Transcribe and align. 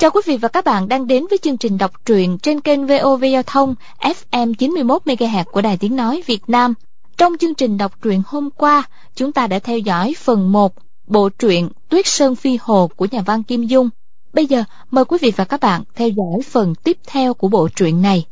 Chào 0.00 0.10
quý 0.10 0.20
vị 0.26 0.36
và 0.36 0.48
các 0.48 0.64
bạn 0.64 0.88
đang 0.88 1.06
đến 1.06 1.26
với 1.30 1.38
chương 1.38 1.56
trình 1.56 1.78
đọc 1.78 1.90
truyện 2.06 2.38
trên 2.38 2.60
kênh 2.60 2.86
VOV 2.86 3.24
Giao 3.32 3.42
thông 3.42 3.74
FM 4.00 4.54
91 4.54 5.02
MHz 5.04 5.44
của 5.44 5.60
Đài 5.60 5.76
Tiếng 5.76 5.96
nói 5.96 6.22
Việt 6.26 6.42
Nam. 6.46 6.74
Trong 7.16 7.32
chương 7.38 7.54
trình 7.54 7.78
đọc 7.78 7.92
truyện 8.02 8.22
hôm 8.26 8.50
qua, 8.50 8.82
chúng 9.14 9.32
ta 9.32 9.46
đã 9.46 9.58
theo 9.58 9.78
dõi 9.78 10.14
phần 10.18 10.52
1 10.52 10.72
bộ 11.06 11.28
truyện 11.28 11.68
Tuyết 11.88 12.06
Sơn 12.06 12.36
Phi 12.36 12.58
Hồ 12.60 12.90
của 12.96 13.06
nhà 13.10 13.22
văn 13.26 13.42
Kim 13.42 13.62
Dung. 13.62 13.88
Bây 14.32 14.46
giờ 14.46 14.64
mời 14.90 15.04
quý 15.04 15.18
vị 15.20 15.32
và 15.36 15.44
các 15.44 15.60
bạn 15.60 15.82
theo 15.94 16.08
dõi 16.08 16.42
phần 16.50 16.74
tiếp 16.74 16.98
theo 17.06 17.34
của 17.34 17.48
bộ 17.48 17.68
truyện 17.76 18.02
này. 18.02 18.24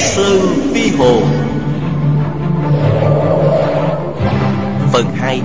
Sơn 0.00 0.40
Phi 0.74 0.90
Hồ. 0.90 1.20
Phần 4.92 5.06
2 5.14 5.42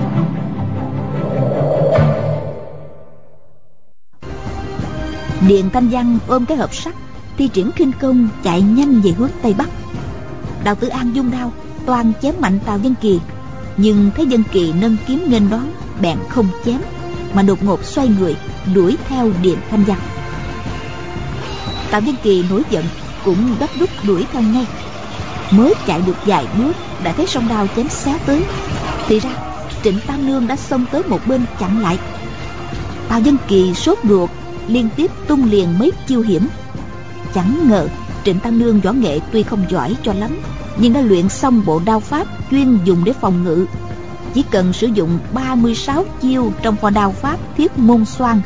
Điền 5.48 5.70
Thanh 5.70 5.88
Văn 5.88 6.18
ôm 6.26 6.46
cái 6.46 6.56
hộp 6.56 6.74
sắt, 6.74 6.94
Thi 7.38 7.48
triển 7.48 7.72
khinh 7.72 7.92
công 8.00 8.28
chạy 8.44 8.62
nhanh 8.62 9.00
về 9.00 9.10
hướng 9.10 9.30
Tây 9.42 9.54
Bắc. 9.58 9.68
Đào 10.64 10.74
Tử 10.74 10.88
An 10.88 11.10
dung 11.14 11.30
đao, 11.30 11.52
Toàn 11.86 12.12
chém 12.22 12.34
mạnh 12.40 12.58
Tào 12.66 12.78
Dân 12.78 12.94
Kỳ. 13.00 13.20
Nhưng 13.76 14.10
thấy 14.16 14.26
Dân 14.26 14.42
Kỳ 14.52 14.72
nâng 14.72 14.96
kiếm 15.06 15.24
nghênh 15.28 15.50
đón, 15.50 15.72
Bèn 16.00 16.18
không 16.28 16.48
chém, 16.64 16.80
Mà 17.34 17.42
đột 17.42 17.62
ngột 17.62 17.84
xoay 17.84 18.08
người, 18.08 18.36
Đuổi 18.74 18.96
theo 19.08 19.30
Điền 19.42 19.58
Thanh 19.70 19.84
Văn 19.84 19.98
Tào 21.90 22.00
Dân 22.00 22.16
Kỳ 22.22 22.44
nổi 22.50 22.62
giận 22.70 22.84
cũng 23.26 23.56
gấp 23.60 23.66
rút 23.78 23.90
đuổi 24.06 24.24
theo 24.32 24.42
ngay. 24.42 24.66
Mới 25.50 25.74
chạy 25.86 26.02
được 26.06 26.16
vài 26.26 26.46
bước, 26.58 26.72
đã 27.04 27.12
thấy 27.12 27.26
sông 27.26 27.48
đao 27.48 27.66
chém 27.76 27.88
xé 27.88 28.18
tới. 28.26 28.44
Thì 29.08 29.18
ra, 29.18 29.30
trịnh 29.84 29.98
tam 30.06 30.26
nương 30.26 30.46
đã 30.46 30.56
xông 30.56 30.86
tới 30.92 31.02
một 31.02 31.20
bên 31.26 31.44
chặn 31.60 31.82
lại. 31.82 31.98
Tào 33.08 33.20
dân 33.20 33.36
kỳ 33.48 33.74
sốt 33.74 33.98
ruột, 34.08 34.30
liên 34.68 34.88
tiếp 34.96 35.10
tung 35.26 35.50
liền 35.50 35.78
mấy 35.78 35.92
chiêu 36.06 36.20
hiểm. 36.20 36.48
Chẳng 37.34 37.68
ngờ, 37.68 37.88
trịnh 38.24 38.40
tam 38.40 38.58
nương 38.58 38.80
võ 38.80 38.92
nghệ 38.92 39.20
tuy 39.32 39.42
không 39.42 39.64
giỏi 39.70 39.96
cho 40.02 40.12
lắm, 40.12 40.38
nhưng 40.78 40.92
đã 40.92 41.00
luyện 41.00 41.28
xong 41.28 41.62
bộ 41.66 41.80
đao 41.84 42.00
pháp 42.00 42.26
chuyên 42.50 42.78
dùng 42.84 43.04
để 43.04 43.12
phòng 43.12 43.44
ngự. 43.44 43.66
Chỉ 44.34 44.44
cần 44.50 44.72
sử 44.72 44.86
dụng 44.86 45.18
36 45.32 46.04
chiêu 46.20 46.52
trong 46.62 46.76
kho 46.76 46.90
đao 46.90 47.12
pháp 47.12 47.38
thiết 47.56 47.78
môn 47.78 48.04
xoan, 48.04 48.40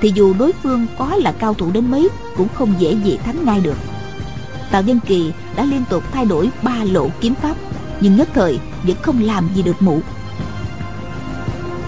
thì 0.00 0.12
dù 0.14 0.34
đối 0.38 0.52
phương 0.62 0.86
có 0.98 1.16
là 1.16 1.32
cao 1.32 1.54
thủ 1.54 1.70
đến 1.70 1.90
mấy, 1.90 2.08
cũng 2.36 2.48
không 2.54 2.74
dễ 2.78 2.96
gì 3.04 3.18
thắng 3.24 3.44
ngay 3.44 3.60
được. 3.60 3.76
Tào 4.74 4.82
nhân 4.82 5.00
Kỳ 5.06 5.32
đã 5.56 5.64
liên 5.64 5.84
tục 5.90 6.04
thay 6.12 6.24
đổi 6.24 6.50
ba 6.62 6.84
lộ 6.84 7.10
kiếm 7.20 7.34
pháp, 7.34 7.56
Nhưng 8.00 8.16
nhất 8.16 8.28
thời 8.34 8.58
vẫn 8.82 8.96
không 9.02 9.22
làm 9.22 9.48
gì 9.54 9.62
được 9.62 9.82
mụ. 9.82 10.00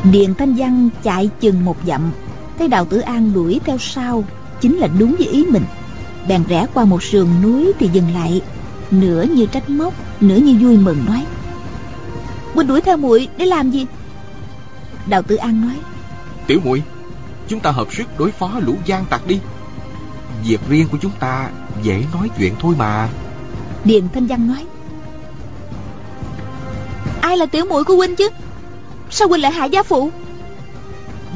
Điền 0.05 0.35
Thanh 0.35 0.55
Văn 0.55 0.89
chạy 1.03 1.31
chừng 1.41 1.65
một 1.65 1.77
dặm, 1.87 2.11
Thấy 2.59 2.69
Đào 2.69 2.85
Tử 2.85 2.99
An 2.99 3.33
đuổi 3.33 3.61
theo 3.65 3.79
sau, 3.79 4.25
Chính 4.61 4.77
là 4.77 4.89
đúng 4.99 5.15
với 5.19 5.29
ý 5.29 5.47
mình. 5.47 5.65
Bèn 6.29 6.45
rẽ 6.49 6.67
qua 6.75 6.85
một 6.85 7.03
sườn 7.03 7.27
núi 7.43 7.73
thì 7.79 7.89
dừng 7.93 8.15
lại, 8.15 8.41
Nửa 8.91 9.23
như 9.23 9.47
trách 9.47 9.71
móc, 9.71 9.95
Nửa 10.21 10.37
như 10.37 10.57
vui 10.61 10.77
mừng 10.77 11.05
nói. 11.07 11.27
Huynh 12.55 12.67
đuổi 12.67 12.81
theo 12.81 12.97
muội 12.97 13.29
để 13.37 13.47
làm 13.47 13.71
gì? 13.71 13.87
Đào 15.07 15.23
Tử 15.23 15.37
An 15.37 15.61
nói. 15.61 15.77
Tiểu 16.47 16.61
muội, 16.65 16.83
Chúng 17.49 17.61
ta 17.61 17.71
hợp 17.71 17.87
sức 17.91 18.19
đối 18.19 18.31
phó 18.31 18.61
lũ 18.61 18.75
gian 18.85 19.05
tặc 19.07 19.27
đi. 19.27 19.41
Việc 20.45 20.61
riêng 20.69 20.89
của 20.89 20.99
chúng 21.03 21.13
ta 21.21 21.51
dễ 21.83 22.05
nói 22.13 22.31
chuyện 22.39 22.55
thôi 22.61 22.75
mà. 22.79 23.09
Điền 23.85 24.09
Thanh 24.15 24.27
Văn 24.27 24.49
nói 24.49 24.67
Ai 27.21 27.37
là 27.37 27.47
tiểu 27.47 27.65
muội 27.65 27.85
của 27.85 27.97
huynh 27.97 28.17
chứ? 28.17 28.29
Sao 29.11 29.29
huynh 29.29 29.43
lại 29.43 29.53
hại 29.53 29.71
gia 29.71 29.83
phụ? 29.83 30.11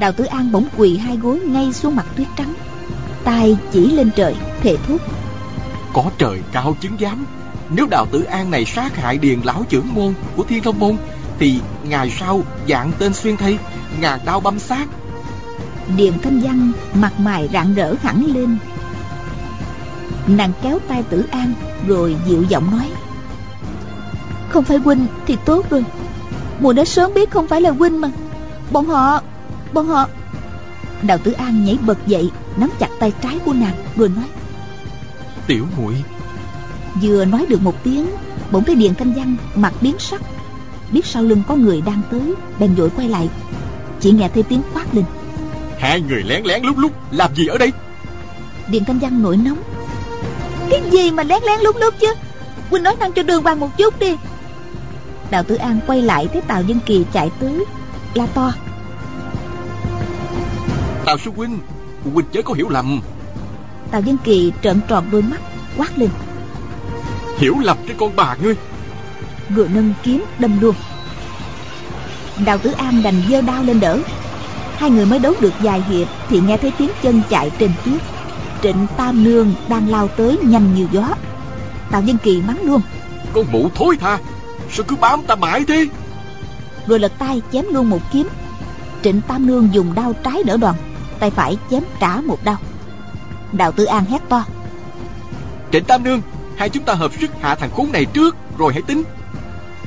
Đào 0.00 0.12
Tử 0.12 0.24
An 0.24 0.52
bỗng 0.52 0.68
quỳ 0.76 0.96
hai 0.96 1.16
gối 1.16 1.40
ngay 1.40 1.72
xuống 1.72 1.96
mặt 1.96 2.06
tuyết 2.16 2.28
trắng 2.36 2.54
tay 3.24 3.56
chỉ 3.72 3.90
lên 3.90 4.10
trời 4.16 4.34
thề 4.60 4.76
thốt 4.88 4.96
Có 5.92 6.04
trời 6.18 6.40
cao 6.52 6.76
chứng 6.80 6.96
giám. 7.00 7.26
Nếu 7.70 7.86
Đào 7.90 8.06
Tử 8.06 8.22
An 8.22 8.50
này 8.50 8.64
sát 8.64 8.96
hại 8.96 9.18
điền 9.18 9.40
lão 9.44 9.64
trưởng 9.68 9.94
môn 9.94 10.14
của 10.36 10.44
Thiên 10.44 10.66
Long 10.66 10.78
Môn 10.78 10.96
Thì 11.38 11.60
ngày 11.84 12.10
sau 12.10 12.42
dạng 12.68 12.92
tên 12.98 13.14
xuyên 13.14 13.36
thây 13.36 13.58
Ngàn 14.00 14.20
đao 14.24 14.40
băm 14.40 14.58
xác 14.58 14.86
Điền 15.96 16.12
Thanh 16.22 16.40
Văn 16.40 16.72
mặt 16.94 17.20
mày 17.20 17.48
rạng 17.52 17.74
rỡ 17.74 17.94
hẳn 18.02 18.24
lên 18.34 18.58
Nàng 20.26 20.52
kéo 20.62 20.78
tay 20.88 21.02
tử 21.02 21.24
an 21.30 21.54
Rồi 21.86 22.16
dịu 22.26 22.42
giọng 22.42 22.70
nói. 22.70 22.90
Không 24.48 24.64
phải 24.64 24.76
huynh 24.76 25.06
thì 25.26 25.36
tốt 25.44 25.70
rồi. 25.70 25.84
Mùa 26.60 26.72
đã 26.72 26.84
sớm 26.84 27.14
biết 27.14 27.30
không 27.30 27.46
phải 27.46 27.60
là 27.60 27.70
huynh 27.70 28.00
mà. 28.00 28.10
Bọn 28.70 28.86
họ 28.86 29.22
Bọn 29.72 29.86
họ. 29.86 30.08
Đào 31.02 31.18
tử 31.18 31.32
an 31.32 31.64
nhảy 31.64 31.78
bật 31.86 32.06
dậy 32.06 32.30
Nắm 32.56 32.70
chặt 32.78 32.88
tay 32.98 33.12
trái 33.22 33.38
của 33.44 33.52
nàng 33.52 33.74
rồi 33.96 34.08
nói. 34.08 34.24
Tiểu 35.46 35.66
muội. 35.76 35.94
Vừa 37.02 37.24
nói 37.24 37.46
được 37.48 37.62
một 37.62 37.74
tiếng 37.82 38.06
Bỗng 38.50 38.64
thấy 38.64 38.74
Điền 38.74 38.94
Thanh 38.94 39.12
Văn 39.12 39.36
mặt 39.54 39.72
biến 39.80 39.98
sắc. 39.98 40.22
Biết 40.92 41.06
sau 41.06 41.22
lưng 41.22 41.42
có 41.48 41.54
người 41.54 41.80
đang 41.80 42.00
tới 42.10 42.34
Bèn 42.58 42.74
vội 42.74 42.90
quay 42.96 43.08
lại. 43.08 43.28
Chỉ 44.00 44.10
nghe 44.10 44.28
thấy 44.34 44.42
tiếng 44.42 44.62
quát 44.74 44.94
lên. 44.94 45.04
Hai 45.78 46.00
người 46.00 46.22
lén 46.22 46.44
lén 46.44 46.62
lúc 46.62 46.78
lúc 46.78 46.92
Làm 47.10 47.34
gì 47.34 47.46
ở 47.46 47.58
đây? 47.58 47.72
Điền 48.70 48.84
Thanh 48.84 48.98
Văn 48.98 49.22
nổi 49.22 49.36
nóng 49.36 49.58
cái 50.70 50.82
gì 50.90 51.10
mà 51.10 51.22
lén 51.22 51.42
lén 51.42 51.60
lúc 51.60 51.76
lúc 51.80 51.94
chứ? 52.00 52.14
Huynh 52.70 52.82
nói 52.82 52.96
năng 53.00 53.12
cho 53.12 53.22
đường 53.22 53.42
hoàng 53.42 53.60
một 53.60 53.76
chút 53.76 53.98
đi. 53.98 54.16
Đào 55.30 55.42
Tử 55.42 55.54
An 55.54 55.80
quay 55.86 56.02
lại 56.02 56.28
thấy 56.32 56.42
Tào 56.42 56.62
Dân 56.62 56.78
Kỳ 56.86 57.04
chạy 57.12 57.30
tới. 57.40 57.64
La 58.14 58.26
to. 58.26 58.52
Tào 61.04 61.18
sư 61.18 61.30
huynh 61.36 61.58
Huynh 62.14 62.26
chớ 62.32 62.42
có 62.42 62.54
hiểu 62.54 62.68
lầm. 62.68 63.00
Tào 63.90 64.00
Dân 64.00 64.16
Kỳ 64.24 64.52
trợn 64.62 64.80
tròn 64.88 65.04
đôi 65.10 65.22
mắt 65.22 65.40
Quát 65.76 65.98
lên. 65.98 66.10
Hiểu 67.38 67.54
lầm 67.62 67.76
cái 67.86 67.96
con 67.98 68.16
bà 68.16 68.36
ngươi. 68.42 68.54
Rồi 69.56 69.68
nâng 69.74 69.94
kiếm 70.02 70.24
đâm 70.38 70.60
luôn. 70.60 70.74
Đào 72.44 72.58
Tử 72.58 72.70
An 72.70 73.02
đành 73.02 73.22
giơ 73.30 73.40
đao 73.40 73.62
lên 73.62 73.80
đỡ. 73.80 73.98
Hai 74.76 74.90
người 74.90 75.06
mới 75.06 75.18
đấu 75.18 75.34
được 75.40 75.52
vài 75.58 75.82
hiệp 75.88 76.08
Thì 76.28 76.40
nghe 76.40 76.56
thấy 76.56 76.72
tiếng 76.78 76.90
chân 77.02 77.22
chạy 77.30 77.50
trên 77.58 77.70
tuyết 77.84 78.00
Trịnh 78.62 78.86
Tam 78.96 79.24
Nương 79.24 79.54
đang 79.68 79.90
lao 79.90 80.08
tới 80.08 80.38
nhanh 80.42 80.74
như 80.74 80.86
gió. 80.92 81.08
Tào 81.90 82.02
Nhân 82.02 82.16
Kỳ 82.22 82.42
mắng 82.42 82.62
luôn. 82.62 82.80
Con 83.32 83.44
mụ 83.52 83.68
thối 83.74 83.96
tha 83.96 84.18
Sao 84.70 84.84
cứ 84.88 84.96
bám 84.96 85.22
ta 85.22 85.34
mãi 85.34 85.64
thế? 85.68 85.86
Rồi 86.86 86.98
lật 86.98 87.12
tay 87.18 87.42
chém 87.52 87.64
luôn 87.70 87.90
một 87.90 88.00
kiếm. 88.12 88.28
Trịnh 89.02 89.20
Tam 89.20 89.46
Nương 89.46 89.68
dùng 89.72 89.94
đao 89.94 90.12
trái 90.24 90.42
đỡ 90.42 90.56
đòn 90.56 90.74
Tay 91.18 91.30
phải 91.30 91.58
chém 91.70 91.82
trả 92.00 92.20
một 92.20 92.44
đao. 92.44 92.56
Đào 93.52 93.72
Tử 93.72 93.84
An 93.84 94.04
hét 94.04 94.28
to. 94.28 94.44
Trịnh 95.72 95.84
Tam 95.84 96.04
Nương 96.04 96.20
Hai 96.56 96.68
chúng 96.68 96.84
ta 96.84 96.94
hợp 96.94 97.12
sức 97.20 97.30
hạ 97.40 97.54
thằng 97.54 97.70
khốn 97.76 97.92
này 97.92 98.04
trước 98.04 98.36
Rồi 98.58 98.72
hãy 98.72 98.82
tính. 98.82 99.02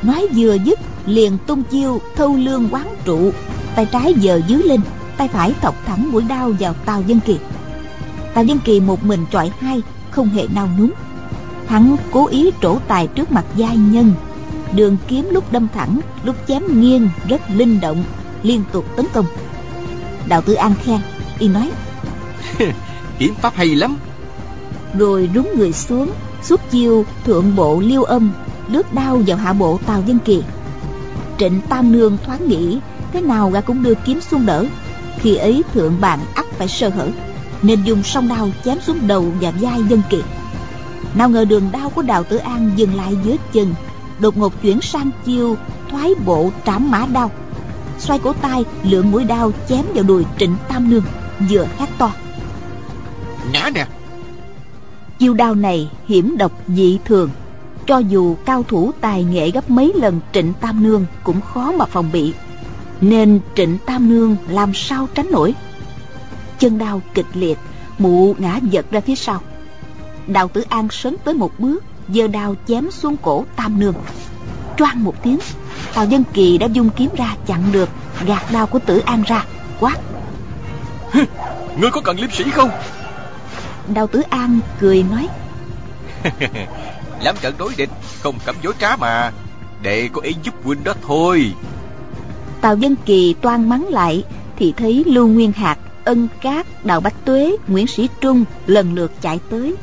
Nói 0.02 0.28
vừa 0.36 0.58
dứt 0.66 0.80
liền 1.06 1.38
tung 1.48 1.64
chiêu 1.64 2.02
thâu 2.16 2.36
lương 2.36 2.70
quán 2.72 2.88
trụ. 3.06 3.32
Tay 3.76 3.86
trái 3.86 4.14
giờ 4.14 4.42
dưới 4.48 4.64
lên 4.64 4.82
Tay 5.18 5.28
phải 5.28 5.54
thọc 5.62 5.76
thẳng 5.86 6.12
mũi 6.12 6.24
đao 6.24 6.52
vào 6.60 6.74
Tào 6.74 7.02
Dân 7.02 7.20
Kiệt 7.20 7.38
Tào 8.34 8.44
Nhân 8.44 8.60
Kỳ 8.66 8.80
một 8.80 9.04
mình 9.04 9.26
chọi 9.32 9.52
hai 9.60 9.82
Không 10.12 10.30
hề 10.30 10.48
nao 10.56 10.70
núng 10.78 10.92
Hắn 11.68 11.96
cố 12.12 12.28
ý 12.28 12.52
trổ 12.62 12.78
tài 12.88 13.08
trước 13.08 13.32
mặt 13.32 13.46
giai 13.56 13.78
nhân. 13.78 14.14
Đường 14.76 14.98
kiếm 15.08 15.30
lúc 15.32 15.52
đâm 15.52 15.68
thẳng 15.74 16.00
Lúc 16.24 16.36
chém 16.48 16.82
nghiêng 16.82 17.10
rất 17.28 17.42
linh 17.50 17.80
động 17.82 18.04
Liên 18.44 18.64
tục 18.72 18.86
tấn 18.96 19.06
công. 19.14 19.26
Đạo 20.28 20.42
tử 20.42 20.54
An 20.54 20.74
khen 20.84 21.00
Y 21.40 21.48
nói 21.48 21.72
Kiếm 23.20 23.34
pháp 23.36 23.54
hay 23.56 23.76
lắm. 23.76 23.98
Rồi 24.94 25.30
rúng 25.36 25.50
người 25.58 25.74
xuống 25.74 26.12
Xuất 26.42 26.72
chiêu 26.72 27.06
thượng 27.26 27.56
bộ 27.56 27.80
liêu 27.80 28.04
âm 28.04 28.32
Lướt 28.68 28.94
đao 28.94 29.22
vào 29.28 29.38
hạ 29.38 29.54
bộ 29.54 29.80
Tào 29.86 30.04
Dân 30.06 30.20
Kỳ. 30.20 30.44
Trịnh 31.38 31.62
Tam 31.70 31.92
Nương 31.92 32.18
thoáng 32.26 32.48
nghĩ 32.48 32.80
Thế 33.12 33.22
nào 33.22 33.50
gã 33.50 33.62
cũng 33.62 33.84
đưa 33.84 33.94
kiếm 33.94 34.22
xuống 34.22 34.46
đỡ 34.46 34.66
Khi 35.20 35.36
ấy 35.36 35.64
thượng 35.74 36.02
bàn 36.02 36.20
ắt 36.36 36.46
phải 36.58 36.68
sơ 36.68 36.90
hở 36.90 37.08
nên 37.64 37.84
dùng 37.84 38.04
song 38.04 38.28
đao 38.28 38.50
chém 38.66 38.82
xuống 38.82 39.08
đầu 39.08 39.34
và 39.42 39.52
vai 39.52 39.84
dân 39.90 40.02
kiệt. 40.10 40.24
Nào 41.16 41.30
ngờ 41.30 41.46
đường 41.46 41.70
đao 41.72 41.90
của 41.90 42.02
đào 42.02 42.24
tử 42.24 42.38
an 42.38 42.72
dừng 42.76 42.96
lại 42.96 43.18
dưới 43.24 43.38
chân 43.54 43.74
đột 44.20 44.38
ngột 44.38 44.62
chuyển 44.62 44.82
sang 44.82 45.10
chiêu 45.26 45.58
thoái 45.90 46.16
bộ 46.26 46.52
trảm 46.66 46.92
mã 46.92 47.06
đao. 47.14 47.32
Xoay 48.00 48.20
cổ 48.20 48.34
tay 48.34 48.66
lượng 48.84 49.12
mũi 49.12 49.24
đao 49.24 49.52
chém 49.70 49.86
vào 49.94 50.04
đùi 50.04 50.26
trịnh 50.40 50.56
tam 50.70 50.90
nương 50.90 51.04
vừa 51.50 51.68
hét 51.78 51.88
to. 51.98 52.12
Ngã 53.54 53.70
nè. 53.74 53.88
Chiêu 55.20 55.34
đao 55.34 55.56
này 55.56 55.90
hiểm 56.08 56.38
độc 56.38 56.52
dị 56.68 57.00
thường 57.06 57.30
cho 57.88 57.98
dù 57.98 58.36
cao 58.46 58.64
thủ 58.68 58.92
tài 59.02 59.24
nghệ 59.24 59.52
gấp 59.52 59.70
mấy 59.70 59.94
lần 59.96 60.20
trịnh 60.34 60.54
tam 60.62 60.84
nương 60.84 61.06
cũng 61.24 61.42
khó 61.42 61.72
mà 61.72 61.86
phòng 61.86 62.10
bị. 62.12 62.34
Nên 63.02 63.40
trịnh 63.56 63.78
tam 63.86 64.10
nương 64.10 64.36
làm 64.48 64.74
sao 64.74 65.08
tránh 65.16 65.32
nổi 65.32 65.54
chân 66.60 66.78
đau 66.78 67.02
kịch 67.14 67.26
liệt 67.34 67.58
mụ 67.98 68.36
ngã 68.38 68.60
giật 68.64 68.86
ra 68.92 69.00
phía 69.00 69.16
sau. 69.16 69.42
Đào 70.28 70.48
tử 70.48 70.66
an 70.70 70.88
sấn 70.92 71.16
tới 71.24 71.34
một 71.34 71.52
bước 71.60 71.84
giơ 72.10 72.28
đao 72.28 72.56
chém 72.68 72.92
xuống 72.92 73.18
cổ 73.18 73.46
tam 73.56 73.80
nương. 73.80 73.96
Choang 74.78 75.04
một 75.04 75.24
tiếng 75.24 75.38
tào 75.94 76.06
dân 76.06 76.24
kỳ 76.34 76.58
đã 76.58 76.68
dung 76.68 76.90
kiếm 76.90 77.10
ra 77.18 77.36
chặn 77.46 77.64
được 77.72 77.90
gạt 78.26 78.52
đao 78.52 78.68
của 78.68 78.80
tử 78.80 79.00
an 79.06 79.24
ra 79.28 79.46
quát. 79.80 79.98
Ngươi 81.78 81.92
có 81.92 82.02
cần 82.02 82.20
liêm 82.20 82.32
sĩ 82.32 82.44
không? 82.52 82.70
Đào 83.88 84.08
tử 84.08 84.22
an 84.30 84.60
cười 84.80 85.04
nói. 85.04 85.28
Làm 87.22 87.36
trận 87.42 87.54
đối 87.58 87.74
địch 87.78 87.90
Không 88.20 88.36
cấm 88.46 88.56
dối 88.64 88.74
trá 88.80 88.96
mà 88.96 89.32
Đệ 89.82 90.10
có 90.14 90.22
ý 90.22 90.36
giúp 90.44 90.54
huynh 90.64 90.84
đó 90.84 90.94
thôi. 91.08 91.54
Tào 92.62 92.76
dân 92.76 92.96
kỳ 93.06 93.36
toan 93.42 93.70
mắng 93.70 93.88
lại 93.88 94.24
thì 94.58 94.74
thấy 94.78 95.04
lưu 95.08 95.28
nguyên 95.28 95.52
hạt 95.52 95.78
ân 96.06 96.28
cát 96.42 96.86
đào 96.86 97.02
bách 97.02 97.26
tuế 97.26 97.56
nguyễn 97.68 97.88
sĩ 97.88 98.10
trung 98.22 98.46
lần 98.68 98.94
lượt 98.94 99.12
chạy 99.22 99.40
tới. 99.50 99.76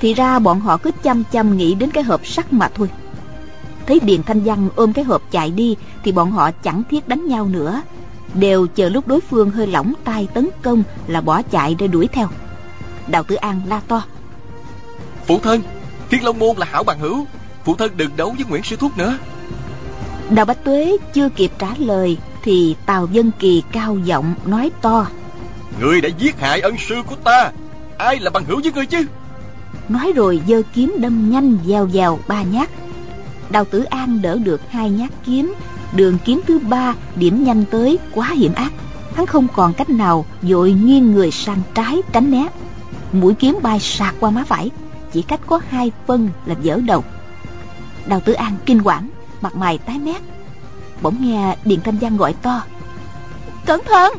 Thì 0.00 0.14
ra 0.14 0.38
bọn 0.38 0.60
họ 0.60 0.76
cứ 0.76 0.90
chăm 1.02 1.24
chăm 1.24 1.56
nghĩ 1.56 1.74
đến 1.74 1.90
cái 1.90 2.04
hộp 2.04 2.26
sắt 2.26 2.52
mà 2.52 2.68
thôi. 2.68 2.90
Thấy 3.86 4.00
điền 4.02 4.22
thanh 4.22 4.40
văn 4.40 4.68
ôm 4.76 4.92
cái 4.92 5.04
hộp 5.04 5.22
chạy 5.30 5.50
đi 5.50 5.76
thì 6.04 6.12
bọn 6.12 6.30
họ 6.30 6.50
chẳng 6.50 6.82
thiết 6.90 7.08
đánh 7.08 7.26
nhau 7.26 7.48
nữa. 7.48 7.82
Đều 8.34 8.66
chờ 8.66 8.88
lúc 8.88 9.08
đối 9.08 9.20
phương 9.20 9.50
hơi 9.50 9.66
lỏng 9.66 9.92
tay 10.04 10.28
tấn 10.34 10.48
công 10.62 10.82
là 11.06 11.20
bỏ 11.20 11.42
chạy 11.42 11.76
để 11.78 11.86
đuổi 11.86 12.08
theo. 12.12 12.28
Đào 13.06 13.22
tử 13.22 13.34
an 13.34 13.60
la 13.68 13.80
to. 13.88 14.02
Phụ 15.26 15.38
thân 15.42 15.62
Thiên 16.10 16.24
Long 16.24 16.38
Môn 16.38 16.56
là 16.56 16.66
hảo 16.70 16.84
bằng 16.84 16.98
hữu. 16.98 17.26
Phụ 17.64 17.74
thân 17.74 17.96
đừng 17.96 18.10
đấu 18.16 18.34
với 18.36 18.46
Nguyễn 18.48 18.62
Sư 18.62 18.76
Thúc 18.76 18.98
nữa. 18.98 19.18
Đào 20.30 20.44
bách 20.44 20.64
tuế 20.64 20.96
chưa 21.12 21.28
kịp 21.28 21.52
trả 21.58 21.74
lời 21.78 22.18
thì 22.42 22.76
tào 22.86 23.08
dân 23.12 23.30
kỳ 23.38 23.62
cao 23.72 23.98
giọng 24.04 24.34
nói 24.46 24.70
to 24.80 25.06
Ngươi 25.80 26.00
đã 26.00 26.08
giết 26.18 26.40
hại 26.40 26.60
ân 26.60 26.76
sư 26.88 27.02
của 27.06 27.16
ta. 27.16 27.50
Ai 27.98 28.20
là 28.20 28.30
bằng 28.30 28.44
hữu 28.44 28.60
với 28.62 28.72
ngươi 28.72 28.86
chứ? 28.86 29.06
Nói 29.88 30.12
rồi, 30.16 30.40
giơ 30.48 30.62
kiếm 30.74 30.94
đâm 30.98 31.30
nhanh 31.30 31.58
gieo 31.66 31.88
vào 31.92 32.18
ba 32.28 32.42
nhát. 32.42 32.70
Đào 33.50 33.64
tử 33.64 33.82
an 33.82 34.22
đỡ 34.22 34.38
được 34.44 34.60
hai 34.70 34.90
nhát 34.90 35.10
kiếm. 35.24 35.54
Đường 35.92 36.18
kiếm 36.24 36.40
thứ 36.46 36.58
ba, 36.58 36.94
điểm 37.16 37.44
nhanh 37.44 37.64
tới, 37.70 37.98
quá 38.14 38.28
hiểm 38.28 38.54
ác. 38.54 38.72
Hắn 39.14 39.26
không 39.26 39.46
còn 39.54 39.74
cách 39.74 39.90
nào 39.90 40.26
vội 40.42 40.72
nghiêng 40.72 41.12
người 41.12 41.30
sang 41.30 41.62
trái 41.74 42.02
tránh 42.12 42.30
né. 42.30 42.46
Mũi 43.12 43.34
kiếm 43.34 43.58
bay 43.62 43.80
sạc 43.80 44.14
qua 44.20 44.30
má 44.30 44.44
phải, 44.44 44.70
chỉ 45.12 45.22
cách 45.22 45.40
có 45.46 45.60
hai 45.68 45.92
phân 46.06 46.30
là 46.46 46.54
dở 46.62 46.80
đầu. 46.86 47.04
Đào 48.06 48.20
tử 48.20 48.32
an 48.32 48.56
kinh 48.66 48.82
quản 48.82 49.10
mặt 49.40 49.56
mày 49.56 49.78
tái 49.78 49.98
mét. 49.98 50.22
Bỗng 51.02 51.16
nghe 51.20 51.56
điện 51.64 51.80
thanh 51.84 51.98
giang 52.00 52.16
gọi 52.16 52.32
to. 52.32 52.62
Cẩn 53.66 53.80
thận! 53.84 54.12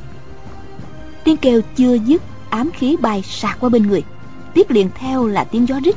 Tiếng 1.30 1.38
kêu 1.38 1.62
chưa 1.76 1.94
dứt, 1.94 2.22
ám 2.50 2.72
khí 2.72 2.98
bay 3.02 3.22
sạc 3.22 3.58
qua 3.60 3.70
bên 3.70 3.88
người. 3.88 4.04
Tiếp 4.54 4.70
liền 4.70 4.90
theo 4.96 5.28
là 5.28 5.44
tiếng 5.44 5.68
gió 5.68 5.80
rít. 5.84 5.96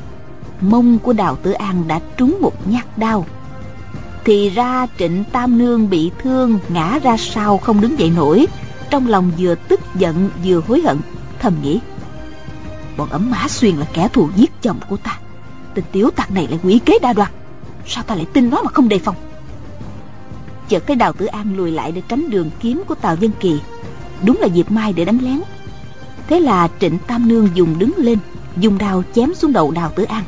Mông 0.61 0.99
của 0.99 1.12
đào 1.12 1.37
tử 1.37 1.52
an 1.52 1.84
đã 1.88 2.00
trúng 2.17 2.38
một 2.40 2.69
nhát 2.69 2.99
đau 2.99 3.26
thì 4.25 4.50
ra 4.50 4.87
trịnh 4.99 5.25
tam 5.32 5.58
nương 5.58 5.90
bị 5.90 6.11
thương, 6.19 6.58
ngã 6.69 6.99
ra 7.02 7.17
sau 7.17 7.58
không 7.58 7.81
đứng 7.81 7.99
dậy 7.99 8.11
nổi. 8.17 8.46
Trong 8.90 9.06
lòng 9.06 9.32
vừa 9.38 9.55
tức 9.55 9.81
giận 9.94 10.31
vừa 10.44 10.61
hối 10.69 10.81
hận, 10.81 10.99
thầm 11.38 11.55
nghĩ, 11.62 11.81
bọn 12.96 13.08
ấm 13.11 13.31
mã 13.31 13.49
xuyên 13.49 13.76
là 13.76 13.87
kẻ 13.93 14.08
thù 14.12 14.29
giết 14.37 14.62
chồng 14.62 14.81
của 14.88 14.96
ta. 14.96 15.19
Tình 15.75 15.84
tiểu 15.93 16.11
tặc 16.11 16.31
này 16.31 16.49
lại 16.50 16.58
quỷ 16.62 16.81
kế 16.84 16.99
đa 17.02 17.12
đoạt 17.12 17.31
sao 17.87 18.02
ta 18.02 18.14
lại 18.14 18.26
tin 18.32 18.50
nó 18.50 18.62
mà 18.62 18.70
không 18.70 18.88
đề 18.88 18.99
phòng? 18.99 19.17
Chợt 20.69 20.87
thấy 20.87 20.96
đào 20.96 21.12
tử 21.12 21.26
an 21.26 21.56
lùi 21.56 21.70
lại 21.70 21.93
để 21.93 22.02
tránh 22.08 22.31
đường 22.31 22.50
kiếm 22.61 22.82
của 22.88 22.94
tào 22.94 23.17
dân 23.17 23.31
kỳ 23.40 23.61
đúng 24.24 24.38
là 24.40 24.46
dịp 24.46 24.70
mai 24.70 24.92
để 24.92 25.04
đánh 25.04 25.19
lén. 25.22 25.40
Thế 26.28 26.40
là 26.40 26.69
trịnh 26.80 26.98
tam 27.06 27.28
nương 27.28 27.48
dùng 27.54 27.78
đứng 27.78 27.92
lên, 27.96 28.19
dùng 28.56 28.78
đao 28.78 29.02
chém 29.14 29.34
xuống 29.34 29.52
đầu 29.52 29.70
đào 29.70 29.90
tử 29.96 30.02
an. 30.02 30.24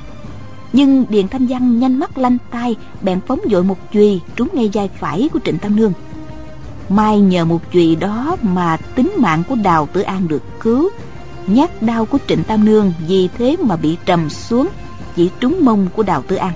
Nhưng 0.73 1.05
điền 1.08 1.29
thanh 1.29 1.46
văn 1.46 1.81
nhanh 1.81 1.99
mắt 1.99 2.19
lanh 2.19 2.38
tay 2.50 2.76
bèn 3.02 3.20
phóng 3.26 3.41
dội 3.50 3.64
một 3.64 3.79
chùy 3.93 4.20
trúng 4.37 4.49
ngay 4.52 4.70
vai 4.73 4.91
phải 5.00 5.29
của 5.32 5.38
trịnh 5.44 5.58
tam 5.58 5.76
nương. 5.76 5.93
Mai 6.88 7.20
nhờ 7.20 7.44
một 7.44 7.61
chùy 7.73 7.96
đó 7.96 8.37
mà 8.43 8.76
tính 8.76 9.12
mạng 9.19 9.43
của 9.49 9.55
đào 9.55 9.88
tử 9.93 10.00
an 10.00 10.29
được 10.29 10.43
cứu. 10.61 10.91
Nhát 11.46 11.82
đao 11.82 12.06
của 12.06 12.19
trịnh 12.26 12.44
tam 12.44 12.64
nương 12.64 12.93
vì 13.08 13.29
thế 13.38 13.56
mà 13.61 13.76
bị 13.76 13.96
trầm 14.06 14.31
xuống 14.31 14.69
chỉ 15.17 15.31
trúng 15.41 15.64
mông 15.64 15.87
của 15.94 16.02
đào 16.02 16.23
tử 16.23 16.37
an. 16.37 16.52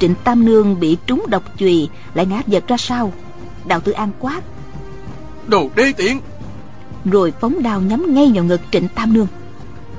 Trịnh 0.00 0.14
tam 0.24 0.44
nương 0.44 0.80
bị 0.80 0.96
trúng 1.06 1.24
độc 1.28 1.42
chùy, 1.58 1.88
lại 2.14 2.26
ngã 2.26 2.42
vật 2.46 2.64
ra 2.68 2.76
sau. 2.76 3.12
Đào 3.64 3.80
tử 3.80 3.92
an 3.92 4.10
quát 4.18 4.40
Đồ 5.48 5.70
đê 5.76 5.92
tiện. 5.92 6.20
Rồi 7.04 7.32
phóng 7.40 7.62
đao 7.62 7.80
nhắm 7.80 8.14
ngay 8.14 8.30
vào 8.34 8.44
ngực 8.44 8.60
trịnh 8.72 8.88
tam 8.94 9.12
nương. 9.12 9.26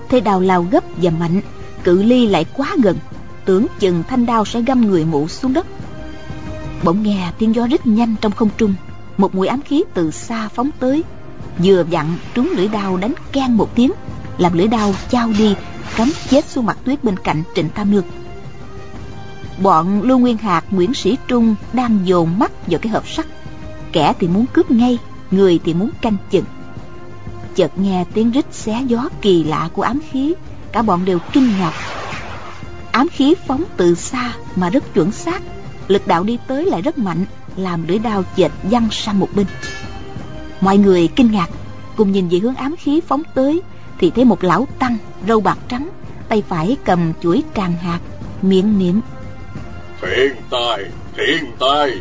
Thế 0.10 0.20
đào 0.20 0.40
lao 0.40 0.68
gấp 0.72 0.84
và 1.02 1.12
mạnh 1.12 1.42
cự 1.84 2.04
ly 2.04 2.28
lại 2.28 2.46
quá 2.54 2.76
gần. 2.84 2.98
Tưởng 3.46 3.66
chừng 3.80 4.04
thanh 4.08 4.26
đao 4.26 4.46
sẽ 4.46 4.62
găm 4.62 4.88
người 4.88 5.06
mụ 5.06 5.28
xuống 5.28 5.54
đất. 5.54 5.68
Bỗng 6.84 7.04
nghe 7.04 7.32
tiếng 7.38 7.56
gió 7.56 7.68
rít 7.68 7.88
nhanh 7.88 8.16
trong 8.22 8.32
không 8.32 8.50
trung. 8.58 8.74
Một 9.18 9.36
mũi 9.36 9.48
ám 9.48 9.62
khí 9.62 9.84
từ 9.94 10.12
xa 10.12 10.48
phóng 10.48 10.70
tới. 10.80 11.04
Vừa 11.64 11.84
vặn 11.84 12.06
trúng 12.34 12.50
lưỡi 12.56 12.68
đao 12.68 12.98
đánh 12.98 13.14
keng 13.32 13.58
một 13.58 13.76
tiếng 13.76 13.92
làm 14.38 14.58
lưỡi 14.58 14.68
đao 14.68 14.94
trao 15.10 15.30
đi 15.38 15.56
cắm 15.96 16.12
chết 16.30 16.46
xuống 16.50 16.66
mặt 16.66 16.78
tuyết 16.86 17.04
bên 17.04 17.20
cạnh 17.20 17.44
trịnh 17.56 17.70
tam 17.70 17.92
nương. 17.92 18.04
Bọn 19.64 20.02
lưu 20.02 20.20
nguyên 20.20 20.38
Hạc, 20.38 20.66
nguyễn 20.72 20.94
sĩ 20.94 21.18
trung 21.28 21.56
đang 21.74 22.00
dồn 22.06 22.40
mắt 22.40 22.52
vào 22.68 22.80
cái 22.80 22.92
hộp 22.92 23.08
sắt. 23.08 23.26
Kẻ 23.92 24.14
thì 24.20 24.28
muốn 24.28 24.46
cướp 24.54 24.72
ngay 24.72 24.98
người 25.32 25.60
thì 25.64 25.74
muốn 25.74 25.90
canh 26.02 26.18
chừng. 26.30 26.46
Chợt 27.56 27.78
nghe 27.78 28.06
tiếng 28.14 28.32
rít 28.32 28.46
xé 28.52 28.82
gió 28.88 29.10
kỳ 29.22 29.44
lạ 29.44 29.70
của 29.74 29.82
ám 29.82 30.00
khí 30.12 30.34
cả 30.72 30.82
bọn 30.82 31.06
đều 31.06 31.20
kinh 31.34 31.50
ngạc. 31.60 31.74
Ám 32.92 33.08
khí 33.08 33.36
phóng 33.48 33.64
từ 33.78 33.96
xa 33.96 34.34
mà 34.56 34.70
rất 34.70 34.94
chuẩn 34.94 35.12
xác 35.12 35.42
lực 35.88 36.08
đạo 36.08 36.24
đi 36.24 36.38
tới 36.48 36.66
lại 36.66 36.82
rất 36.82 36.98
mạnh 36.98 37.26
làm 37.56 37.88
lưỡi 37.88 38.00
đao 38.00 38.24
chệch 38.38 38.52
văng 38.64 38.88
sang 38.92 39.20
một 39.20 39.30
bên. 39.36 39.46
Mọi 40.62 40.78
người 40.78 41.08
kinh 41.08 41.32
ngạc 41.32 41.50
cùng 41.96 42.12
nhìn 42.12 42.30
về 42.30 42.40
hướng 42.40 42.56
ám 42.56 42.76
khí 42.76 43.02
phóng 43.08 43.22
tới 43.36 43.62
thì 44.00 44.12
thấy 44.16 44.26
một 44.26 44.44
lão 44.44 44.68
tăng 44.80 44.98
râu 45.28 45.42
bạc 45.42 45.58
trắng 45.68 45.90
tay 46.30 46.44
phải 46.48 46.78
cầm 46.86 47.14
chuỗi 47.22 47.44
tràng 47.56 47.74
hạt 47.74 48.00
miệng 48.42 48.80
niệm. 48.80 49.02
Thiên 50.02 50.32
tai, 50.50 50.86
thiên 51.18 51.46
tai. 51.60 51.92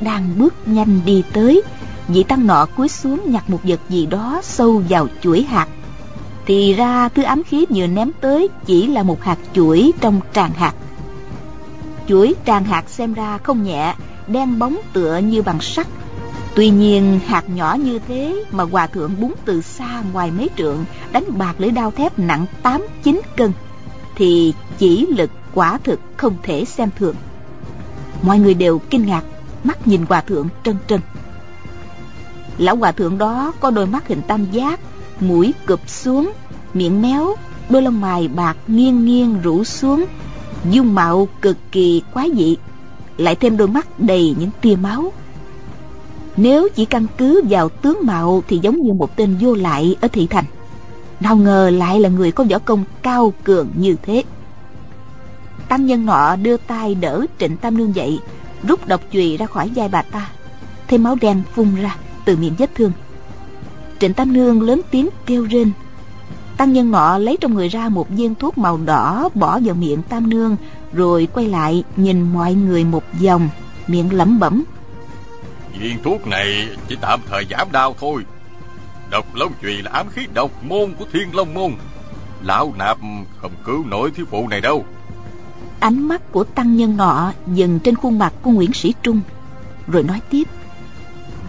Đang 0.00 0.38
bước 0.38 0.54
nhanh 0.66 1.00
đi 1.04 1.22
tới 1.32 1.62
vị 2.12 2.22
tăng 2.22 2.46
nọ 2.46 2.66
cúi 2.76 2.88
xuống 2.88 3.20
nhặt 3.26 3.50
một 3.50 3.58
vật 3.62 3.80
gì 3.88 4.06
đó 4.06 4.40
sâu 4.42 4.82
vào 4.88 5.08
chuỗi 5.22 5.42
hạt. 5.42 5.68
Thì 6.46 6.74
ra 6.74 7.08
thứ 7.08 7.22
ám 7.22 7.42
khí 7.42 7.66
vừa 7.70 7.86
ném 7.86 8.10
tới 8.20 8.48
chỉ 8.66 8.86
là 8.86 9.02
một 9.02 9.22
hạt 9.22 9.38
chuỗi 9.54 9.92
trong 10.00 10.20
tràng 10.32 10.52
hạt. 10.52 10.74
Chuỗi 12.08 12.34
tràng 12.46 12.64
hạt 12.64 12.84
xem 12.88 13.14
ra 13.14 13.38
không 13.38 13.62
nhẹ, 13.62 13.94
đen 14.26 14.58
bóng 14.58 14.78
tựa 14.92 15.16
như 15.16 15.42
bằng 15.42 15.60
sắt. 15.60 15.86
Tuy 16.54 16.70
nhiên, 16.70 17.20
hạt 17.26 17.44
nhỏ 17.48 17.74
như 17.74 17.98
thế 18.08 18.44
mà 18.50 18.64
hòa 18.64 18.86
thượng 18.86 19.20
búng 19.20 19.34
từ 19.44 19.60
xa 19.60 20.02
ngoài 20.12 20.30
mấy 20.30 20.50
trượng 20.56 20.84
đánh 21.12 21.24
bạc 21.38 21.54
lưỡi 21.58 21.70
đao 21.70 21.90
thép 21.90 22.18
nặng 22.18 22.46
tám, 22.62 22.86
chín 23.02 23.20
cân, 23.36 23.52
thì 24.14 24.54
chỉ 24.78 25.06
lực 25.06 25.30
quả 25.54 25.78
thực 25.84 26.00
không 26.16 26.36
thể 26.42 26.64
xem 26.64 26.90
thường. 26.98 27.14
Mọi 28.22 28.38
người 28.38 28.54
đều 28.54 28.78
kinh 28.78 29.06
ngạc, 29.06 29.22
mắt 29.64 29.86
nhìn 29.88 30.04
hòa 30.08 30.20
thượng 30.20 30.48
trân 30.64 30.76
trân 30.88 31.00
lão 32.58 32.76
hòa 32.76 32.92
thượng 32.92 33.18
đó 33.18 33.52
có 33.60 33.70
đôi 33.70 33.86
mắt 33.86 34.08
hình 34.08 34.22
tam 34.26 34.50
giác, 34.50 34.80
mũi 35.20 35.54
cụp 35.66 35.88
xuống, 35.88 36.32
miệng 36.74 37.02
méo, 37.02 37.34
đôi 37.70 37.82
lông 37.82 38.00
mày 38.00 38.28
bạc 38.28 38.56
nghiêng 38.66 39.04
nghiêng 39.04 39.42
rũ 39.42 39.64
xuống, 39.64 40.04
dung 40.70 40.94
mạo 40.94 41.28
cực 41.42 41.56
kỳ 41.72 42.02
quái 42.12 42.30
dị, 42.36 42.56
lại 43.16 43.34
thêm 43.34 43.56
đôi 43.56 43.68
mắt 43.68 44.00
đầy 44.00 44.34
những 44.38 44.50
tia 44.60 44.76
máu. 44.76 45.12
Nếu 46.36 46.68
chỉ 46.74 46.84
căn 46.84 47.06
cứ 47.18 47.42
vào 47.48 47.68
tướng 47.68 47.98
mạo 48.02 48.42
thì 48.48 48.58
giống 48.62 48.82
như 48.82 48.92
một 48.92 49.16
tên 49.16 49.36
vô 49.40 49.54
lại 49.54 49.96
ở 50.00 50.08
thị 50.08 50.26
thành. 50.26 50.44
Nào 51.20 51.36
ngờ 51.36 51.70
lại 51.70 52.00
là 52.00 52.08
người 52.08 52.32
có 52.32 52.44
võ 52.44 52.58
công 52.58 52.84
cao 53.02 53.32
cường 53.44 53.68
như 53.76 53.96
thế. 54.02 54.24
Tăng 55.68 55.86
nhân 55.86 56.06
nọ 56.06 56.36
đưa 56.36 56.56
tay 56.56 56.94
đỡ 56.94 57.26
trịnh 57.38 57.56
tam 57.56 57.78
nương 57.78 57.94
dậy, 57.94 58.18
rút 58.68 58.86
độc 58.86 59.00
chùy 59.12 59.36
ra 59.36 59.46
khỏi 59.46 59.70
vai 59.74 59.88
bà 59.88 60.02
ta, 60.02 60.30
thêm 60.88 61.02
máu 61.02 61.16
đen 61.20 61.42
phun 61.54 61.74
ra 61.74 61.96
từ 62.24 62.36
miệng 62.36 62.54
vết 62.58 62.70
thương. 62.74 62.92
Trịnh 64.00 64.14
tam 64.14 64.32
nương 64.32 64.62
lớn 64.62 64.80
tiếng 64.90 65.08
kêu 65.26 65.44
rên. 65.44 65.72
Tăng 66.56 66.72
nhân 66.72 66.90
nọ 66.90 67.18
lấy 67.18 67.36
trong 67.40 67.54
người 67.54 67.68
ra 67.68 67.88
một 67.88 68.08
viên 68.08 68.34
thuốc 68.34 68.58
màu 68.58 68.80
đỏ 68.84 69.28
bỏ 69.34 69.58
vào 69.64 69.74
miệng 69.74 70.02
tam 70.02 70.30
nương 70.30 70.56
rồi 70.92 71.28
quay 71.32 71.48
lại 71.48 71.84
nhìn 71.96 72.32
mọi 72.32 72.54
người 72.54 72.84
một 72.84 73.02
vòng 73.20 73.48
miệng 73.86 74.12
lẩm 74.12 74.38
bẩm. 74.38 74.64
Viên 75.78 76.02
thuốc 76.02 76.26
này 76.26 76.68
chỉ 76.88 76.96
tạm 77.00 77.20
thời 77.30 77.46
giảm 77.50 77.72
đau 77.72 77.94
thôi. 78.00 78.24
Độc 79.10 79.34
Long 79.34 79.52
Chùy 79.62 79.82
là 79.82 79.90
ám 79.90 80.08
khí 80.08 80.26
độc 80.34 80.50
môn 80.64 80.94
của 80.98 81.04
Thiên 81.12 81.36
Long 81.36 81.54
Môn. 81.54 81.72
Lão 82.42 82.74
nạp 82.78 82.98
không 83.36 83.52
cứu 83.64 83.84
nổi 83.84 84.10
thiếu 84.10 84.26
phụ 84.30 84.48
này 84.48 84.60
đâu. 84.60 84.84
Ánh 85.80 86.08
mắt 86.08 86.32
của 86.32 86.44
tăng 86.44 86.76
nhân 86.76 86.96
nọ 86.96 87.32
dừng 87.46 87.78
trên 87.78 87.94
khuôn 87.94 88.18
mặt 88.18 88.32
của 88.42 88.50
nguyễn 88.50 88.72
sĩ 88.72 88.94
trung 89.02 89.20
rồi 89.88 90.02
nói 90.02 90.20
tiếp 90.30 90.44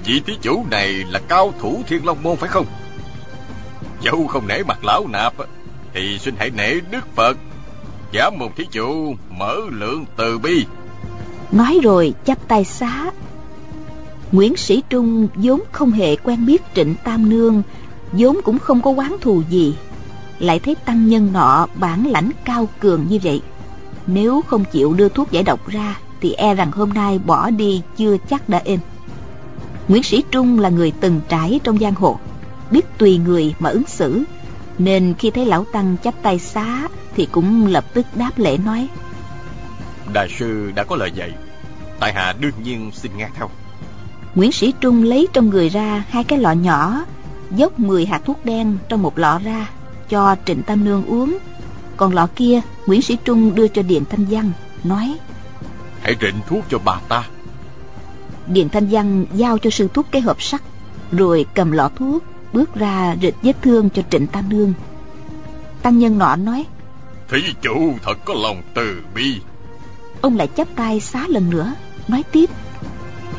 Vị 0.06 0.22
thí 0.26 0.34
chủ 0.42 0.66
này 0.72 0.94
là 1.10 1.20
cao 1.28 1.54
thủ 1.60 1.82
Thiên 1.88 2.06
Long 2.06 2.24
Môn 2.24 2.36
phải 2.36 2.50
không? 2.50 2.66
Dẫu 4.02 4.28
không 4.28 4.48
nể 4.48 4.64
mặt 4.64 4.84
lão 4.84 5.08
nạp, 5.08 5.34
Thì 5.94 6.20
xin 6.20 6.36
hãy 6.40 6.50
nể 6.50 6.80
Đức 6.92 7.16
Phật. 7.16 7.38
Giả 8.12 8.30
một 8.30 8.56
thí 8.56 8.66
chủ, 8.72 9.16
mở 9.30 9.56
lượng 9.70 10.06
từ 10.18 10.40
bi. 10.40 10.66
Nói 11.52 11.80
rồi 11.84 12.14
chắp 12.26 12.48
tay 12.48 12.64
xá. 12.64 13.12
Nguyễn 14.32 14.58
Sĩ 14.58 14.84
Trung 14.90 15.28
vốn 15.36 15.62
không 15.72 15.92
hề 15.92 16.16
quen 16.16 16.46
biết 16.46 16.62
Trịnh 16.76 16.96
Tam 17.04 17.30
Nương, 17.30 17.64
vốn 18.12 18.38
cũng 18.44 18.60
không 18.60 18.82
có 18.82 18.92
quán 18.92 19.16
thù 19.22 19.44
gì. 19.50 19.76
Lại 20.40 20.60
thấy 20.60 20.76
tăng 20.76 21.08
nhân 21.08 21.34
nọ 21.34 21.68
bản 21.76 22.08
lãnh 22.08 22.30
cao 22.46 22.68
cường 22.80 23.06
như 23.10 23.20
vậy. 23.24 23.42
Nếu 24.08 24.42
không 24.42 24.66
chịu 24.66 24.94
đưa 24.94 25.10
thuốc 25.10 25.32
giải 25.32 25.44
độc 25.44 25.70
ra, 25.70 25.98
thì 26.22 26.34
e 26.34 26.54
rằng 26.54 26.72
hôm 26.72 26.90
nay 26.90 27.20
bỏ 27.26 27.50
đi 27.50 27.82
chưa 27.98 28.18
chắc 28.30 28.50
đã 28.50 28.62
êm 28.66 28.80
nguyễn 29.94 30.04
sĩ 30.04 30.24
trung 30.32 30.60
là 30.60 30.70
người 30.70 30.92
từng 31.00 31.22
trải 31.30 31.60
trong 31.64 31.78
giang 31.78 31.96
hồ 31.96 32.20
biết 32.72 32.86
tùy 32.98 33.18
người 33.18 33.56
mà 33.60 33.70
ứng 33.70 33.84
xử 33.88 34.24
nên 34.78 35.14
khi 35.20 35.32
thấy 35.32 35.46
lão 35.46 35.66
tăng 35.66 35.96
chắp 36.04 36.14
tay 36.22 36.40
xá 36.40 36.88
thì 37.16 37.28
cũng 37.32 37.68
lập 37.68 37.86
tức 37.94 38.06
đáp 38.16 38.32
lễ 38.38 38.58
nói. 38.58 38.88
Đại 40.14 40.30
sư 40.30 40.72
đã 40.76 40.84
có 40.84 40.96
lời 40.96 41.12
dạy 41.16 41.32
tại 42.00 42.14
hạ 42.14 42.34
đương 42.40 42.54
nhiên 42.64 42.92
xin 42.94 43.12
nghe 43.18 43.30
theo. 43.36 43.50
Nguyễn 44.36 44.52
sĩ 44.52 44.74
trung 44.80 45.04
lấy 45.04 45.28
trong 45.34 45.50
người 45.50 45.70
ra 45.70 46.04
hai 46.10 46.24
cái 46.24 46.40
lọ 46.40 46.52
nhỏ 46.52 47.06
dốc 47.52 47.80
10 47.80 48.06
hạt 48.06 48.22
thuốc 48.26 48.46
đen 48.46 48.78
trong 48.90 49.02
một 49.02 49.20
lọ 49.20 49.40
ra 49.44 49.70
cho 50.10 50.36
Trịnh 50.46 50.64
Tam 50.64 50.86
Nương 50.86 51.06
uống. 51.06 51.38
Còn 51.98 52.14
lọ 52.14 52.28
kia 52.36 52.62
Nguyễn 52.88 53.02
Sĩ 53.02 53.18
Trung 53.26 53.56
đưa 53.56 53.68
cho 53.68 53.82
Điền 53.82 54.06
Thanh 54.06 54.26
Văn 54.26 54.52
nói. 54.84 55.18
Hãy 56.02 56.16
trịnh 56.22 56.36
thuốc 56.48 56.64
cho 56.70 56.80
bà 56.86 57.00
ta 57.10 57.24
Điền 58.48 58.70
Thanh 58.70 58.88
Văn 58.88 59.26
giao 59.34 59.58
cho 59.58 59.70
sư 59.70 59.88
thuốc 59.94 60.06
cái 60.12 60.22
hộp 60.22 60.42
sắt 60.42 60.62
rồi 61.12 61.46
cầm 61.54 61.72
lọ 61.72 61.90
thuốc 61.96 62.24
bước 62.54 62.76
ra 62.76 63.16
rịch 63.22 63.36
vết 63.42 63.56
thương 63.62 63.90
cho 63.90 64.02
Trịnh 64.10 64.28
Tam 64.28 64.50
Nương. 64.50 64.74
Tăng 65.82 66.00
nhân 66.00 66.18
nọ 66.18 66.36
nói 66.36 66.66
Thí 67.30 67.40
chủ 67.62 67.94
thật 68.04 68.26
có 68.26 68.34
lòng 68.34 68.62
từ 68.74 69.02
bi. 69.16 69.40
Ông 70.22 70.38
lại 70.38 70.48
chắp 70.58 70.68
tay 70.76 71.00
xá 71.00 71.26
lần 71.28 71.50
nữa 71.50 71.74
Nói 72.08 72.24
tiếp 72.32 72.50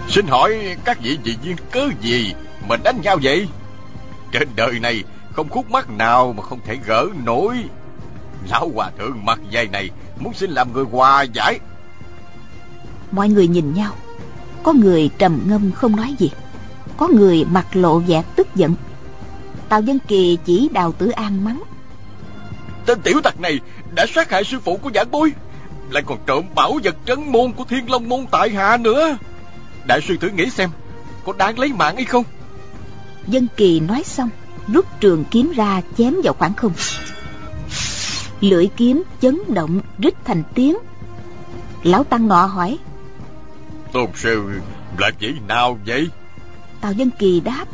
Xin 0.09 0.27
hỏi 0.27 0.77
các 0.85 0.99
vị 1.03 1.19
dị 1.25 1.37
viên 1.43 1.57
cớ 1.71 1.89
gì 2.01 2.35
Mà 2.69 2.77
đánh 2.77 3.01
nhau 3.03 3.19
vậy? 3.23 3.49
Trên 4.33 4.49
đời 4.57 4.79
này 4.81 5.05
không 5.33 5.49
khúc 5.49 5.71
mắc 5.71 5.91
nào 5.91 6.33
mà 6.33 6.43
không 6.43 6.61
thể 6.65 6.79
gỡ 6.87 7.07
nổi. 7.25 7.57
Lão 8.51 8.71
hòa 8.75 8.91
thượng 8.99 9.25
mặt 9.25 9.41
dày 9.53 9.67
này 9.67 9.91
Muốn 10.21 10.35
xin 10.35 10.51
làm 10.51 10.73
người 10.73 10.85
hòa 10.85 11.23
giải. 11.23 11.59
Mọi 13.13 13.29
người 13.29 13.49
nhìn 13.49 13.75
nhau 13.75 13.93
Có 14.65 14.73
người 14.73 15.11
trầm 15.19 15.41
ngâm 15.47 15.73
không 15.73 15.97
nói 15.97 16.15
gì. 16.19 16.31
Có 16.97 17.09
người 17.09 17.45
mặt 17.45 17.67
lộ 17.73 17.99
vẻ 17.99 18.23
tức 18.37 18.55
giận. 18.55 18.75
Tào 19.69 19.81
Dân 19.81 19.99
Kỳ 20.09 20.39
chỉ 20.45 20.69
đào 20.73 20.93
tử 20.93 21.09
an 21.09 21.45
mắng. 21.45 21.63
Tên 22.87 23.01
tiểu 23.03 23.21
tặc 23.21 23.41
này 23.41 23.61
đã 23.95 24.07
sát 24.15 24.31
hại 24.31 24.45
sư 24.45 24.59
phụ 24.65 24.77
của 24.83 24.91
giảng 24.95 25.11
bối 25.11 25.33
Lại 25.91 26.03
còn 26.07 26.19
trộm 26.27 26.45
bảo 26.55 26.79
vật 26.85 26.97
trấn 27.07 27.33
môn 27.33 27.53
của 27.53 27.65
thiên 27.65 27.91
long 27.91 28.09
môn 28.09 28.27
tại 28.31 28.51
hạ 28.51 28.77
nữa. 28.77 29.17
Đại 29.87 30.01
sư 30.09 30.17
thử 30.21 30.29
nghĩ 30.29 30.51
xem 30.51 30.71
Có 31.25 31.33
đáng 31.33 31.59
lấy 31.59 31.73
mạng 31.73 31.97
hay 31.97 32.05
không? 32.05 32.25
Dân 33.27 33.47
Kỳ 33.57 33.81
nói 33.81 34.03
xong 34.05 34.29
rút 34.69 35.01
trường 35.01 35.25
kiếm 35.31 35.53
ra 35.57 35.83
chém 35.99 36.15
vào 36.25 36.35
khoảng 36.35 36.55
không. 36.55 36.73
Lưỡi 38.41 38.69
kiếm 38.77 39.03
chấn 39.21 39.41
động 39.49 39.81
rít 39.99 40.15
thành 40.25 40.43
tiếng. 40.55 40.77
Lão 41.83 42.05
tăng 42.05 42.29
nọ 42.29 42.47
hỏi 42.47 42.79
tôn 43.95 44.11
sư 44.15 44.51
là 44.99 45.11
vị 45.19 45.35
nào 45.49 45.79
vậy? 45.87 46.09
Tào 46.81 46.93
dân 46.93 47.11
kỳ 47.19 47.41
đáp. 47.41 47.65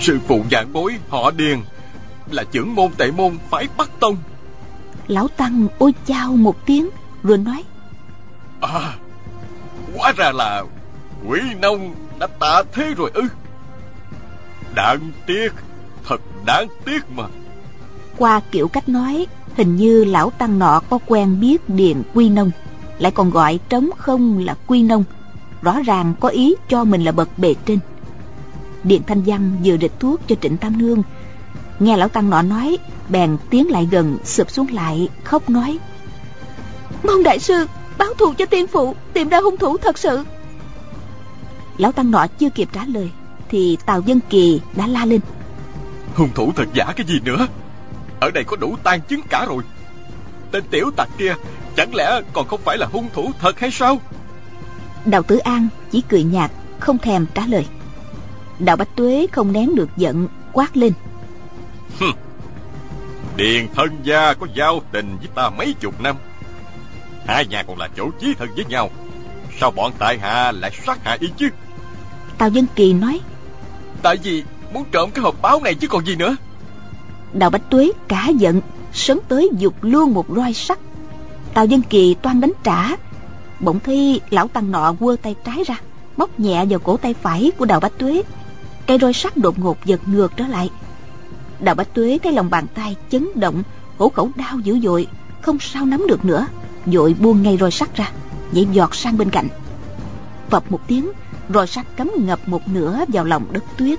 Sư 0.00 0.18
phụ 0.26 0.44
giảng 0.50 0.72
bối 0.72 0.94
họ 1.08 1.30
điền 1.30 1.58
là 2.30 2.44
trưởng 2.52 2.74
môn 2.74 2.90
tệ 2.96 3.10
môn 3.10 3.38
phái 3.50 3.68
bắc 3.76 3.90
tông. 4.00 4.16
Lão 5.08 5.28
tăng 5.28 5.66
ôi 5.78 5.94
chao 6.06 6.32
một 6.32 6.66
tiếng 6.66 6.88
rồi 7.22 7.38
nói. 7.38 7.64
À 8.60 8.94
hóa 9.96 10.12
ra 10.16 10.32
là 10.32 10.64
quỷ 11.26 11.40
nông 11.60 11.94
đã 12.18 12.26
tạ 12.26 12.62
thế 12.72 12.94
rồi 12.96 13.10
ư. 13.14 13.22
Đáng 14.74 15.10
tiếc 15.26 15.52
Thật 16.04 16.20
đáng 16.46 16.68
tiếc 16.84 17.10
mà. 17.10 17.24
Qua 18.16 18.40
kiểu 18.50 18.68
cách 18.68 18.88
nói 18.88 19.26
Hình 19.56 19.76
như 19.76 20.04
lão 20.04 20.30
tăng 20.30 20.58
nọ 20.58 20.80
có 20.90 20.98
quen 21.06 21.40
biết 21.40 21.68
Điền 21.68 22.02
Quy 22.14 22.28
Nông 22.28 22.50
Lại 22.98 23.12
còn 23.12 23.30
gọi 23.30 23.60
trống 23.68 23.90
không 23.98 24.38
là 24.38 24.54
Quy 24.66 24.82
Nông. 24.82 25.04
Rõ 25.62 25.80
ràng 25.82 26.14
có 26.20 26.28
ý 26.28 26.54
cho 26.68 26.84
mình 26.84 27.04
là 27.04 27.12
bậc 27.12 27.38
bề 27.38 27.54
trên. 27.66 27.78
Điện 28.84 29.02
Thanh 29.06 29.22
Văn 29.22 29.56
vừa 29.64 29.76
địch 29.76 29.92
thuốc 30.00 30.20
cho 30.28 30.36
Trịnh 30.40 30.56
Tam 30.56 30.78
Nương. 30.78 31.02
Nghe 31.78 31.96
lão 31.96 32.08
tăng 32.08 32.30
nọ 32.30 32.42
nói 32.42 32.78
Bèn 33.08 33.36
tiến 33.50 33.70
lại 33.70 33.88
gần 33.90 34.18
sụp 34.24 34.50
xuống 34.50 34.66
lại 34.72 35.08
Khóc 35.24 35.50
nói. 35.50 35.78
Mong 37.02 37.22
đại 37.22 37.38
sư 37.38 37.66
báo 37.98 38.14
thù 38.18 38.32
cho 38.38 38.46
tiên 38.46 38.66
phụ 38.66 38.94
Tìm 39.12 39.28
ra 39.28 39.40
hung 39.40 39.56
thủ 39.56 39.76
thật 39.78 39.98
sự. 39.98 40.24
Lão 41.76 41.92
tăng 41.92 42.10
nọ 42.10 42.26
chưa 42.38 42.50
kịp 42.50 42.68
trả 42.72 42.84
lời 42.84 43.10
thì 43.48 43.78
Tào 43.86 44.00
Dân 44.00 44.20
Kỳ 44.30 44.60
đã 44.76 44.86
la 44.86 45.04
lên. 45.04 45.20
Hung 46.14 46.30
thủ 46.34 46.52
thật 46.56 46.66
giả 46.74 46.92
cái 46.96 47.06
gì 47.06 47.20
nữa? 47.24 47.46
Ở 48.20 48.30
đây 48.30 48.44
có 48.44 48.56
đủ 48.56 48.76
tan 48.82 49.00
chứng 49.00 49.20
cả 49.30 49.46
rồi. 49.48 49.62
Tên 50.50 50.64
tiểu 50.70 50.90
tặc 50.96 51.08
kia 51.18 51.34
Chẳng 51.78 51.94
lẽ 51.94 52.20
còn 52.32 52.48
không 52.48 52.60
phải 52.64 52.78
là 52.78 52.86
hung 52.86 53.08
thủ 53.12 53.30
thật 53.38 53.60
hay 53.60 53.70
sao? 53.70 54.00
Đào 55.04 55.22
Tử 55.22 55.38
An 55.38 55.68
chỉ 55.90 56.02
cười 56.08 56.22
nhạt 56.22 56.50
Không 56.80 56.98
thèm 56.98 57.26
trả 57.34 57.46
lời. 57.46 57.66
Đào 58.58 58.76
Bách 58.76 58.96
Tuế 58.96 59.26
không 59.32 59.52
nén 59.52 59.74
được 59.74 59.88
giận 59.96 60.28
Quát 60.52 60.76
lên. 60.76 60.92
Điền 63.36 63.68
thân 63.74 63.88
gia 64.02 64.34
có 64.34 64.46
giao 64.54 64.80
tình 64.92 65.16
với 65.18 65.28
ta 65.34 65.50
mấy 65.50 65.74
chục 65.80 66.00
năm. 66.00 66.16
Hai 67.26 67.46
nhà 67.46 67.62
còn 67.62 67.78
là 67.78 67.88
chỗ 67.96 68.10
chí 68.20 68.34
thân 68.38 68.48
với 68.56 68.64
nhau. 68.64 68.90
Sao 69.60 69.70
bọn 69.70 69.92
tại 69.98 70.18
hạ 70.18 70.52
lại 70.52 70.70
sát 70.86 71.04
hại 71.04 71.18
y 71.20 71.28
chứ? 71.36 71.48
Tào 72.38 72.48
Dân 72.48 72.66
Kỳ 72.74 72.92
nói. 72.92 73.20
Tại 74.02 74.16
vì 74.22 74.42
muốn 74.72 74.84
trộm 74.92 75.10
cái 75.10 75.22
hộp 75.22 75.42
báo 75.42 75.60
này 75.64 75.74
chứ 75.74 75.88
còn 75.88 76.06
gì 76.06 76.16
nữa? 76.16 76.36
Đào 77.32 77.50
Bách 77.50 77.70
Tuế 77.70 77.92
cả 78.08 78.28
giận 78.36 78.60
Sấn 78.92 79.18
tới 79.28 79.50
dục 79.58 79.74
luôn 79.82 80.14
một 80.14 80.26
roi 80.36 80.52
sắt 80.54 80.78
Tào 81.54 81.66
Dân 81.66 81.82
Kỳ 81.82 82.14
toan 82.14 82.40
đánh 82.40 82.52
trả. 82.64 82.96
Bỗng 83.60 83.80
thi 83.80 84.20
lão 84.30 84.48
tăng 84.48 84.70
nọ 84.70 84.94
quơ 85.00 85.16
tay 85.22 85.34
trái 85.44 85.64
ra 85.66 85.80
Bóc 86.16 86.40
nhẹ 86.40 86.64
vào 86.64 86.78
cổ 86.78 86.96
tay 86.96 87.14
phải 87.14 87.50
của 87.58 87.64
Đào 87.64 87.80
Bách 87.80 87.98
Tuế. 87.98 88.22
Cây 88.86 88.98
roi 88.98 89.12
sắt 89.12 89.36
đột 89.36 89.58
ngột 89.58 89.84
giật 89.84 90.00
ngược 90.06 90.32
trở 90.36 90.46
lại. 90.46 90.70
Đào 91.60 91.74
Bách 91.74 91.94
Tuế 91.94 92.18
thấy 92.22 92.32
lòng 92.32 92.50
bàn 92.50 92.66
tay 92.74 92.96
chấn 93.10 93.28
động, 93.34 93.62
Hổ 93.98 94.08
khẩu 94.08 94.30
đau 94.36 94.58
dữ 94.58 94.80
dội, 94.80 95.06
Không 95.42 95.58
sao 95.60 95.86
nắm 95.86 96.06
được 96.08 96.24
nữa, 96.24 96.46
Dội 96.86 97.14
buông 97.14 97.42
ngay 97.42 97.56
roi 97.56 97.70
sắt 97.70 97.96
ra, 97.96 98.10
nhảy 98.52 98.66
giọt 98.72 98.94
sang 98.94 99.18
bên 99.18 99.30
cạnh. 99.30 99.48
Vập 100.50 100.70
một 100.70 100.80
tiếng, 100.86 101.10
roi 101.54 101.66
sắt 101.66 101.86
cắm 101.96 102.10
ngập 102.16 102.48
một 102.48 102.68
nửa 102.68 103.04
vào 103.08 103.24
lòng 103.24 103.44
đất 103.52 103.64
tuyết. 103.76 103.98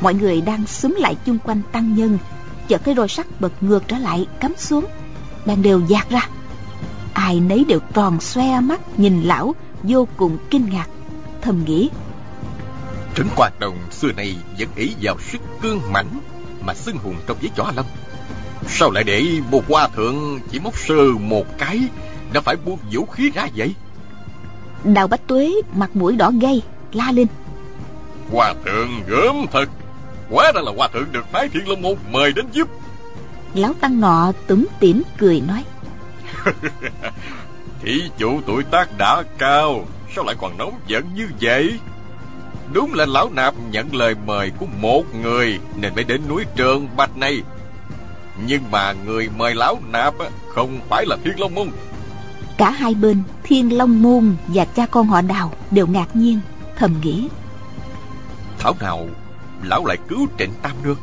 Mọi 0.00 0.14
người 0.14 0.40
đang 0.40 0.66
xúm 0.66 0.94
lại 0.98 1.16
chung 1.26 1.38
quanh 1.44 1.62
tăng 1.72 1.94
nhân, 1.94 2.18
chợt 2.68 2.84
thấy 2.84 2.94
roi 2.94 3.08
sắt 3.08 3.40
bật 3.40 3.62
ngược 3.62 3.88
trở 3.88 3.98
lại, 3.98 4.26
cắm 4.40 4.52
xuống 4.56 4.84
đang 5.46 5.62
đều 5.62 5.80
dạt 5.88 6.10
ra. 6.10 6.28
Ai 7.14 7.40
nấy 7.40 7.64
đều 7.68 7.80
tròn 7.94 8.20
xoe 8.20 8.60
mắt 8.60 8.98
nhìn 8.98 9.22
lão 9.22 9.54
vô 9.82 10.08
cùng 10.16 10.38
kinh 10.50 10.70
ngạc 10.70 10.86
thầm 11.42 11.64
nghĩ. 11.64 11.90
Trấn 13.16 13.26
quan 13.36 13.52
đồng 13.58 13.76
xưa 13.90 14.12
nay 14.12 14.36
vẫn 14.58 14.68
ý 14.76 14.94
vào 15.02 15.16
sức 15.20 15.38
cương 15.62 15.80
mãnh 15.92 16.20
mà 16.66 16.74
xưng 16.74 16.96
hùng 16.96 17.16
trong 17.26 17.36
giới 17.40 17.50
chó 17.56 17.72
lâm. 17.76 17.84
Sao 18.68 18.90
lại 18.90 19.04
để 19.04 19.24
một 19.50 19.62
hoa 19.68 19.88
thượng 19.88 20.40
chỉ 20.50 20.58
móc 20.58 20.78
sơ 20.78 21.12
một 21.20 21.58
cái 21.58 21.80
đã 22.32 22.40
phải 22.40 22.56
buông 22.56 22.78
vũ 22.92 23.06
khí 23.06 23.30
ra 23.34 23.48
vậy? 23.56 23.74
Đào 24.84 25.08
Bách 25.08 25.26
Tuế 25.26 25.52
mặt 25.74 25.96
mũi 25.96 26.16
đỏ 26.16 26.32
gay 26.40 26.62
La 26.92 27.12
lên. 27.12 27.26
Hòa 28.32 28.54
thượng 28.64 28.88
gớm 29.08 29.46
thật. 29.52 29.68
Quá 30.30 30.52
ra 30.54 30.60
là 30.60 30.72
hòa 30.76 30.88
thượng 30.88 31.12
được 31.12 31.32
phái 31.32 31.48
thiên 31.48 31.68
long 31.68 31.82
môn 31.82 31.96
mời 32.10 32.32
đến 32.32 32.46
giúp 32.52 32.68
Lão 33.54 33.72
Tăng 33.80 34.00
nọ 34.00 34.32
túm 34.46 34.66
tỉm 34.80 35.02
cười 35.18 35.40
nói. 35.40 35.64
Thí 37.82 38.02
chủ 38.18 38.40
tuổi 38.46 38.62
tác 38.64 38.98
đã 38.98 39.22
cao 39.38 39.84
Sao 40.14 40.24
lại 40.24 40.34
còn 40.40 40.58
nóng 40.58 40.80
giận 40.86 41.04
như 41.14 41.28
vậy? 41.40 41.78
Đúng 42.72 42.94
là 42.94 43.06
lão 43.06 43.30
nạp 43.30 43.54
nhận 43.70 43.94
lời 43.94 44.14
mời 44.26 44.50
của 44.58 44.66
một 44.80 45.02
người 45.22 45.58
Nên 45.80 45.94
mới 45.94 46.04
đến 46.04 46.20
núi 46.28 46.44
Trường 46.56 46.88
Bạch 46.96 47.16
này. 47.16 47.42
Nhưng 48.46 48.70
mà 48.70 48.92
người 48.92 49.28
mời 49.36 49.54
lão 49.54 49.78
nạp 49.92 50.14
Không 50.48 50.80
phải 50.88 51.06
là 51.06 51.16
Thiên 51.24 51.40
Long 51.40 51.54
Môn. 51.54 51.68
Cả 52.56 52.70
hai 52.70 52.94
bên 52.94 53.22
Thiên 53.42 53.76
Long 53.76 54.02
Môn 54.02 54.36
và 54.46 54.64
cha 54.64 54.86
con 54.86 55.06
họ 55.06 55.20
Đào 55.20 55.52
đều 55.70 55.86
ngạc 55.86 56.16
nhiên 56.16 56.40
Thầm 56.76 56.94
nghĩ. 57.02 57.28
Thảo 58.58 58.74
nào 58.80 59.06
lão 59.62 59.86
lại 59.86 59.96
cứu 60.08 60.26
trịnh 60.38 60.50
Tam 60.62 60.72
Nương 60.82 60.96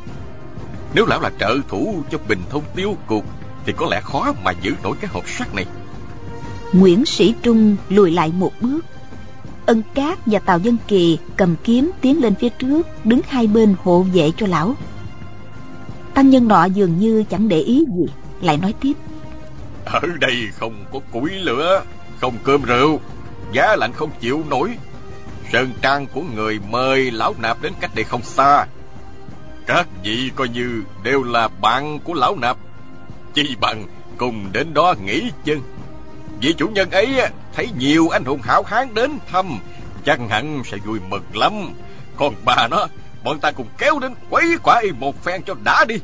Nếu 0.94 1.06
lão 1.06 1.20
là 1.20 1.30
trợ 1.40 1.58
thủ 1.68 2.02
cho 2.10 2.18
bình 2.28 2.42
thông 2.50 2.62
tiêu 2.74 2.96
cục 3.06 3.24
Thì 3.66 3.72
có 3.76 3.86
lẽ 3.90 4.00
khó 4.00 4.32
mà 4.44 4.52
giữ 4.62 4.74
nổi 4.82 4.96
cái 5.00 5.10
hộp 5.14 5.28
sắt 5.28 5.54
này. 5.54 5.66
Nguyễn 6.72 7.06
Sĩ 7.06 7.34
Trung 7.42 7.76
lùi 7.88 8.10
lại 8.10 8.32
một 8.38 8.52
bước. 8.60 8.84
Ân 9.66 9.82
Cát 9.94 10.18
và 10.26 10.38
Tào 10.38 10.58
Dân 10.58 10.76
Kỳ 10.88 11.18
cầm 11.36 11.56
kiếm 11.64 11.90
tiến 12.00 12.22
lên 12.22 12.34
phía 12.34 12.48
trước 12.48 12.86
Đứng 13.04 13.20
hai 13.28 13.46
bên 13.46 13.74
hộ 13.82 14.02
vệ 14.02 14.30
cho 14.36 14.46
lão. 14.46 14.74
Tăng 16.14 16.30
nhân 16.30 16.48
nọ 16.48 16.64
dường 16.64 16.98
như 16.98 17.24
chẳng 17.30 17.48
để 17.48 17.58
ý 17.58 17.84
gì 17.96 18.12
lại 18.40 18.56
nói 18.56 18.74
tiếp. 18.80 18.92
Ở 19.84 20.00
đây 20.20 20.36
không 20.52 20.84
có 20.92 21.00
củi 21.12 21.30
lửa 21.30 21.82
không 22.20 22.34
cơm 22.44 22.62
rượu 22.62 23.00
giá 23.52 23.76
lạnh 23.76 23.92
không 23.92 24.10
chịu 24.20 24.42
nổi. 24.50 24.70
Sơn 25.52 25.70
trang 25.82 26.06
của 26.06 26.22
người 26.34 26.58
mời 26.70 27.10
lão 27.10 27.34
nạp 27.38 27.62
đến 27.62 27.72
cách 27.80 27.94
đây 27.94 28.04
không 28.04 28.22
xa 28.22 28.66
các 29.66 29.88
vị 30.04 30.30
coi 30.34 30.48
như 30.48 30.82
đều 31.02 31.22
là 31.22 31.48
bạn 31.48 31.98
của 32.04 32.14
lão 32.14 32.36
nạp. 32.36 32.56
Chi 33.34 33.56
bằng 33.60 33.84
cùng 34.16 34.52
đến 34.52 34.74
đó 34.74 34.94
nghỉ 35.04 35.30
chân. 35.44 35.60
Vị 36.40 36.54
chủ 36.58 36.68
nhân 36.68 36.90
ấy 36.90 37.20
thấy 37.54 37.68
nhiều 37.78 38.08
anh 38.08 38.24
hùng 38.24 38.40
hảo 38.42 38.62
hán 38.66 38.94
đến 38.94 39.18
thăm, 39.32 39.46
chắc 40.04 40.20
hẳn 40.28 40.62
sẽ 40.64 40.76
vui 40.78 40.98
mừng 41.08 41.22
lắm. 41.34 41.52
Còn 42.16 42.34
bà 42.44 42.68
nó, 42.70 42.86
bọn 43.24 43.38
ta 43.38 43.52
cùng 43.52 43.66
kéo 43.78 43.98
đến 43.98 44.12
quấy 44.30 44.56
quả 44.62 44.80
y 44.82 44.90
một 44.90 45.24
phen 45.24 45.42
cho 45.46 45.54
đã 45.64 45.84
đi. 45.84 45.94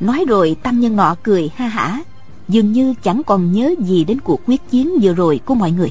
Nói 0.00 0.24
rồi 0.28 0.56
tâm 0.62 0.80
nhân 0.80 0.96
nọ 0.96 1.16
cười 1.22 1.50
ha 1.56 1.68
hả. 1.68 2.00
Dường 2.48 2.72
như 2.72 2.94
chẳng 3.02 3.22
còn 3.26 3.52
nhớ 3.52 3.74
gì 3.78 4.04
đến 4.04 4.20
cuộc 4.20 4.40
quyết 4.46 4.70
chiến 4.70 4.90
vừa 5.02 5.12
rồi 5.12 5.40
của 5.44 5.54
mọi 5.54 5.70
người. 5.70 5.90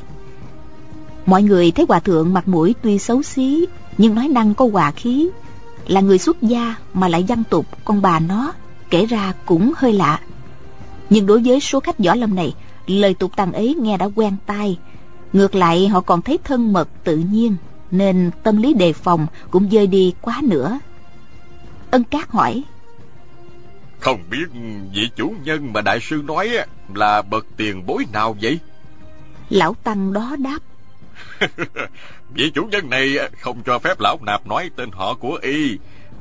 Mọi 1.25 1.43
người 1.43 1.71
thấy 1.71 1.85
hòa 1.89 1.99
thượng 1.99 2.33
mặt 2.33 2.47
mũi 2.47 2.75
tuy 2.81 2.99
xấu 2.99 3.23
xí, 3.23 3.65
nhưng 3.97 4.15
nói 4.15 4.27
năng 4.27 4.53
có 4.53 4.69
hòa 4.73 4.91
khí 4.91 5.29
là 5.87 6.01
người 6.01 6.17
xuất 6.17 6.41
gia 6.41 6.75
mà 6.93 7.07
lại 7.07 7.25
văn 7.27 7.43
tục 7.49 7.65
con 7.85 8.01
bà 8.01 8.19
nó 8.19 8.53
kể 8.89 9.05
ra 9.05 9.33
cũng 9.45 9.73
hơi 9.77 9.93
lạ. 9.93 10.19
Nhưng 11.09 11.25
đối 11.25 11.41
với 11.45 11.59
số 11.59 11.79
khách 11.79 11.99
võ 11.99 12.15
lâm 12.15 12.35
này 12.35 12.53
lời 12.87 13.13
tục 13.13 13.31
tằng 13.35 13.53
ấy 13.53 13.75
nghe 13.79 13.97
đã 13.97 14.09
quen 14.15 14.35
tai. 14.45 14.79
Ngược 15.33 15.55
lại 15.55 15.87
họ 15.87 16.01
còn 16.01 16.21
thấy 16.21 16.39
thân 16.43 16.73
mật 16.73 16.89
tự 17.03 17.17
nhiên 17.17 17.55
nên 17.91 18.31
tâm 18.43 18.57
lý 18.57 18.73
đề 18.73 18.93
phòng 18.93 19.27
cũng 19.51 19.69
dơi 19.71 19.87
đi 19.87 20.13
quá 20.21 20.39
nữa. 20.43 20.79
Ân 21.91 22.03
cát 22.03 22.31
hỏi 22.31 22.63
không 24.05 24.19
biết 24.29 24.45
vị 24.93 25.09
chủ 25.15 25.33
nhân 25.43 25.73
mà 25.73 25.81
đại 25.81 25.99
sư 26.01 26.21
nói 26.25 26.49
là 26.95 27.21
bậc 27.21 27.45
tiền 27.57 27.85
bối 27.85 28.05
nào 28.13 28.35
vậy? 28.41 28.59
Lão 29.49 29.73
tăng 29.83 30.13
đó 30.13 30.35
đáp 30.39 30.59
vị 32.33 32.51
chủ 32.55 32.65
nhân 32.65 32.89
này 32.89 33.17
không 33.39 33.63
cho 33.65 33.79
phép 33.79 33.99
lão 33.99 34.19
nạp 34.21 34.47
nói 34.47 34.69
tên 34.75 34.91
họ 34.91 35.13
của 35.13 35.39
y. 35.41 35.77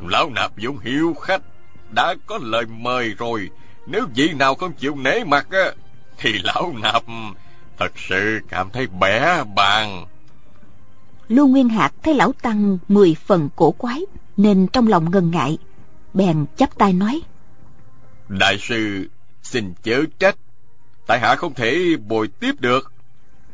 Lão 0.07 0.31
nạp 0.31 0.59
dụng 0.59 0.79
hiếu 0.79 1.15
khách 1.23 1.43
đã 1.91 2.15
có 2.27 2.39
lời 2.43 2.65
mời 2.67 3.15
rồi. 3.19 3.51
Nếu 3.87 4.07
vị 4.15 4.33
nào 4.33 4.55
không 4.55 4.73
chịu 4.73 4.97
nể 4.97 5.25
mặt 5.25 5.47
thì 6.19 6.33
lão 6.45 6.75
nạp 6.83 7.03
thật 7.79 7.93
sự 8.09 8.41
cảm 8.49 8.71
thấy 8.71 8.87
bẻ 8.87 9.45
bàn 9.55 10.07
lưu 11.29 11.49
nguyên 11.49 11.69
hạc 11.69 11.95
thấy 12.03 12.15
lão 12.15 12.33
tăng 12.33 12.79
mười 12.89 13.17
phần 13.27 13.49
cổ 13.57 13.71
quái 13.71 14.01
nên 14.37 14.67
trong 14.73 14.89
lòng 14.89 15.11
ngần 15.11 15.31
ngại 15.31 15.59
bèn 16.15 16.47
chắp 16.57 16.79
tay 16.79 16.93
nói. 16.93 17.21
Đại 18.29 18.59
sư 18.59 19.09
xin 19.43 19.75
chớ 19.83 20.05
trách 20.19 20.37
tại 21.07 21.21
hạ 21.21 21.37
không 21.37 21.55
thể 21.55 21.97
bồi 22.07 22.29
tiếp 22.29 22.61
được. 22.61 22.93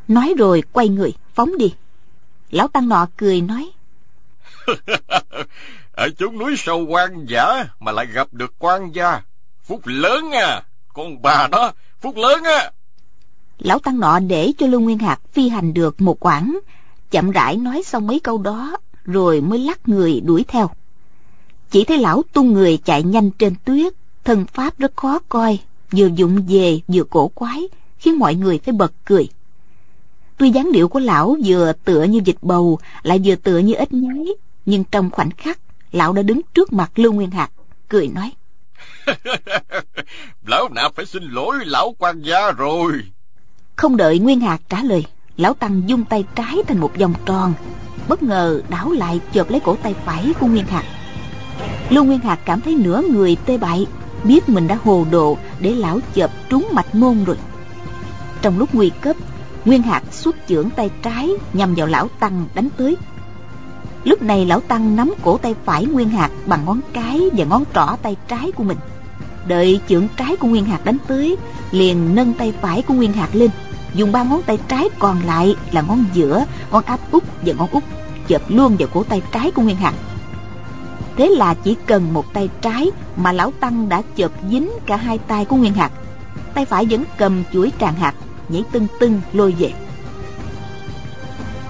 Nói 0.09 0.35
rồi 0.39 0.63
quay 0.73 0.89
người 0.89 1.13
phóng 1.41 1.59
đi. 1.59 1.75
Lão 2.51 2.69
tăng 2.69 2.89
nọ 2.89 3.07
cười 3.17 3.41
nói. 3.41 3.71
Ở 5.93 6.09
chốn 6.19 6.39
núi 6.39 6.55
sâu 6.57 6.87
quan 6.89 7.27
giả 7.29 7.65
mà 7.81 7.93
lại 7.93 8.07
gặp 8.07 8.29
được 8.33 8.55
quan 8.59 8.93
gia. 8.93 9.23
Phúc 9.65 9.81
lớn 9.85 10.31
à 10.31 10.63
con 10.95 11.23
bà 11.23 11.49
đó 11.53 11.73
phúc 12.01 12.17
lớn 12.17 12.45
á 12.45 12.71
lão 13.59 13.79
tăng 13.79 14.01
nọ 14.01 14.19
để 14.19 14.53
cho 14.59 14.67
lưu 14.67 14.81
nguyên 14.81 14.99
hạc 14.99 15.21
phi 15.33 15.49
hành 15.49 15.75
được 15.75 16.01
một 16.01 16.17
quãng 16.21 16.59
chậm 17.11 17.31
rãi 17.31 17.57
nói 17.57 17.83
xong 17.83 18.07
mấy 18.07 18.21
câu 18.21 18.39
đó 18.39 18.77
rồi 19.05 19.41
mới 19.41 19.59
lắc 19.59 19.89
người 19.89 20.21
đuổi 20.21 20.45
theo. 20.49 20.71
Chỉ 21.71 21.85
thấy 21.85 21.99
lão 21.99 22.23
tung 22.33 22.53
người 22.53 22.77
chạy 22.77 23.03
nhanh 23.03 23.31
trên 23.31 23.55
tuyết 23.65 23.93
thân 24.25 24.47
pháp 24.47 24.79
rất 24.79 24.97
khó 24.97 25.19
coi 25.29 25.59
vừa 25.93 26.07
dụng 26.07 26.47
về 26.49 26.81
vừa 26.89 27.05
cổ 27.05 27.29
quái 27.29 27.69
khiến 27.99 28.19
mọi 28.19 28.35
người 28.35 28.59
phải 28.65 28.73
bật 28.73 28.93
cười 29.05 29.29
tuy 30.41 30.51
dáng 30.51 30.73
điệu 30.73 30.89
của 30.89 30.99
lão 30.99 31.37
vừa 31.45 31.73
tựa 31.85 32.03
như 32.03 32.21
vịt 32.25 32.37
bầu 32.43 32.79
lại 33.03 33.21
vừa 33.25 33.35
tựa 33.35 33.59
như 33.59 33.75
ếch 33.75 33.93
nhái 33.93 34.27
nhưng 34.67 34.85
trong 34.85 35.11
khoảnh 35.11 35.31
khắc 35.31 35.59
lão 35.93 36.13
đã 36.13 36.23
đứng 36.23 36.41
trước 36.55 36.73
mặt 36.73 36.91
lưu 36.95 37.13
nguyên 37.13 37.31
hạc 37.31 37.51
cười 37.89 38.09
nói. 38.09 38.33
Lão 40.47 40.69
nạp 40.69 40.95
phải 40.95 41.07
xin 41.07 41.23
lỗi 41.23 41.57
lão 41.65 41.95
quan 41.99 42.23
gia 42.23 42.53
rồi. 42.53 42.93
Không 43.77 43.97
đợi 43.97 44.19
nguyên 44.19 44.41
hạc 44.41 44.61
trả 44.69 44.83
lời 44.83 45.05
lão 45.37 45.55
tăng 45.55 45.83
dung 45.87 46.05
tay 46.05 46.25
trái 46.35 46.57
thành 46.69 46.79
một 46.79 46.99
vòng 46.99 47.15
tròn 47.27 47.55
bất 48.09 48.23
ngờ 48.23 48.61
đảo 48.69 48.91
lại 48.91 49.21
chộp 49.33 49.51
lấy 49.51 49.61
cổ 49.61 49.77
tay 49.83 49.95
phải 50.05 50.33
của 50.41 50.47
nguyên 50.47 50.67
hạc. 50.67 50.85
Lưu 51.91 52.05
nguyên 52.05 52.21
hạc 52.21 52.39
cảm 52.45 52.61
thấy 52.61 52.75
nửa 52.75 53.03
người 53.11 53.37
tê 53.47 53.59
bại 53.59 53.87
biết 54.25 54.49
mình 54.49 54.69
đã 54.69 54.79
hồ 54.85 55.07
đồ 55.11 55.39
để 55.61 55.71
lão 55.71 56.01
chộp 56.15 56.31
trúng 56.49 56.69
mạch 56.73 56.95
môn 56.95 57.25
rồi. 57.25 57.37
Trong 58.43 58.59
lúc 58.59 58.75
nguy 58.75 58.91
cấp 59.01 59.17
nguyên 59.65 59.83
hạc 59.83 60.03
xuất 60.11 60.37
chưởng 60.49 60.71
tay 60.71 60.91
trái 61.03 61.31
nhằm 61.53 61.75
vào 61.75 61.87
lão 61.87 62.09
tăng 62.21 62.47
đánh 62.55 62.69
tới. 62.77 62.97
Lúc 64.05 64.23
này 64.23 64.47
lão 64.47 64.61
tăng 64.61 64.97
nắm 64.97 65.15
cổ 65.23 65.39
tay 65.39 65.55
phải 65.65 65.87
nguyên 65.87 66.11
hạc 66.11 66.31
bằng 66.47 66.65
ngón 66.65 66.81
cái 66.93 67.21
và 67.37 67.45
ngón 67.45 67.65
trỏ 67.75 67.87
tay 68.03 68.17
trái 68.29 68.53
của 68.53 68.65
mình. 68.65 68.79
Đợi 69.47 69.81
chưởng 69.89 70.09
trái 70.17 70.37
của 70.37 70.49
nguyên 70.49 70.65
hạc 70.65 70.85
đánh 70.85 70.97
tới, 71.07 71.37
liền 71.71 72.15
nâng 72.15 72.33
tay 72.33 72.53
phải 72.61 72.83
của 72.83 72.95
nguyên 72.95 73.13
hạc 73.13 73.35
lên. 73.35 73.51
Dùng 73.95 74.13
ba 74.13 74.23
ngón 74.23 74.43
tay 74.43 74.59
trái 74.69 74.89
còn 74.99 75.21
lại 75.27 75.57
là 75.73 75.81
ngón 75.81 76.05
giữa, 76.13 76.45
ngón 76.71 76.85
áp 76.85 77.01
út 77.11 77.25
và 77.43 77.53
ngón 77.53 77.69
út 77.71 77.83
chộp 78.29 78.43
luôn 78.49 78.77
vào 78.77 78.89
cổ 78.95 79.03
tay 79.03 79.23
trái 79.33 79.51
của 79.51 79.63
nguyên 79.63 79.77
hạc 79.77 79.95
thế 81.17 81.29
là 81.29 81.55
chỉ 81.55 81.77
cần 81.87 82.13
một 82.15 82.33
tay 82.33 82.49
trái 82.61 82.91
mà 83.17 83.33
lão 83.33 83.53
tăng 83.61 83.89
đã 83.89 84.03
chộp 84.17 84.33
dính 84.51 84.71
cả 84.87 84.97
hai 84.97 85.19
tay 85.19 85.45
của 85.45 85.57
nguyên 85.57 85.75
hạc 85.75 85.93
tay 86.55 86.65
phải 86.65 86.87
vẫn 86.87 87.05
cầm 87.19 87.43
chuỗi 87.53 87.73
tràng 87.81 87.95
hạt 87.95 88.15
nhảy 88.51 88.65
tưng 88.73 88.87
tưng, 89.01 89.21
lôi 89.33 89.55
về. 89.59 89.73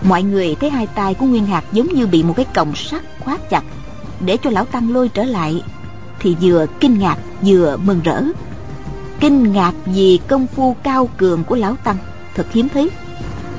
Mọi 0.03 0.23
người 0.23 0.55
thấy 0.55 0.71
hai 0.71 0.87
tay 0.87 1.15
của 1.15 1.27
nguyên 1.27 1.47
hạt 1.47 1.65
giống 1.73 1.95
như 1.95 2.07
bị 2.07 2.23
một 2.23 2.35
cái 2.37 2.47
còng 2.55 2.75
sắt 2.75 3.03
khóa 3.21 3.39
chặt. 3.51 3.65
Để 4.21 4.37
cho 4.37 4.51
lão 4.51 4.65
tăng 4.65 4.93
lôi 4.93 5.09
trở 5.09 5.25
lại, 5.25 5.63
thì 6.19 6.37
vừa 6.41 6.67
kinh 6.81 6.99
ngạc 6.99 7.19
vừa 7.43 7.77
mừng 7.77 8.01
rỡ. 8.05 8.23
Kinh 9.21 9.53
ngạc 9.53 9.73
vì 9.85 10.21
công 10.29 10.47
phu 10.47 10.77
cao 10.83 11.09
cường 11.17 11.45
của 11.45 11.57
lão 11.57 11.77
tăng, 11.85 11.97
thật 12.35 12.47
hiếm 12.53 12.69
thấy. 12.69 12.91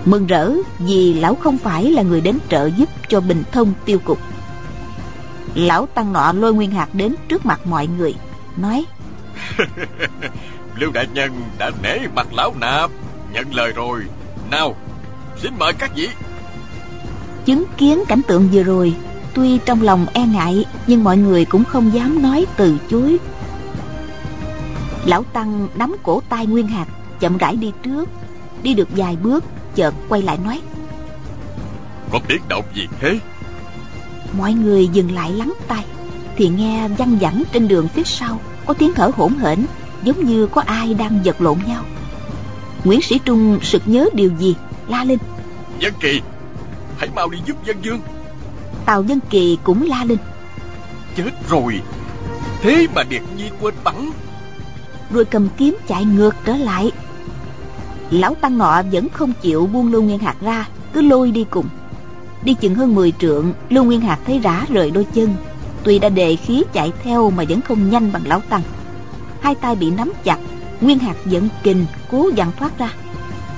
Mừng 0.06 0.28
rỡ 0.28 0.52
vì 0.80 1.14
lão 1.14 1.36
không 1.36 1.58
phải 1.58 1.92
là 1.92 2.02
người 2.02 2.22
đến 2.22 2.38
trợ 2.50 2.70
giúp 2.78 2.90
cho 3.08 3.22
bình 3.22 3.44
thông 3.52 3.74
tiêu 3.86 4.00
cục. 4.00 4.20
Lão 5.56 5.86
tăng 5.86 6.14
nọ 6.14 6.34
lôi 6.34 6.54
nguyên 6.54 6.72
hạt 6.72 6.90
đến 6.94 7.16
trước 7.28 7.46
mặt 7.46 7.68
mọi 7.68 7.88
người, 7.88 8.16
nói, 8.58 8.86
lưu 10.76 10.92
đại 10.92 11.08
nhân 11.14 11.32
đã 11.58 11.72
nể 11.84 11.98
mặt 12.16 12.28
lão 12.34 12.54
nạp 12.60 12.92
nhận 13.34 13.54
lời 13.54 13.72
rồi. 13.72 14.02
Nào 14.52 14.76
xin 15.38 15.54
mời 15.60 15.74
các 15.74 15.92
vị. 15.96 16.10
Chứng 17.46 17.64
kiến 17.78 18.04
cảnh 18.08 18.22
tượng 18.28 18.50
vừa 18.52 18.64
rồi 18.64 18.94
tuy 19.34 19.60
trong 19.66 19.82
lòng 19.82 20.06
e 20.14 20.26
ngại 20.26 20.66
nhưng 20.88 21.04
mọi 21.04 21.18
người 21.18 21.46
cũng 21.46 21.64
không 21.64 21.94
dám 21.94 22.22
nói 22.22 22.46
từ 22.58 22.78
chối. 22.90 23.18
Lão 25.06 25.24
tăng 25.24 25.68
nắm 25.76 25.96
cổ 26.04 26.22
tay 26.30 26.46
nguyên 26.46 26.68
hạt 26.68 26.86
chậm 27.20 27.38
rãi 27.38 27.56
đi 27.56 27.72
trước 27.84 28.10
đi 28.64 28.74
được 28.74 28.88
vài 28.96 29.16
bước 29.16 29.44
chợt 29.76 29.94
quay 30.10 30.22
lại 30.22 30.38
nói. 30.44 30.62
Có 32.12 32.20
tiếng 32.28 32.42
động 32.50 32.66
gì 32.74 32.88
thế? 33.00 33.20
Mọi 34.38 34.54
người 34.54 34.88
dừng 34.88 35.12
lại 35.12 35.32
lắng 35.32 35.54
tai 35.68 35.86
thì 36.38 36.50
nghe 36.50 36.88
văng 36.88 37.18
vẳng 37.18 37.44
trên 37.52 37.68
đường 37.68 37.88
phía 37.88 38.04
sau 38.06 38.40
có 38.66 38.74
tiếng 38.74 38.94
thở 38.94 39.12
hổn 39.16 39.34
hển 39.34 39.66
giống 40.04 40.26
như 40.26 40.48
có 40.48 40.62
ai 40.62 40.94
đang 40.94 41.20
giật 41.24 41.42
lộn 41.42 41.58
nhau 41.68 41.84
nguyễn 42.84 43.02
sĩ 43.02 43.20
trung 43.26 43.60
sực 43.62 43.82
nhớ 43.86 44.10
điều 44.14 44.32
gì? 44.40 44.56
La 44.88 45.04
lên. 45.04 45.20
Dân 45.80 45.94
kỳ 46.00 46.22
hãy 46.98 47.10
mau 47.16 47.30
đi 47.30 47.38
giúp 47.46 47.66
dân 47.66 47.78
dương. 47.82 48.00
Tào 48.86 49.04
dân 49.04 49.20
kỳ 49.30 49.58
cũng 49.64 49.88
la 49.88 50.04
lên. 50.04 50.18
Chết 51.18 51.32
rồi. 51.50 51.82
Thế 52.62 52.88
mà 52.96 53.04
điệt 53.04 53.22
nhi 53.38 53.50
quên 53.62 53.74
bắn 53.84 54.12
rồi 55.12 55.26
cầm 55.26 55.48
kiếm 55.58 55.78
chạy 55.88 56.06
ngược 56.06 56.36
trở 56.46 56.58
lại. 56.58 56.92
Lão 58.12 58.36
tăng 58.36 58.58
nọ 58.58 58.82
vẫn 58.92 59.10
không 59.10 59.34
chịu 59.42 59.68
buông 59.68 59.92
lưu 59.92 60.02
nguyên 60.02 60.20
hạt 60.20 60.36
ra 60.42 60.68
cứ 60.94 61.02
lôi 61.02 61.32
đi 61.32 61.46
cùng. 61.50 61.66
Đi 62.44 62.54
chừng 62.54 62.76
hơn 62.76 62.96
10 62.96 63.14
trượng 63.20 63.54
lưu 63.70 63.84
nguyên 63.84 64.02
hạt 64.02 64.20
thấy 64.26 64.40
rã 64.40 64.66
rời 64.70 64.92
đôi 64.92 65.06
chân. 65.14 65.34
Tuy 65.84 66.00
đã 66.00 66.10
đề 66.10 66.36
khí 66.36 66.64
chạy 66.74 66.92
theo 67.04 67.30
mà 67.30 67.44
vẫn 67.50 67.62
không 67.62 67.90
nhanh 67.90 68.12
bằng 68.12 68.22
lão 68.26 68.40
tăng. 68.40 68.62
Hai 69.42 69.56
tay 69.56 69.76
bị 69.76 69.92
nắm 69.92 70.12
chặt 70.24 70.40
nguyên 70.82 71.00
hạt 71.00 71.16
vẫn 71.26 71.50
kình 71.64 71.86
cố 72.12 72.30
dặn 72.36 72.52
thoát 72.60 72.78
ra. 72.78 72.94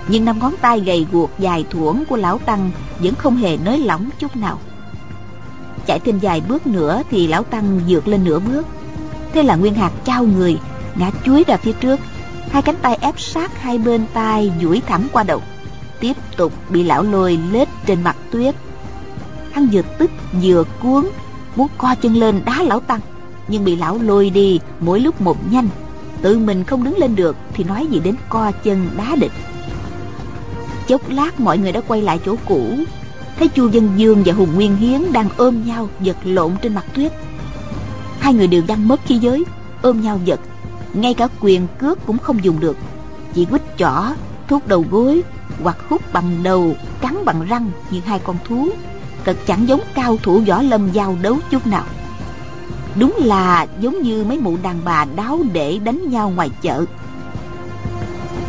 Nhưng 0.08 0.26
năm 0.26 0.40
ngón 0.40 0.56
tay 0.62 0.80
gầy 0.80 1.08
guộc 1.12 1.32
dài 1.40 1.66
thuổng 1.70 2.04
của 2.10 2.16
lão 2.16 2.38
tăng 2.38 2.72
vẫn 3.00 3.16
không 3.16 3.36
hề 3.36 3.58
nới 3.58 3.80
lỏng 3.80 4.10
chút 4.20 4.36
nào. 4.36 4.60
Chạy 5.86 6.00
thêm 6.00 6.20
vài 6.22 6.42
bước 6.42 6.68
nữa 6.68 7.02
thì 7.12 7.28
lão 7.28 7.44
tăng 7.44 7.80
vượt 7.88 8.08
lên 8.08 8.24
nửa 8.24 8.40
bước. 8.40 8.66
Thế 9.34 9.44
là 9.44 9.56
nguyên 9.56 9.74
hạt 9.74 9.92
trao 10.06 10.24
người, 10.24 10.60
ngã 10.96 11.12
chuối 11.26 11.44
ra 11.48 11.58
phía 11.58 11.74
trước. 11.74 12.00
Hai 12.50 12.62
cánh 12.62 12.76
tay 12.82 12.98
ép 13.02 13.20
sát 13.20 13.62
hai 13.62 13.78
bên 13.78 14.06
tai 14.14 14.52
duỗi 14.62 14.82
thẳng 14.88 15.08
qua 15.12 15.24
đầu. 15.24 15.42
Tiếp 16.00 16.14
tục 16.38 16.54
bị 16.70 16.84
lão 16.84 17.04
lôi 17.04 17.40
lết 17.52 17.68
trên 17.86 18.04
mặt 18.04 18.16
tuyết. 18.32 18.56
Hắn 19.52 19.68
vừa 19.72 19.82
tức 19.98 20.12
vừa 20.42 20.64
cuốn, 20.82 21.10
muốn 21.56 21.68
co 21.78 21.96
chân 21.96 22.16
lên 22.16 22.42
đá 22.46 22.64
lão 22.64 22.80
tăng. 22.80 23.00
Nhưng 23.48 23.66
bị 23.66 23.76
lão 23.76 23.98
lôi 23.98 24.30
đi 24.30 24.60
mỗi 24.80 25.00
lúc 25.00 25.22
một 25.22 25.38
nhanh 25.52 25.68
tự 26.24 26.40
mình 26.40 26.64
không 26.64 26.84
đứng 26.84 26.98
lên 26.98 27.16
được 27.16 27.36
thì 27.54 27.64
nói 27.64 27.88
gì 27.92 28.00
đến 28.00 28.16
co 28.30 28.52
chân 28.64 28.90
đá 28.98 29.16
địch. 29.16 29.32
Chốc 30.88 31.02
lát 31.10 31.40
mọi 31.40 31.58
người 31.58 31.72
đã 31.72 31.82
quay 31.88 32.02
lại 32.02 32.20
chỗ 32.26 32.36
cũ. 32.46 32.76
Thấy 33.40 33.48
chu 33.48 33.68
dân 33.68 33.90
dương 33.96 34.24
và 34.26 34.34
hùng 34.34 34.56
nguyên 34.56 34.76
hiến 34.76 35.02
đang 35.12 35.30
ôm 35.38 35.66
nhau 35.66 35.90
giật 36.02 36.18
lộn 36.24 36.52
trên 36.62 36.76
mặt 36.76 36.86
tuyết. 36.96 37.12
Hai 38.20 38.34
người 38.34 38.48
đều 38.48 38.64
văng 38.68 38.88
mất 38.88 39.00
khí 39.06 39.18
giới, 39.18 39.44
ôm 39.82 40.02
nhau 40.02 40.20
giật. 40.26 40.40
Ngay 40.94 41.14
cả 41.14 41.28
quyền 41.40 41.68
cước 41.80 42.06
cũng 42.06 42.18
không 42.18 42.44
dùng 42.44 42.60
được. 42.60 42.78
Chỉ 43.34 43.46
quýt 43.46 43.62
chỏ 43.78 44.14
thúc 44.48 44.68
đầu 44.68 44.86
gối 44.92 45.24
hoặc 45.64 45.78
hút 45.90 46.02
bằng 46.14 46.44
đầu, 46.44 46.76
cắn 47.02 47.26
bằng 47.26 47.46
răng 47.46 47.72
như 47.92 48.00
hai 48.06 48.20
con 48.20 48.36
thú. 48.48 48.70
Thật 49.26 49.38
chẳng 49.48 49.68
giống 49.68 49.82
cao 49.94 50.18
thủ 50.24 50.40
võ 50.48 50.62
lâm 50.62 50.92
giao 50.92 51.18
đấu 51.22 51.38
chút 51.52 51.68
nào 51.68 51.84
đúng 53.00 53.14
là 53.18 53.68
giống 53.80 54.02
như 54.02 54.24
mấy 54.24 54.40
mụ 54.40 54.58
đàn 54.64 54.80
bà 54.84 55.06
đáo 55.16 55.40
để 55.54 55.80
đánh 55.84 56.10
nhau 56.10 56.34
ngoài 56.36 56.50
chợ. 56.62 56.86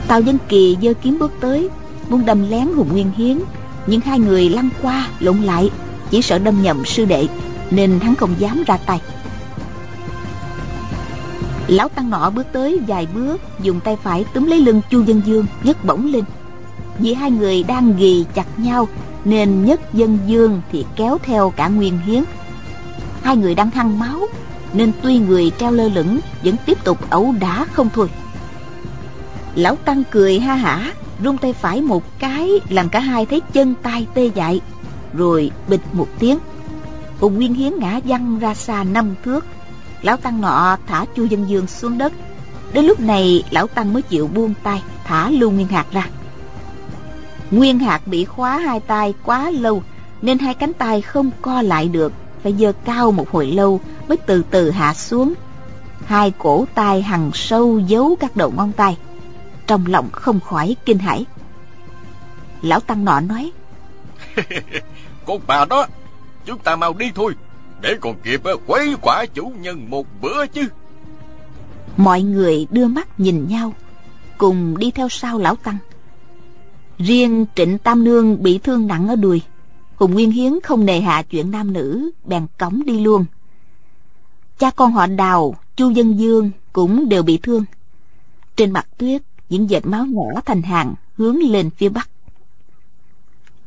Tào 0.08 0.20
dân 0.20 0.38
kỳ 0.48 0.76
giơ 0.82 0.94
kiếm 1.02 1.18
bước 1.18 1.32
tới, 1.40 1.68
muốn 2.08 2.24
đâm 2.24 2.50
lén 2.50 2.66
hùng 2.76 2.88
nguyên 2.92 3.10
hiến. 3.16 3.38
Nhưng 3.86 4.00
hai 4.00 4.18
người 4.18 4.48
lăn 4.48 4.68
qua, 4.82 5.08
lộn 5.20 5.42
lại, 5.42 5.70
chỉ 6.10 6.22
sợ 6.22 6.38
đâm 6.38 6.62
nhầm 6.62 6.84
sư 6.84 7.04
đệ, 7.04 7.26
nên 7.70 8.00
hắn 8.00 8.14
không 8.14 8.34
dám 8.38 8.64
ra 8.66 8.76
tay. 8.76 9.00
Lão 11.68 11.88
tăng 11.88 12.10
nọ 12.10 12.30
bước 12.30 12.46
tới 12.52 12.80
vài 12.86 13.06
bước, 13.14 13.40
dùng 13.62 13.80
tay 13.80 13.96
phải 14.02 14.24
túm 14.34 14.44
lấy 14.44 14.60
lưng 14.60 14.80
chu 14.90 15.02
dân 15.02 15.22
dương, 15.26 15.46
nhấc 15.62 15.84
bổng 15.84 16.06
lên. 16.06 16.24
Vì 16.98 17.14
hai 17.14 17.30
người 17.30 17.62
đang 17.62 17.96
ghì 17.96 18.24
chặt 18.34 18.58
nhau, 18.58 18.88
nên 19.24 19.64
nhất 19.64 19.94
dân 19.94 20.18
dương 20.26 20.60
thì 20.72 20.84
kéo 20.96 21.18
theo 21.22 21.50
cả 21.50 21.68
nguyên 21.68 21.98
hiến 21.98 22.24
hai 23.24 23.36
người 23.36 23.54
đang 23.54 23.70
thăng 23.70 23.98
máu, 23.98 24.26
nên 24.72 24.92
tuy 25.02 25.18
người 25.18 25.52
treo 25.58 25.72
lơ 25.72 25.88
lửng 25.88 26.20
vẫn 26.42 26.56
tiếp 26.66 26.84
tục 26.84 26.98
ẩu 27.10 27.34
đả 27.40 27.66
không 27.72 27.88
thôi. 27.94 28.10
Lão 29.54 29.76
tăng 29.76 30.02
cười 30.10 30.40
ha 30.40 30.54
hả, 30.54 30.92
rung 31.24 31.38
tay 31.38 31.52
phải 31.52 31.80
một 31.80 32.18
cái, 32.18 32.50
làm 32.68 32.88
cả 32.88 33.00
hai 33.00 33.26
thấy 33.26 33.40
chân 33.52 33.74
tay 33.82 34.06
tê 34.14 34.30
dại, 34.34 34.60
rồi 35.12 35.50
bịch 35.68 35.80
một 35.92 36.08
tiếng. 36.18 36.38
Hùng 37.20 37.34
nguyên 37.34 37.54
hiến 37.54 37.72
ngã 37.78 38.00
văng 38.04 38.38
ra 38.38 38.54
xa 38.54 38.84
năm 38.84 39.14
thước. 39.24 39.46
Lão 40.02 40.16
tăng 40.16 40.40
nọ 40.40 40.76
thả 40.86 41.04
chu 41.14 41.24
dân 41.24 41.48
dương 41.48 41.66
xuống 41.66 41.98
đất. 41.98 42.12
Đến 42.72 42.84
lúc 42.84 43.00
này, 43.00 43.42
lão 43.50 43.66
tăng 43.66 43.92
mới 43.92 44.02
chịu 44.02 44.26
buông 44.26 44.54
tay, 44.62 44.82
thả 45.04 45.30
lưu 45.30 45.50
nguyên 45.50 45.68
hạt 45.68 45.86
ra. 45.92 46.08
Nguyên 47.50 47.78
hạt 47.78 48.06
bị 48.06 48.24
khóa 48.24 48.58
hai 48.58 48.80
tay 48.80 49.14
quá 49.24 49.50
lâu, 49.50 49.82
nên 50.22 50.38
hai 50.38 50.54
cánh 50.54 50.72
tay 50.72 51.00
không 51.00 51.30
co 51.42 51.62
lại 51.62 51.88
được 51.88 52.12
phải 52.44 52.54
giơ 52.58 52.72
cao 52.84 53.12
một 53.12 53.30
hồi 53.30 53.46
lâu 53.46 53.80
mới 54.08 54.16
từ 54.16 54.42
từ 54.50 54.70
hạ 54.70 54.94
xuống. 54.94 55.34
Hai 56.06 56.32
cổ 56.38 56.66
tay 56.74 57.02
hằn 57.02 57.30
sâu 57.34 57.78
giấu 57.78 58.16
các 58.20 58.36
đầu 58.36 58.52
ngón 58.56 58.72
tay 58.72 58.96
trong 59.66 59.86
lòng 59.86 60.08
không 60.12 60.40
khỏi 60.40 60.76
kinh 60.84 60.98
hãi. 60.98 61.24
Lão 62.62 62.80
tăng 62.80 63.04
nọ 63.04 63.20
nói 63.20 63.52
con 65.26 65.40
bà 65.46 65.64
đó 65.64 65.86
chúng 66.46 66.58
ta 66.58 66.76
mau 66.76 66.94
đi 66.94 67.10
thôi 67.14 67.34
để 67.80 67.96
còn 68.00 68.14
kịp 68.22 68.40
quấy 68.66 68.96
quả 69.00 69.26
chủ 69.26 69.52
nhân 69.60 69.90
một 69.90 70.06
bữa 70.20 70.46
chứ. 70.46 70.68
Mọi 71.96 72.22
người 72.22 72.66
đưa 72.70 72.86
mắt 72.86 73.20
nhìn 73.20 73.48
nhau 73.48 73.74
cùng 74.38 74.78
đi 74.78 74.90
theo 74.90 75.08
sau 75.08 75.38
lão 75.38 75.56
tăng. 75.56 75.78
Riêng 76.98 77.46
trịnh 77.54 77.78
tam 77.78 78.04
nương 78.04 78.42
bị 78.42 78.58
thương 78.58 78.86
nặng 78.86 79.08
ở 79.08 79.16
đùi 79.16 79.42
hùng 79.96 80.14
nguyên 80.14 80.30
hiến 80.30 80.52
không 80.62 80.84
nề 80.84 81.00
hạ 81.00 81.22
chuyện 81.22 81.50
nam 81.50 81.72
nữ, 81.72 82.10
bèn 82.24 82.46
cõng 82.58 82.86
đi 82.86 83.00
luôn. 83.00 83.24
Cha 84.58 84.70
con 84.70 84.92
họ 84.92 85.06
đào, 85.06 85.54
chu 85.76 85.90
dân 85.90 86.18
dương 86.18 86.50
cũng 86.72 87.08
đều 87.08 87.22
bị 87.22 87.38
thương. 87.38 87.64
Trên 88.56 88.70
mặt 88.70 88.86
tuyết, 88.98 89.22
những 89.48 89.66
vệt 89.66 89.86
máu 89.86 90.06
nhỏ 90.06 90.40
thành 90.44 90.62
hàng 90.62 90.94
hướng 91.16 91.38
lên 91.38 91.70
phía 91.70 91.88
bắc. 91.88 92.08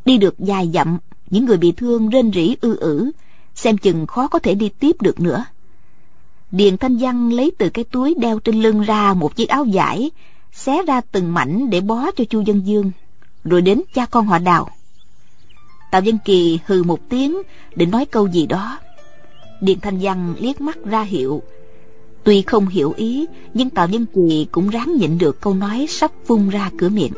Đi 0.05 0.17
được 0.17 0.39
dài 0.39 0.71
dặm, 0.73 0.97
những 1.29 1.45
người 1.45 1.57
bị 1.57 1.71
thương 1.71 2.09
rên 2.09 2.31
rỉ 2.33 2.55
ư 2.61 2.77
ử, 2.77 3.11
xem 3.55 3.77
chừng 3.77 4.07
khó 4.07 4.27
có 4.27 4.39
thể 4.39 4.55
đi 4.55 4.69
tiếp 4.69 5.01
được 5.01 5.19
nữa. 5.19 5.45
Điền 6.51 6.77
thanh 6.77 6.97
văn 6.97 7.33
lấy 7.33 7.51
từ 7.57 7.69
cái 7.69 7.83
túi 7.83 8.15
đeo 8.17 8.39
trên 8.39 8.61
lưng 8.61 8.81
ra 8.81 9.13
một 9.13 9.35
chiếc 9.35 9.49
áo 9.49 9.65
vải, 9.73 10.11
xé 10.53 10.83
ra 10.87 11.01
từng 11.01 11.33
mảnh 11.33 11.69
để 11.69 11.81
bó 11.81 12.11
cho 12.11 12.23
chu 12.29 12.41
dân 12.41 12.67
dương, 12.67 12.91
rồi 13.43 13.61
đến 13.61 13.81
cha 13.93 14.05
con 14.05 14.25
họ 14.25 14.39
đào. 14.39 14.69
Tào 15.91 16.01
Dân 16.01 16.17
Kỳ 16.25 16.59
hừ 16.65 16.83
một 16.83 16.99
tiếng 17.09 17.41
định 17.75 17.91
nói 17.91 18.05
câu 18.05 18.27
gì 18.27 18.45
đó. 18.45 18.79
Điền 19.61 19.79
Thanh 19.79 19.99
Văn 19.99 20.35
liếc 20.39 20.61
mắt 20.61 20.77
ra 20.85 21.01
hiệu. 21.01 21.43
Tuy 22.23 22.41
không 22.41 22.67
hiểu 22.67 22.93
ý, 22.97 23.25
nhưng 23.53 23.69
Tào 23.69 23.87
Dân 23.87 24.05
Kỳ 24.15 24.47
cũng 24.51 24.69
ráng 24.69 24.95
nhịn 24.95 25.17
được 25.17 25.41
câu 25.41 25.53
nói 25.53 25.85
sắp 25.89 26.11
phun 26.25 26.49
ra 26.49 26.71
cửa 26.77 26.89
miệng. 26.89 27.11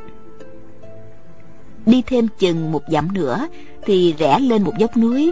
Đi 1.86 2.02
thêm 2.02 2.28
chừng 2.40 2.72
một 2.72 2.84
dặm 2.92 3.14
nữa 3.14 3.48
thì 3.86 4.14
rẽ 4.18 4.40
lên 4.40 4.64
một 4.64 4.74
dốc 4.80 4.98
núi. 4.98 5.32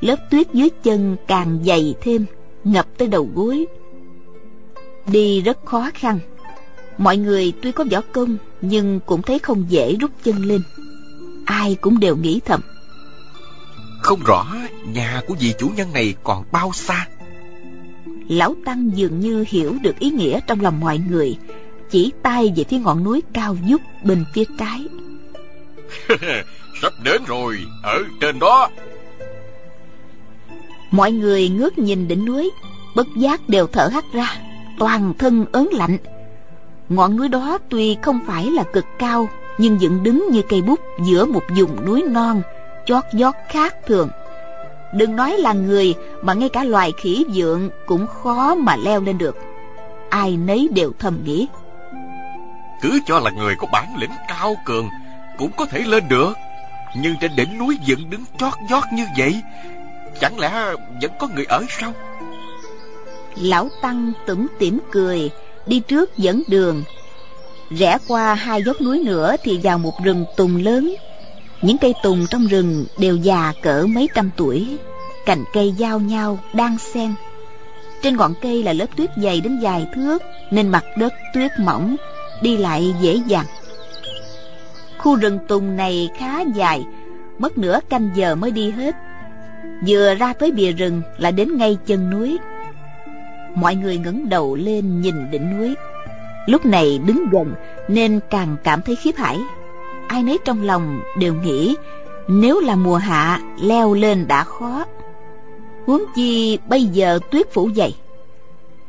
Lớp 0.00 0.16
tuyết 0.30 0.52
dưới 0.52 0.68
chân 0.82 1.16
càng 1.26 1.58
dày 1.66 1.94
thêm, 2.00 2.24
ngập 2.64 2.86
tới 2.98 3.08
đầu 3.08 3.28
gối. 3.34 3.66
Đi 5.06 5.40
rất 5.40 5.64
khó 5.64 5.90
khăn. 5.94 6.18
Mọi 6.98 7.16
người 7.16 7.52
tuy 7.62 7.72
có 7.72 7.84
võ 7.90 8.00
công 8.12 8.36
nhưng 8.60 9.00
cũng 9.06 9.22
thấy 9.22 9.38
không 9.38 9.64
dễ 9.68 9.96
rút 9.96 10.10
chân 10.24 10.44
lên 10.44 10.60
ai 11.48 11.76
cũng 11.80 12.00
đều 12.00 12.16
nghĩ 12.16 12.40
thầm. 12.44 12.60
Không 14.02 14.20
rõ 14.24 14.46
nhà 14.92 15.20
của 15.26 15.34
vị 15.40 15.54
chủ 15.58 15.70
nhân 15.76 15.92
này 15.92 16.14
còn 16.24 16.44
bao 16.52 16.72
xa. 16.74 17.06
Lão 18.28 18.56
tăng 18.64 18.90
dường 18.94 19.20
như 19.20 19.44
hiểu 19.48 19.76
được 19.82 19.98
ý 19.98 20.10
nghĩa 20.10 20.40
trong 20.46 20.60
lòng 20.60 20.80
mọi 20.80 20.98
người 20.98 21.36
chỉ 21.90 22.12
tay 22.22 22.52
về 22.56 22.64
phía 22.64 22.78
ngọn 22.78 23.04
núi 23.04 23.22
cao 23.32 23.56
vút 23.68 23.80
bên 24.04 24.24
phía 24.34 24.44
trái. 24.58 24.88
Sắp 26.82 26.92
đến 27.02 27.22
rồi 27.26 27.58
ở 27.82 28.04
trên 28.20 28.38
đó. 28.38 28.68
Mọi 30.90 31.12
người 31.12 31.48
ngước 31.48 31.78
nhìn 31.78 32.08
đỉnh 32.08 32.24
núi 32.24 32.50
bất 32.96 33.06
giác 33.16 33.48
đều 33.48 33.66
thở 33.66 33.88
hắt 33.92 34.04
ra 34.12 34.36
toàn 34.78 35.14
thân 35.18 35.46
ớn 35.52 35.68
lạnh. 35.72 35.98
Ngọn 36.88 37.16
núi 37.16 37.28
đó 37.28 37.58
tuy 37.68 37.96
không 38.02 38.20
phải 38.26 38.50
là 38.50 38.62
cực 38.72 38.84
cao 38.98 39.28
nhưng 39.58 39.80
dựng 39.80 40.02
đứng 40.02 40.28
như 40.30 40.42
cây 40.48 40.62
bút 40.62 40.80
giữa 41.04 41.24
một 41.24 41.42
vùng 41.56 41.86
núi 41.86 42.02
non 42.02 42.42
chót 42.86 43.04
vót 43.12 43.34
khác 43.48 43.76
thường. 43.86 44.10
Đừng 44.94 45.16
nói 45.16 45.36
là 45.38 45.52
người 45.52 45.94
mà 46.22 46.34
ngay 46.34 46.48
cả 46.48 46.64
loài 46.64 46.92
khỉ 46.96 47.24
dượng 47.34 47.70
cũng 47.86 48.06
khó 48.06 48.54
mà 48.54 48.76
leo 48.76 49.00
lên 49.00 49.18
được. 49.18 49.36
Ai 50.10 50.36
nấy 50.36 50.68
đều 50.72 50.92
thầm 50.98 51.18
nghĩ. 51.24 51.48
Cứ 52.82 53.00
cho 53.06 53.18
là 53.18 53.30
người 53.30 53.54
có 53.58 53.66
bản 53.72 53.96
lĩnh 53.98 54.10
cao 54.28 54.56
cường 54.64 54.88
cũng 55.38 55.50
có 55.56 55.64
thể 55.64 55.80
lên 55.80 56.08
được 56.08 56.32
nhưng 56.96 57.16
trên 57.20 57.36
đỉnh 57.36 57.58
núi 57.58 57.78
dựng 57.84 58.10
đứng 58.10 58.24
chót 58.38 58.52
vót 58.70 58.84
như 58.92 59.06
vậy 59.18 59.40
chẳng 60.20 60.38
lẽ 60.38 60.50
vẫn 61.02 61.10
có 61.18 61.28
người 61.34 61.44
ở 61.44 61.64
sao 61.68 61.92
lão 63.36 63.68
tăng 63.82 64.12
tủm 64.26 64.46
tỉm 64.58 64.78
cười 64.90 65.30
đi 65.66 65.80
trước 65.80 66.16
dẫn 66.16 66.42
đường 66.48 66.82
rẽ 67.70 67.98
qua 68.08 68.34
hai 68.34 68.62
dốc 68.62 68.80
núi 68.80 69.02
nữa 69.04 69.36
thì 69.42 69.60
vào 69.62 69.78
một 69.78 70.04
rừng 70.04 70.24
tùng 70.36 70.56
lớn. 70.56 70.94
Những 71.62 71.78
cây 71.78 71.94
tùng 72.02 72.26
trong 72.30 72.46
rừng 72.46 72.84
đều 72.98 73.16
già 73.16 73.52
cỡ 73.62 73.86
mấy 73.86 74.08
trăm 74.14 74.30
tuổi, 74.36 74.76
cành 75.26 75.44
cây 75.52 75.74
giao 75.78 76.00
nhau 76.00 76.38
đang 76.54 76.78
xen. 76.78 77.14
Trên 78.02 78.16
ngọn 78.16 78.34
cây 78.42 78.62
là 78.62 78.72
lớp 78.72 78.86
tuyết 78.96 79.10
dày 79.16 79.40
đến 79.40 79.60
dài 79.60 79.86
thước, 79.94 80.22
nên 80.50 80.68
mặt 80.68 80.84
đất 80.96 81.12
tuyết 81.34 81.50
mỏng, 81.58 81.96
đi 82.42 82.56
lại 82.56 82.94
dễ 83.00 83.20
dàng. 83.26 83.46
Khu 84.98 85.16
rừng 85.16 85.38
tùng 85.48 85.76
này 85.76 86.10
khá 86.18 86.40
dài, 86.54 86.84
mất 87.38 87.58
nửa 87.58 87.80
canh 87.88 88.10
giờ 88.14 88.34
mới 88.34 88.50
đi 88.50 88.70
hết. 88.70 88.94
Vừa 89.86 90.14
ra 90.14 90.32
tới 90.32 90.52
bìa 90.52 90.72
rừng 90.72 91.02
là 91.18 91.30
đến 91.30 91.56
ngay 91.56 91.78
chân 91.86 92.10
núi. 92.10 92.38
Mọi 93.54 93.74
người 93.74 93.98
ngẩng 93.98 94.28
đầu 94.28 94.54
lên 94.54 95.00
nhìn 95.00 95.30
đỉnh 95.30 95.58
núi 95.58 95.74
lúc 96.48 96.66
này 96.66 97.00
đứng 97.06 97.28
gần 97.30 97.54
nên 97.88 98.20
càng 98.30 98.56
cảm 98.64 98.82
thấy 98.82 98.96
khiếp 98.96 99.16
hải 99.16 99.38
ai 100.08 100.22
nấy 100.22 100.38
trong 100.44 100.62
lòng 100.62 101.00
đều 101.18 101.34
nghĩ, 101.34 101.76
nếu 102.28 102.60
là 102.60 102.76
mùa 102.76 102.96
hạ 102.96 103.40
leo 103.60 103.94
lên 103.94 104.28
đã 104.28 104.44
khó. 104.44 104.84
Huống 105.86 106.02
chi 106.14 106.58
bây 106.68 106.84
giờ 106.84 107.18
tuyết 107.30 107.52
phủ 107.52 107.70
dày. 107.76 107.96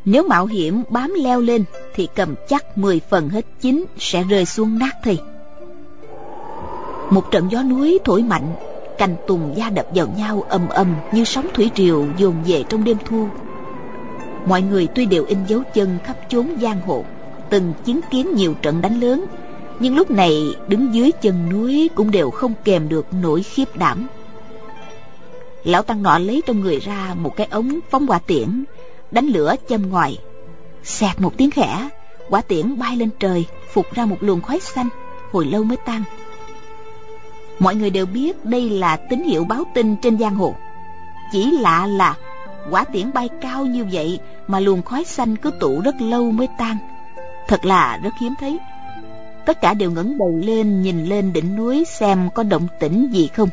Nếu 0.05 0.23
mạo 0.27 0.45
hiểm 0.45 0.83
bám 0.89 1.13
leo 1.13 1.41
lên 1.41 1.63
thì 1.95 2.07
cầm 2.15 2.35
chắc 2.49 2.77
mười 2.77 3.01
phần 3.09 3.29
hết 3.29 3.45
chín 3.61 3.85
sẽ 3.97 4.23
rơi 4.23 4.45
xuống 4.45 4.79
nát 4.79 4.95
thây 5.03 5.19
một 7.09 7.31
trận 7.31 7.51
gió 7.51 7.63
núi 7.63 7.99
thổi 8.05 8.23
mạnh, 8.23 8.53
cành 8.97 9.15
tùng 9.27 9.53
da 9.55 9.69
đập 9.69 9.85
vào 9.95 10.07
nhau 10.17 10.43
ầm 10.49 10.69
ầm 10.69 10.95
như 11.11 11.23
sóng 11.23 11.47
thủy 11.53 11.71
triều 11.75 12.05
dồn 12.17 12.35
về 12.45 12.63
trong 12.69 12.83
đêm 12.83 12.97
thu. 13.05 13.27
Mọi 14.45 14.61
người 14.61 14.87
tuy 14.95 15.05
đều 15.05 15.25
in 15.25 15.37
dấu 15.47 15.61
chân 15.73 15.97
khắp 16.03 16.17
chốn 16.29 16.47
giang 16.61 16.81
hồ 16.81 17.05
từng 17.49 17.73
chứng 17.85 17.99
kiến 18.09 18.35
nhiều 18.35 18.53
trận 18.61 18.81
đánh 18.81 18.99
lớn. 18.99 19.25
Nhưng 19.79 19.95
lúc 19.95 20.11
này, 20.11 20.55
đứng 20.67 20.93
dưới 20.93 21.11
chân 21.11 21.49
núi 21.49 21.89
cũng 21.95 22.11
đều 22.11 22.29
không 22.29 22.53
kèm 22.63 22.89
được 22.89 23.05
nỗi 23.21 23.43
khiếp 23.43 23.77
đảm. 23.77 24.07
Lão 25.63 25.81
tăng 25.81 26.03
nọ 26.03 26.19
lấy 26.19 26.41
trong 26.45 26.59
người 26.59 26.79
ra 26.79 27.15
một 27.17 27.35
cái 27.35 27.47
ống 27.51 27.79
phóng 27.89 28.05
quả 28.07 28.19
tiễn, 28.19 28.63
đánh 29.11 29.25
lửa 29.25 29.55
châm 29.69 29.89
ngoài. 29.89 30.19
Xẹt 30.83 31.21
một 31.21 31.37
tiếng 31.37 31.51
khẽ 31.51 31.89
quả 32.29 32.41
tiễn 32.41 32.79
bay 32.79 32.95
lên 32.95 33.09
trời, 33.19 33.45
phục 33.73 33.93
ra 33.93 34.05
một 34.05 34.17
luồng 34.19 34.41
khói 34.41 34.59
xanh, 34.59 34.89
hồi 35.31 35.45
lâu 35.45 35.63
mới 35.63 35.77
tan. 35.85 36.03
Mọi 37.59 37.75
người 37.75 37.89
đều 37.89 38.05
biết 38.05 38.45
đây 38.45 38.69
là 38.69 38.95
tín 38.95 39.23
hiệu 39.23 39.43
báo 39.43 39.63
tin 39.73 39.95
trên 39.95 40.17
giang 40.17 40.35
hồ. 40.35 40.55
Chỉ 41.31 41.51
lạ 41.51 41.87
là 41.87 42.15
quả 42.69 42.83
tiễn 42.83 43.13
bay 43.13 43.29
cao 43.41 43.65
như 43.65 43.85
vậy 43.91 44.19
mà 44.47 44.59
luồng 44.59 44.81
khói 44.81 45.03
xanh 45.03 45.35
cứ 45.35 45.51
tụ 45.59 45.81
rất 45.81 45.95
lâu 46.01 46.31
mới 46.31 46.47
tan 46.57 46.77
thật 47.49 47.65
là 47.65 47.99
rất 48.03 48.13
hiếm 48.19 48.33
thấy. 48.39 48.59
Tất 49.45 49.61
cả 49.61 49.73
đều 49.73 49.91
ngẩng 49.91 50.17
đầu 50.17 50.39
lên, 50.43 50.81
nhìn 50.81 51.05
lên 51.05 51.33
đỉnh 51.33 51.55
núi 51.55 51.85
xem 51.85 52.29
có 52.35 52.43
động 52.43 52.67
tĩnh 52.79 53.09
gì 53.11 53.27
không. 53.27 53.49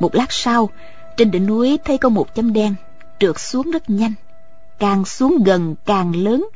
Một 0.00 0.14
lát 0.14 0.32
sau, 0.32 0.70
trên 1.16 1.30
đỉnh 1.30 1.46
núi 1.46 1.78
thấy 1.84 1.98
có 1.98 2.08
một 2.08 2.34
chấm 2.34 2.52
đen, 2.52 2.74
trượt 3.20 3.40
xuống 3.40 3.70
rất 3.70 3.90
nhanh, 3.90 4.12
càng 4.78 5.04
xuống 5.04 5.38
gần 5.44 5.74
càng 5.86 6.16
lớn. 6.16 6.48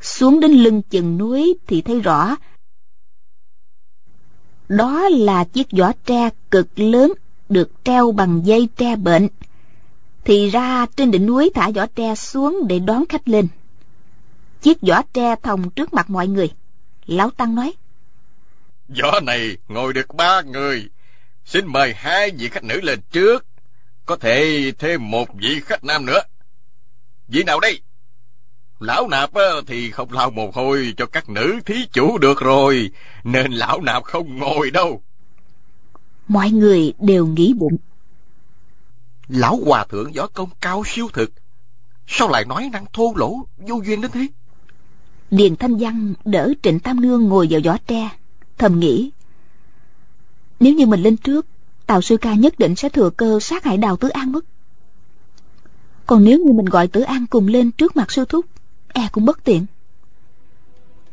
Xuống 0.00 0.40
đến 0.40 0.50
lưng 0.50 0.82
chừng 0.82 1.18
núi 1.18 1.58
thì 1.66 1.82
thấy 1.82 2.00
rõ, 2.00 2.36
đó 4.68 5.08
là 5.08 5.44
chiếc 5.44 5.66
giỏ 5.70 5.92
tre 6.04 6.30
cực 6.50 6.78
lớn, 6.78 7.12
được 7.48 7.70
treo 7.84 8.12
bằng 8.12 8.46
dây 8.46 8.68
tre 8.76 8.96
bệnh. 8.96 9.28
Thì 10.24 10.50
ra 10.50 10.86
trên 10.96 11.10
đỉnh 11.10 11.26
núi 11.26 11.50
thả 11.54 11.70
giỏ 11.72 11.86
tre 11.94 12.14
xuống 12.14 12.60
để 12.68 12.78
đón 12.78 13.04
khách 13.08 13.28
lên 13.28 13.48
chiếc 14.60 14.78
giỏ 14.82 15.02
tre 15.12 15.34
thòng 15.42 15.70
trước 15.70 15.94
mặt 15.94 16.10
mọi 16.10 16.28
người. 16.28 16.50
Lão 17.06 17.30
tăng 17.30 17.54
nói 17.54 17.72
giỏ 18.88 19.20
này 19.20 19.56
ngồi 19.68 19.92
được 19.92 20.14
ba 20.14 20.42
người. 20.42 20.88
Xin 21.44 21.66
mời 21.66 21.94
hai 21.94 22.30
vị 22.30 22.48
khách 22.48 22.64
nữ 22.64 22.80
lên 22.80 23.00
trước. 23.10 23.46
Có 24.06 24.16
thể 24.16 24.72
thêm 24.78 25.10
một 25.10 25.34
vị 25.34 25.60
khách 25.64 25.84
nam 25.84 26.06
nữa. 26.06 26.20
Vị 27.28 27.42
nào 27.42 27.60
đây? 27.60 27.80
Lão 28.80 29.08
nạp 29.08 29.30
thì 29.66 29.90
không 29.90 30.12
lao 30.12 30.30
mồ 30.30 30.50
hôi 30.54 30.94
cho 30.96 31.06
các 31.06 31.28
nữ 31.28 31.60
thí 31.66 31.86
chủ 31.92 32.18
được 32.18 32.40
rồi 32.40 32.90
nên 33.24 33.52
lão 33.52 33.80
nạp 33.80 34.04
không 34.04 34.38
ngồi 34.38 34.70
đâu. 34.70 35.02
Mọi 36.28 36.50
người 36.50 36.92
đều 36.98 37.26
nghĩ 37.26 37.54
bụng. 37.56 37.76
Lão 39.28 39.58
hòa 39.66 39.84
thượng 39.84 40.12
võ 40.12 40.26
công 40.26 40.50
cao 40.60 40.82
siêu 40.86 41.08
thực 41.12 41.30
sao 42.06 42.28
lại 42.28 42.44
nói 42.44 42.70
năng 42.72 42.86
thô 42.92 43.12
lỗ 43.16 43.46
vô 43.56 43.80
duyên 43.84 44.00
đến 44.00 44.10
thế 44.10 44.26
điền 45.30 45.56
thanh 45.56 45.76
văn 45.76 46.14
đỡ 46.24 46.52
trịnh 46.62 46.80
tam 46.80 47.00
nương 47.00 47.24
ngồi 47.24 47.46
vào 47.50 47.60
vỏ 47.64 47.76
tre, 47.86 48.10
thầm 48.58 48.80
nghĩ, 48.80 49.10
nếu 50.60 50.74
như 50.74 50.86
mình 50.86 51.02
lên 51.02 51.16
trước, 51.16 51.46
tào 51.86 52.02
sư 52.02 52.16
ca 52.16 52.34
nhất 52.34 52.58
định 52.58 52.76
sẽ 52.76 52.88
thừa 52.88 53.10
cơ 53.10 53.40
sát 53.40 53.64
hại 53.64 53.76
đào 53.76 53.96
tứ 53.96 54.08
an 54.08 54.32
mất. 54.32 54.44
Còn 56.06 56.24
nếu 56.24 56.38
như 56.38 56.52
mình 56.52 56.66
gọi 56.66 56.88
tử 56.88 57.00
an 57.00 57.26
cùng 57.30 57.48
lên 57.48 57.70
trước 57.70 57.96
mặt 57.96 58.12
sư 58.12 58.24
thúc 58.24 58.46
e 58.88 59.08
cũng 59.12 59.24
bất 59.24 59.44
tiện. 59.44 59.66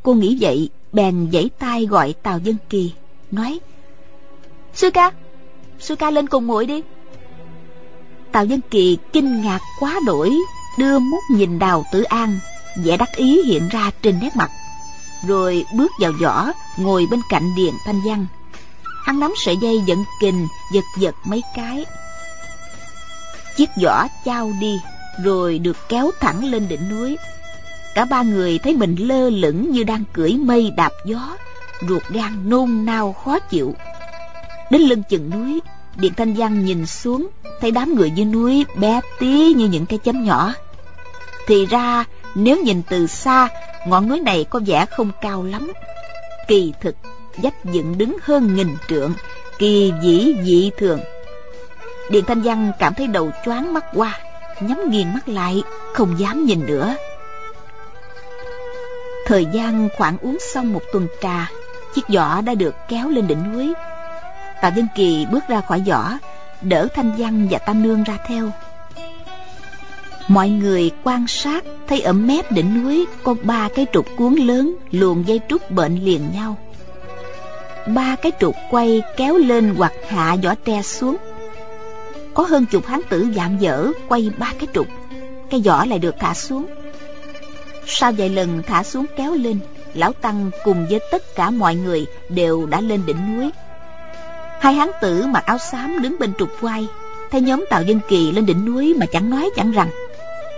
Cô 0.04 0.14
nghĩ 0.14 0.38
vậy, 0.40 0.70
bèn 0.94 1.30
giãy 1.34 1.50
tay 1.60 1.86
gọi 1.86 2.14
tào 2.14 2.40
dân 2.40 2.56
kỳ, 2.70 2.92
nói, 3.32 3.60
sư 4.74 4.90
ca 4.92 5.12
sư 5.80 5.96
ca 5.96 6.12
lên 6.12 6.28
cùng 6.28 6.48
muội 6.48 6.66
đi. 6.66 6.82
Tào 8.32 8.46
dân 8.46 8.60
kỳ 8.70 8.98
kinh 9.14 9.42
ngạc 9.42 9.60
quá 9.80 10.00
đổi 10.06 10.32
đưa 10.78 11.00
mút 11.00 11.22
nhìn 11.32 11.60
đào 11.60 11.86
tử 11.92 12.04
an, 12.04 12.40
vẻ 12.76 12.98
đắc 12.98 13.16
ý 13.16 13.42
hiện 13.42 13.70
ra 13.70 13.92
trên 14.02 14.20
nét 14.20 14.36
mặt. 14.36 14.52
Rồi 15.28 15.66
bước 15.74 15.92
vào 16.00 16.12
giỏ, 16.20 16.52
ngồi 16.78 17.08
bên 17.12 17.22
cạnh 17.30 17.56
điện 17.56 17.74
thanh 17.86 18.02
văn. 18.06 18.28
Hắn 19.06 19.20
nắm 19.20 19.34
sợi 19.38 19.58
dây 19.58 19.82
dẫn 19.86 20.04
kình, 20.22 20.48
giật 20.74 20.84
giật 21.00 21.16
mấy 21.26 21.42
cái. 21.56 21.86
Chiếc 23.56 23.70
giỏ 23.76 24.08
trao 24.26 24.52
đi, 24.60 24.80
rồi 25.24 25.60
được 25.60 25.78
kéo 25.90 26.12
thẳng 26.20 26.46
lên 26.46 26.68
đỉnh 26.68 26.90
núi. 26.90 27.18
Cả 27.96 28.06
ba 28.06 28.22
người 28.22 28.60
thấy 28.60 28.74
mình 28.74 28.96
lơ 29.00 29.30
lửng 29.30 29.72
như 29.72 29.84
đang 29.84 30.04
cưỡi 30.14 30.34
mây 30.34 30.72
đạp 30.78 30.92
gió, 31.06 31.38
ruột 31.90 32.04
gan 32.10 32.50
nôn 32.50 32.86
nao 32.86 33.14
khó 33.14 33.40
chịu. 33.40 33.76
Đến 34.72 34.82
lưng 34.82 35.04
chừng 35.10 35.30
núi 35.30 35.62
điện 35.96 36.14
thanh 36.18 36.34
văn 36.34 36.66
nhìn 36.66 36.86
xuống, 36.86 37.28
thấy 37.62 37.72
đám 37.72 37.96
người 37.96 38.12
dưới 38.12 38.26
núi 38.26 38.66
bé 38.76 39.02
tí 39.20 39.54
như 39.54 39.68
những 39.68 39.86
cái 39.86 40.00
chấm 40.00 40.24
nhỏ 40.24 40.54
thì 41.48 41.66
ra, 41.66 42.06
nếu 42.36 42.58
nhìn 42.64 42.82
từ 42.90 43.08
xa, 43.08 43.50
ngọn 43.88 44.10
núi 44.10 44.20
này 44.20 44.46
có 44.50 44.60
vẻ 44.66 44.86
không 44.86 45.12
cao 45.22 45.44
lắm. 45.44 45.72
Kỳ 46.48 46.74
thực, 46.82 46.96
dách 47.44 47.66
dựng 47.66 47.98
đứng 47.98 48.18
hơn 48.22 48.56
nghìn 48.56 48.78
trượng, 48.88 49.14
kỳ 49.58 49.94
dĩ 50.02 50.36
dị 50.44 50.72
thường. 50.78 51.00
Điện 52.10 52.24
thanh 52.28 52.42
văn 52.42 52.72
cảm 52.80 52.94
thấy 52.94 53.08
đầu 53.08 53.32
choáng 53.46 53.74
mắt 53.74 53.86
qua, 53.94 54.20
nhắm 54.60 54.90
nghiền 54.90 55.14
mắt 55.14 55.30
lại, 55.30 55.64
không 55.94 56.20
dám 56.20 56.46
nhìn 56.46 56.66
nữa. 56.66 56.96
Thời 59.26 59.46
gian 59.46 59.90
khoảng 59.98 60.18
uống 60.18 60.38
xong 60.54 60.74
một 60.74 60.82
tuần 60.94 61.08
trà, 61.22 61.52
chiếc 61.96 62.06
giỏ 62.08 62.42
đã 62.42 62.54
được 62.54 62.76
kéo 62.88 63.10
lên 63.10 63.28
đỉnh 63.28 63.54
núi. 63.54 63.74
Tạ 64.62 64.68
dân 64.68 64.88
kỳ 64.96 65.26
bước 65.32 65.44
ra 65.48 65.62
khỏi 65.62 65.84
giỏ, 65.86 66.04
đỡ 66.62 66.88
thanh 66.96 67.16
văn 67.18 67.48
và 67.52 67.58
tam 67.58 67.84
nương 67.84 68.04
ra 68.04 68.18
theo 68.28 68.52
mọi 70.28 70.50
người 70.50 70.92
quan 71.04 71.28
sát, 71.28 71.64
thấy 71.88 72.02
ở 72.02 72.14
mép 72.14 72.52
đỉnh 72.52 72.84
núi 72.84 73.06
có 73.24 73.36
ba 73.44 73.70
cái 73.76 73.86
trục 73.94 74.06
cuốn 74.18 74.36
lớn 74.36 74.76
luồn 74.92 75.24
dây 75.24 75.40
trúc 75.50 75.72
bệnh 75.72 76.06
liền 76.06 76.22
nhau. 76.34 76.58
Ba 77.88 78.16
cái 78.16 78.32
trục 78.40 78.56
quay 78.72 79.02
kéo 79.18 79.38
lên 79.38 79.74
hoặc 79.78 79.94
hạ 80.08 80.36
vỏ 80.44 80.56
tre 80.66 80.82
xuống. 80.82 81.18
Có 82.34 82.44
hơn 82.44 82.66
chục 82.66 82.86
hán 82.86 83.02
tử 83.10 83.28
dạm 83.36 83.58
dở 83.58 83.92
quay 84.08 84.32
ba 84.38 84.54
cái 84.60 84.68
trục. 84.74 84.88
Cái 85.50 85.62
vỏ 85.66 85.86
lại 85.86 86.00
được 86.00 86.16
thả 86.20 86.34
xuống. 86.34 86.66
Sau 87.86 88.12
vài 88.12 88.30
lần 88.30 88.64
thả 88.68 88.84
xuống 88.84 89.06
kéo 89.18 89.34
lên, 89.34 89.60
lão 89.94 90.14
tăng 90.14 90.52
cùng 90.64 90.88
với 90.90 91.00
tất 91.12 91.36
cả 91.36 91.50
mọi 91.50 91.76
người 91.76 92.06
đều 92.30 92.66
đã 92.66 92.82
lên 92.82 93.06
đỉnh 93.06 93.36
núi. 93.36 93.50
Hai 94.60 94.74
hán 94.74 94.90
tử 95.02 95.26
mặc 95.26 95.46
áo 95.46 95.58
xám 95.58 96.02
đứng 96.02 96.16
bên 96.20 96.34
trục 96.40 96.50
quay, 96.62 96.88
thấy 97.32 97.42
nhóm 97.42 97.66
tào 97.70 97.84
dân 97.84 98.00
kỳ 98.08 98.32
lên 98.32 98.46
đỉnh 98.46 98.66
núi 98.66 98.94
mà 99.00 99.06
chẳng 99.06 99.30
nói 99.30 99.50
chẳng 99.56 99.72
rằng 99.72 99.90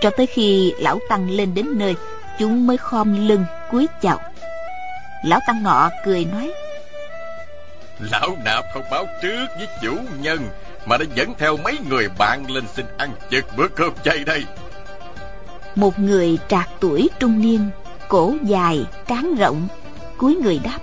cho 0.00 0.10
tới 0.10 0.26
khi 0.26 0.74
lão 0.78 0.98
tăng 1.08 1.30
lên 1.30 1.54
đến 1.54 1.66
nơi 1.78 1.96
chúng 2.38 2.66
mới 2.66 2.76
khom 2.76 3.28
lưng 3.28 3.44
cúi 3.70 3.86
chào. 4.02 4.20
Lão 5.24 5.40
tăng 5.46 5.62
nọ 5.62 5.90
cười 6.04 6.24
nói 6.24 6.52
lão 8.00 8.36
nạp 8.44 8.64
không 8.74 8.84
báo 8.90 9.06
trước 9.22 9.46
với 9.56 9.68
chủ 9.82 9.96
nhân 10.20 10.48
mà 10.86 10.96
đã 10.96 11.04
dẫn 11.14 11.34
theo 11.38 11.56
mấy 11.56 11.78
người 11.88 12.08
bạn 12.18 12.50
lên 12.50 12.64
xin 12.74 12.86
ăn 12.98 13.10
chực 13.30 13.44
bữa 13.56 13.68
cơm 13.68 13.92
chay 14.04 14.24
đây. 14.24 14.44
Một 15.74 15.98
người 15.98 16.38
trạc 16.48 16.68
tuổi 16.80 17.10
trung 17.18 17.42
niên 17.42 17.70
cổ 18.08 18.34
dài 18.42 18.86
trán 19.06 19.34
rộng 19.34 19.68
cúi 20.16 20.36
người 20.36 20.60
đáp 20.64 20.78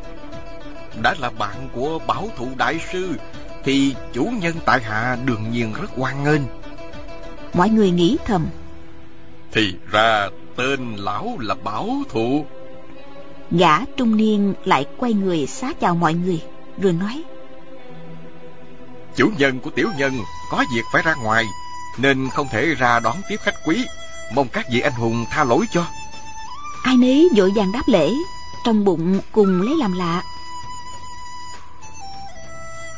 đã 1.04 1.16
là 1.20 1.30
bạn 1.30 1.70
của 1.74 2.00
bảo 2.08 2.30
thụ 2.38 2.48
đại 2.58 2.80
sư 2.92 3.10
thì 3.64 3.96
chủ 4.14 4.32
nhân 4.42 4.54
tại 4.66 4.82
hạ 4.82 5.18
đương 5.26 5.52
nhiên 5.52 5.74
rất 5.82 5.92
hoan 5.98 6.24
nghênh. 6.24 6.42
Mọi 7.54 7.70
người 7.70 7.92
nghĩ 7.92 8.18
thầm 8.26 8.48
thì 9.56 9.74
ra 9.92 10.30
tên 10.56 10.96
lão 10.96 11.38
là 11.40 11.56
bảo 11.56 11.90
thụ. 12.10 12.46
Gã 13.52 13.86
trung 13.98 14.18
niên 14.18 14.54
lại 14.66 14.86
quay 14.98 15.14
người 15.14 15.48
xá 15.48 15.74
chào 15.80 15.96
mọi 15.96 16.14
người 16.14 16.42
rồi 16.82 16.94
nói 16.94 17.24
chủ 19.16 19.32
nhân 19.38 19.60
của 19.60 19.70
tiểu 19.70 19.90
nhân 19.98 20.14
có 20.52 20.66
việc 20.76 20.82
phải 20.92 21.02
ra 21.02 21.16
ngoài 21.24 21.46
nên 21.98 22.30
không 22.30 22.48
thể 22.52 22.66
ra 22.66 23.00
đón 23.00 23.16
tiếp 23.30 23.38
khách 23.44 23.56
quý. 23.66 23.86
Mong 24.34 24.48
các 24.48 24.66
vị 24.72 24.80
anh 24.80 24.94
hùng 24.94 25.26
tha 25.32 25.44
lỗi 25.44 25.66
cho. 25.72 25.86
Ai 26.84 26.98
nấy 26.98 27.30
vội 27.36 27.52
vàng 27.56 27.72
đáp 27.72 27.84
lễ 27.88 28.12
trong 28.66 28.86
bụng 28.86 29.20
cùng 29.32 29.62
lấy 29.62 29.76
làm 29.78 29.94
lạ. 29.94 30.24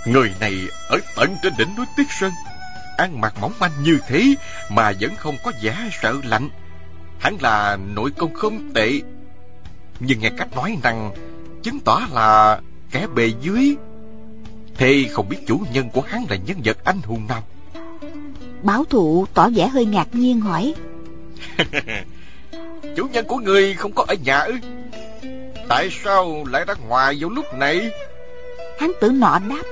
Người 0.05 0.33
này 0.39 0.53
ở 0.89 0.99
tận 1.15 1.35
trên 1.43 1.53
đỉnh 1.57 1.75
núi 1.75 1.85
tuyết 1.97 2.07
sơn 2.09 2.31
ăn 2.97 3.21
mặc 3.21 3.33
mỏng 3.41 3.53
manh 3.59 3.71
như 3.83 3.99
thế 4.07 4.35
mà 4.69 4.91
vẫn 4.99 5.11
không 5.17 5.35
có 5.43 5.51
vẻ 5.61 5.89
sợ 6.01 6.15
lạnh. 6.23 6.49
Hắn 7.19 7.37
là 7.41 7.77
nội 7.95 8.11
công 8.17 8.33
không 8.33 8.73
tệ. 8.73 9.01
Nhưng 9.99 10.19
nghe 10.19 10.29
cách 10.37 10.55
nói 10.55 10.77
năng 10.83 11.11
chứng 11.63 11.79
tỏ 11.79 12.01
là 12.13 12.61
kẻ 12.91 13.07
bề 13.15 13.31
dưới. 13.41 13.75
Thế 14.75 15.05
không 15.11 15.29
biết 15.29 15.37
chủ 15.47 15.61
nhân 15.73 15.89
của 15.89 16.01
hắn 16.01 16.25
là 16.29 16.35
nhân 16.35 16.57
vật 16.65 16.77
anh 16.83 17.01
hùng 17.01 17.27
nào? 17.27 17.43
Báo 18.63 18.85
thụ 18.85 19.25
tỏ 19.33 19.49
vẻ 19.55 19.67
hơi 19.67 19.85
ngạc 19.85 20.07
nhiên 20.15 20.39
hỏi. 20.39 20.73
Chủ 22.95 23.07
nhân 23.11 23.25
của 23.27 23.37
người 23.37 23.73
không 23.73 23.91
có 23.95 24.05
ở 24.07 24.15
nhà 24.25 24.39
ư? 24.39 24.53
Tại 25.69 25.89
sao 26.03 26.45
lại 26.49 26.65
ra 26.67 26.73
ngoài 26.87 27.17
vào 27.19 27.29
lúc 27.29 27.45
này? 27.53 27.91
Hắn 28.79 28.91
tử 29.01 29.09
nọ 29.09 29.39
đáp 29.49 29.63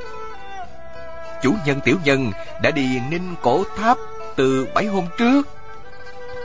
chủ 1.46 1.56
nhân 1.66 1.80
tiểu 1.86 1.98
nhân 2.04 2.32
đã 2.62 2.72
đi 2.72 3.00
ninh 3.10 3.36
cổ 3.42 3.64
tháp 3.78 3.98
từ 4.36 4.68
bảy 4.74 4.86
hôm 4.86 5.06
trước 5.18 5.48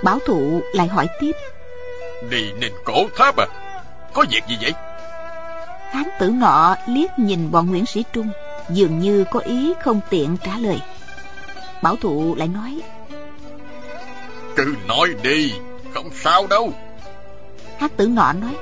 bảo 0.05 0.19
thụ 0.27 0.63
lại 0.73 0.89
hỏi 0.89 1.07
tiếp 1.21 1.33
đi 2.31 2.53
ninh 2.53 2.73
cổ 2.85 3.07
tháp 3.17 3.37
à 3.37 3.47
có 4.13 4.25
việc 4.31 4.43
gì 4.49 4.57
vậy 4.61 4.73
hán 5.93 6.05
tử 6.21 6.31
nọ 6.31 6.77
liếc 6.87 7.19
nhìn 7.19 7.51
bọn 7.51 7.71
nguyễn 7.71 7.87
sĩ 7.87 8.05
trung 8.13 8.31
dường 8.71 8.99
như 8.99 9.25
có 9.31 9.41
ý 9.41 9.75
không 9.83 10.01
tiện 10.11 10.37
trả 10.45 10.59
lời 10.59 10.81
bảo 11.83 11.97
thụ 11.97 12.35
lại 12.35 12.49
nói 12.49 12.81
Cứ 14.57 14.77
nói 14.89 15.09
đi, 15.23 15.53
không 15.95 16.11
sao 16.15 16.47
đâu. 16.47 16.73
Hát 17.79 17.91
tử 17.97 18.07
nọ 18.07 18.33
nói. 18.33 18.57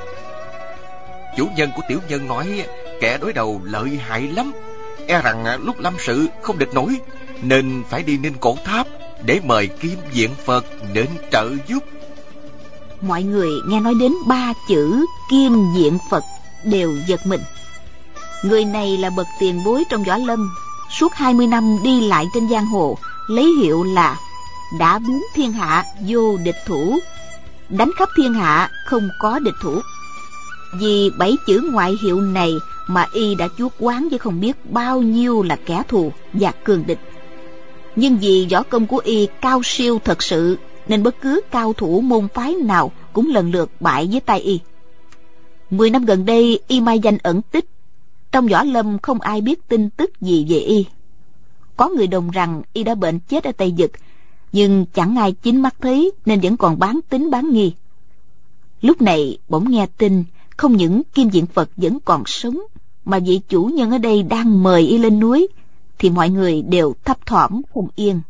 Chủ 1.36 1.48
nhân 1.56 1.70
của 1.76 1.82
tiểu 1.88 1.98
nhân 2.08 2.28
nói 2.28 2.64
kẻ 3.00 3.18
đối 3.20 3.32
đầu 3.32 3.60
lợi 3.64 4.00
hại 4.08 4.22
lắm. 4.22 4.52
E 5.08 5.22
rằng 5.22 5.44
à, 5.44 5.56
lúc 5.56 5.80
lâm 5.80 5.94
sự 5.98 6.26
không 6.42 6.58
địch 6.58 6.74
nổi, 6.74 7.00
nên 7.42 7.82
phải 7.90 8.02
đi 8.02 8.18
ninh 8.18 8.34
cổ 8.40 8.56
tháp 8.64 8.86
để 9.24 9.40
mời 9.44 9.66
kim 9.66 9.98
diện 10.12 10.30
Phật 10.44 10.64
đến 10.92 11.06
trợ 11.32 11.50
giúp. 11.66 11.84
Mọi 13.00 13.22
người 13.22 13.50
nghe 13.68 13.80
nói 13.80 13.94
đến 14.00 14.12
ba 14.26 14.52
chữ 14.68 15.06
kim 15.30 15.72
diện 15.74 15.98
Phật 16.10 16.24
đều 16.64 16.96
giật 17.06 17.26
mình. 17.26 17.40
Người 18.44 18.64
này 18.64 18.96
là 18.96 19.10
bậc 19.10 19.26
tiền 19.40 19.64
bối 19.64 19.84
trong 19.90 20.04
võ 20.04 20.16
lâm, 20.16 20.50
suốt 20.98 21.12
20 21.14 21.46
năm 21.46 21.78
đi 21.82 22.00
lại 22.00 22.26
trên 22.34 22.48
giang 22.48 22.66
hồ, 22.66 22.98
lấy 23.28 23.46
hiệu 23.62 23.84
là 23.84 24.16
đã 24.78 24.98
biến 24.98 25.22
thiên 25.34 25.52
hạ 25.52 25.84
vô 26.06 26.36
địch 26.36 26.58
thủ, 26.66 26.98
đánh 27.68 27.90
khắp 27.98 28.08
thiên 28.16 28.34
hạ 28.34 28.70
không 28.86 29.08
có 29.18 29.38
địch 29.38 29.54
thủ. 29.62 29.80
Vì 30.72 31.10
bảy 31.18 31.36
chữ 31.46 31.68
ngoại 31.72 31.98
hiệu 32.02 32.20
này 32.20 32.54
mà 32.86 33.06
y 33.12 33.34
đã 33.34 33.48
chuốc 33.58 33.72
quán 33.78 34.08
với 34.08 34.18
không 34.18 34.40
biết 34.40 34.70
bao 34.70 35.02
nhiêu 35.02 35.42
là 35.42 35.56
kẻ 35.66 35.82
thù 35.88 36.12
và 36.32 36.52
cường 36.64 36.86
địch. 36.86 36.98
Nhưng 37.96 38.18
vì 38.18 38.46
võ 38.50 38.62
công 38.62 38.86
của 38.86 39.00
y 39.04 39.28
cao 39.40 39.60
siêu 39.64 39.98
thật 40.04 40.22
sự 40.22 40.56
nên 40.88 41.02
bất 41.02 41.20
cứ 41.20 41.40
cao 41.50 41.72
thủ 41.72 42.00
môn 42.00 42.28
phái 42.34 42.54
nào 42.54 42.92
cũng 43.12 43.30
lần 43.30 43.50
lượt 43.50 43.70
bại 43.80 44.08
với 44.10 44.20
tay 44.20 44.40
y. 44.40 44.60
Mười 45.70 45.90
năm 45.90 46.04
gần 46.04 46.24
đây 46.24 46.60
y 46.68 46.80
mai 46.80 46.98
danh 46.98 47.18
ẩn 47.18 47.42
tích, 47.42 47.64
trong 48.32 48.46
võ 48.46 48.62
lâm 48.62 48.98
không 48.98 49.20
ai 49.20 49.40
biết 49.40 49.68
tin 49.68 49.90
tức 49.90 50.20
gì 50.20 50.46
về 50.48 50.58
y. 50.58 50.86
Có 51.76 51.88
người 51.88 52.06
đồng 52.06 52.30
rằng 52.30 52.62
y 52.72 52.84
đã 52.84 52.94
bệnh 52.94 53.20
chết 53.20 53.44
ở 53.44 53.52
Tây 53.52 53.74
vực 53.78 53.90
nhưng 54.52 54.86
chẳng 54.94 55.16
ai 55.16 55.32
chính 55.32 55.62
mắt 55.62 55.74
thấy 55.80 56.12
nên 56.26 56.40
vẫn 56.40 56.56
còn 56.56 56.78
bán 56.78 57.00
tính 57.08 57.30
bán 57.30 57.52
nghi. 57.52 57.72
Lúc 58.82 59.02
này 59.02 59.38
bỗng 59.48 59.70
nghe 59.70 59.86
tin 59.98 60.24
không 60.58 60.76
những 60.76 61.02
Kim 61.14 61.28
Diện 61.28 61.46
Phật 61.46 61.70
vẫn 61.76 61.98
còn 62.04 62.22
sống, 62.26 62.58
mà 63.04 63.18
vị 63.18 63.40
chủ 63.48 63.64
nhân 63.64 63.90
ở 63.90 63.98
đây 63.98 64.22
đang 64.22 64.62
mời 64.62 64.82
y 64.82 64.98
lên 64.98 65.20
núi, 65.20 65.48
thì 65.98 66.10
mọi 66.10 66.30
người 66.30 66.62
đều 66.62 66.94
thấp 67.04 67.26
thỏm 67.26 67.62
không 67.74 67.88
yên. 67.96 68.20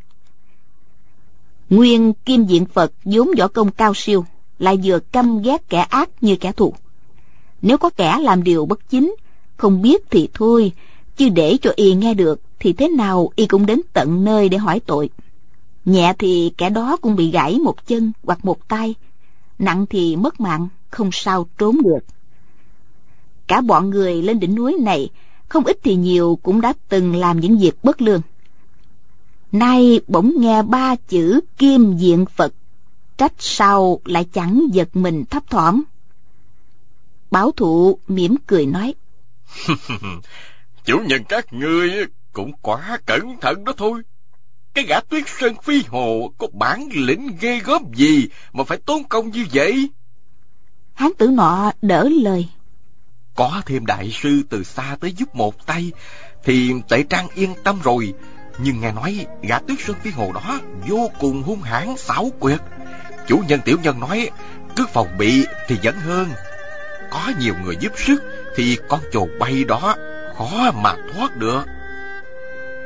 Nguyên 1.70 2.12
Kim 2.12 2.44
Diện 2.44 2.66
Phật 2.66 2.92
vốn 3.04 3.30
võ 3.38 3.48
công 3.48 3.70
cao 3.70 3.92
siêu, 3.94 4.24
lại 4.58 4.78
vừa 4.84 4.98
căm 4.98 5.42
ghét 5.42 5.68
kẻ 5.68 5.78
ác 5.78 6.10
như 6.20 6.36
kẻ 6.36 6.52
thù. 6.52 6.74
Nếu 7.62 7.78
có 7.78 7.90
kẻ 7.90 8.18
làm 8.20 8.42
điều 8.42 8.66
bất 8.66 8.90
chính, 8.90 9.14
không 9.56 9.82
biết 9.82 10.02
thì 10.10 10.28
thôi, 10.34 10.72
chứ 11.16 11.28
để 11.28 11.56
cho 11.62 11.72
y 11.76 11.94
nghe 11.94 12.14
được 12.14 12.40
thì 12.58 12.72
thế 12.72 12.88
nào 12.88 13.30
y 13.36 13.46
cũng 13.46 13.66
đến 13.66 13.80
tận 13.92 14.24
nơi 14.24 14.48
để 14.48 14.58
hỏi 14.58 14.80
tội. 14.86 15.10
Nhẹ 15.84 16.14
thì 16.18 16.52
kẻ 16.58 16.70
đó 16.70 16.96
cũng 17.00 17.16
bị 17.16 17.30
gãy 17.30 17.58
một 17.58 17.86
chân 17.86 18.12
hoặc 18.22 18.44
một 18.44 18.68
tay, 18.68 18.94
nặng 19.58 19.86
thì 19.90 20.16
mất 20.16 20.40
mạng, 20.40 20.68
không 20.90 21.10
sao 21.12 21.46
trốn 21.58 21.82
được. 21.82 22.17
Cả 23.48 23.60
bọn 23.60 23.90
người 23.90 24.22
lên 24.22 24.40
đỉnh 24.40 24.54
núi 24.54 24.76
này, 24.80 25.08
không 25.48 25.64
ít 25.64 25.78
thì 25.82 25.94
nhiều 25.94 26.38
cũng 26.42 26.60
đã 26.60 26.72
từng 26.88 27.16
làm 27.16 27.40
những 27.40 27.58
việc 27.58 27.84
bất 27.84 28.02
lương. 28.02 28.20
Nay 29.52 30.00
bỗng 30.06 30.32
nghe 30.36 30.62
ba 30.62 30.94
chữ 31.08 31.40
kim 31.58 31.96
diện 31.96 32.26
Phật, 32.26 32.54
trách 33.16 33.32
sao 33.38 34.00
lại 34.04 34.26
chẳng 34.32 34.62
giật 34.72 34.88
mình 34.96 35.24
thấp 35.24 35.50
thỏm. 35.50 35.82
Bảo 37.30 37.52
thụ 37.52 37.98
mỉm 38.08 38.36
cười 38.46 38.66
nói. 38.66 38.94
Chủ 40.84 40.98
nhân 41.06 41.24
các 41.28 41.52
ngươi 41.52 41.90
cũng 42.32 42.52
quá 42.62 42.98
cẩn 43.06 43.36
thận 43.40 43.64
đó 43.64 43.72
thôi. 43.76 44.02
Cái 44.74 44.84
gã 44.84 45.00
tuyết 45.00 45.24
sơn 45.26 45.54
phi 45.62 45.82
hồ 45.88 46.32
có 46.38 46.46
bản 46.52 46.88
lĩnh 46.92 47.36
ghê 47.40 47.60
gớm 47.64 47.82
gì 47.94 48.28
mà 48.52 48.64
phải 48.64 48.78
tốn 48.78 49.04
công 49.04 49.30
như 49.30 49.46
vậy? 49.52 49.90
Hán 50.94 51.10
tử 51.18 51.26
nọ 51.28 51.72
đỡ 51.82 52.08
lời. 52.22 52.48
Có 53.38 53.62
thêm 53.66 53.86
đại 53.86 54.10
sư 54.10 54.42
từ 54.50 54.64
xa 54.64 54.96
tới 55.00 55.12
giúp 55.12 55.34
một 55.34 55.66
tay, 55.66 55.92
thì 56.44 56.72
tệ 56.88 57.02
trang 57.02 57.28
yên 57.34 57.54
tâm 57.64 57.80
rồi. 57.84 58.14
Nhưng 58.58 58.80
nghe 58.80 58.92
nói 58.92 59.26
gã 59.42 59.58
tuyết 59.58 59.78
sơn 59.86 59.96
phi 60.02 60.10
hồ 60.10 60.32
đó 60.34 60.58
vô 60.88 61.10
cùng 61.20 61.42
hung 61.42 61.62
hãn 61.62 61.96
xảo 61.96 62.30
quyệt. 62.40 62.58
Chủ 63.26 63.42
nhân 63.48 63.60
tiểu 63.64 63.76
nhân 63.82 64.00
nói, 64.00 64.30
cứ 64.76 64.86
phòng 64.92 65.18
bị 65.18 65.46
thì 65.66 65.76
vẫn 65.82 65.94
hơn. 65.94 66.28
Có 67.10 67.32
nhiều 67.40 67.54
người 67.64 67.76
giúp 67.80 67.92
sức 67.96 68.22
thì 68.56 68.78
con 68.88 69.00
chồn 69.12 69.28
bay 69.38 69.64
đó 69.64 69.96
khó 70.36 70.70
mà 70.82 70.94
thoát 71.14 71.36
được. 71.36 71.62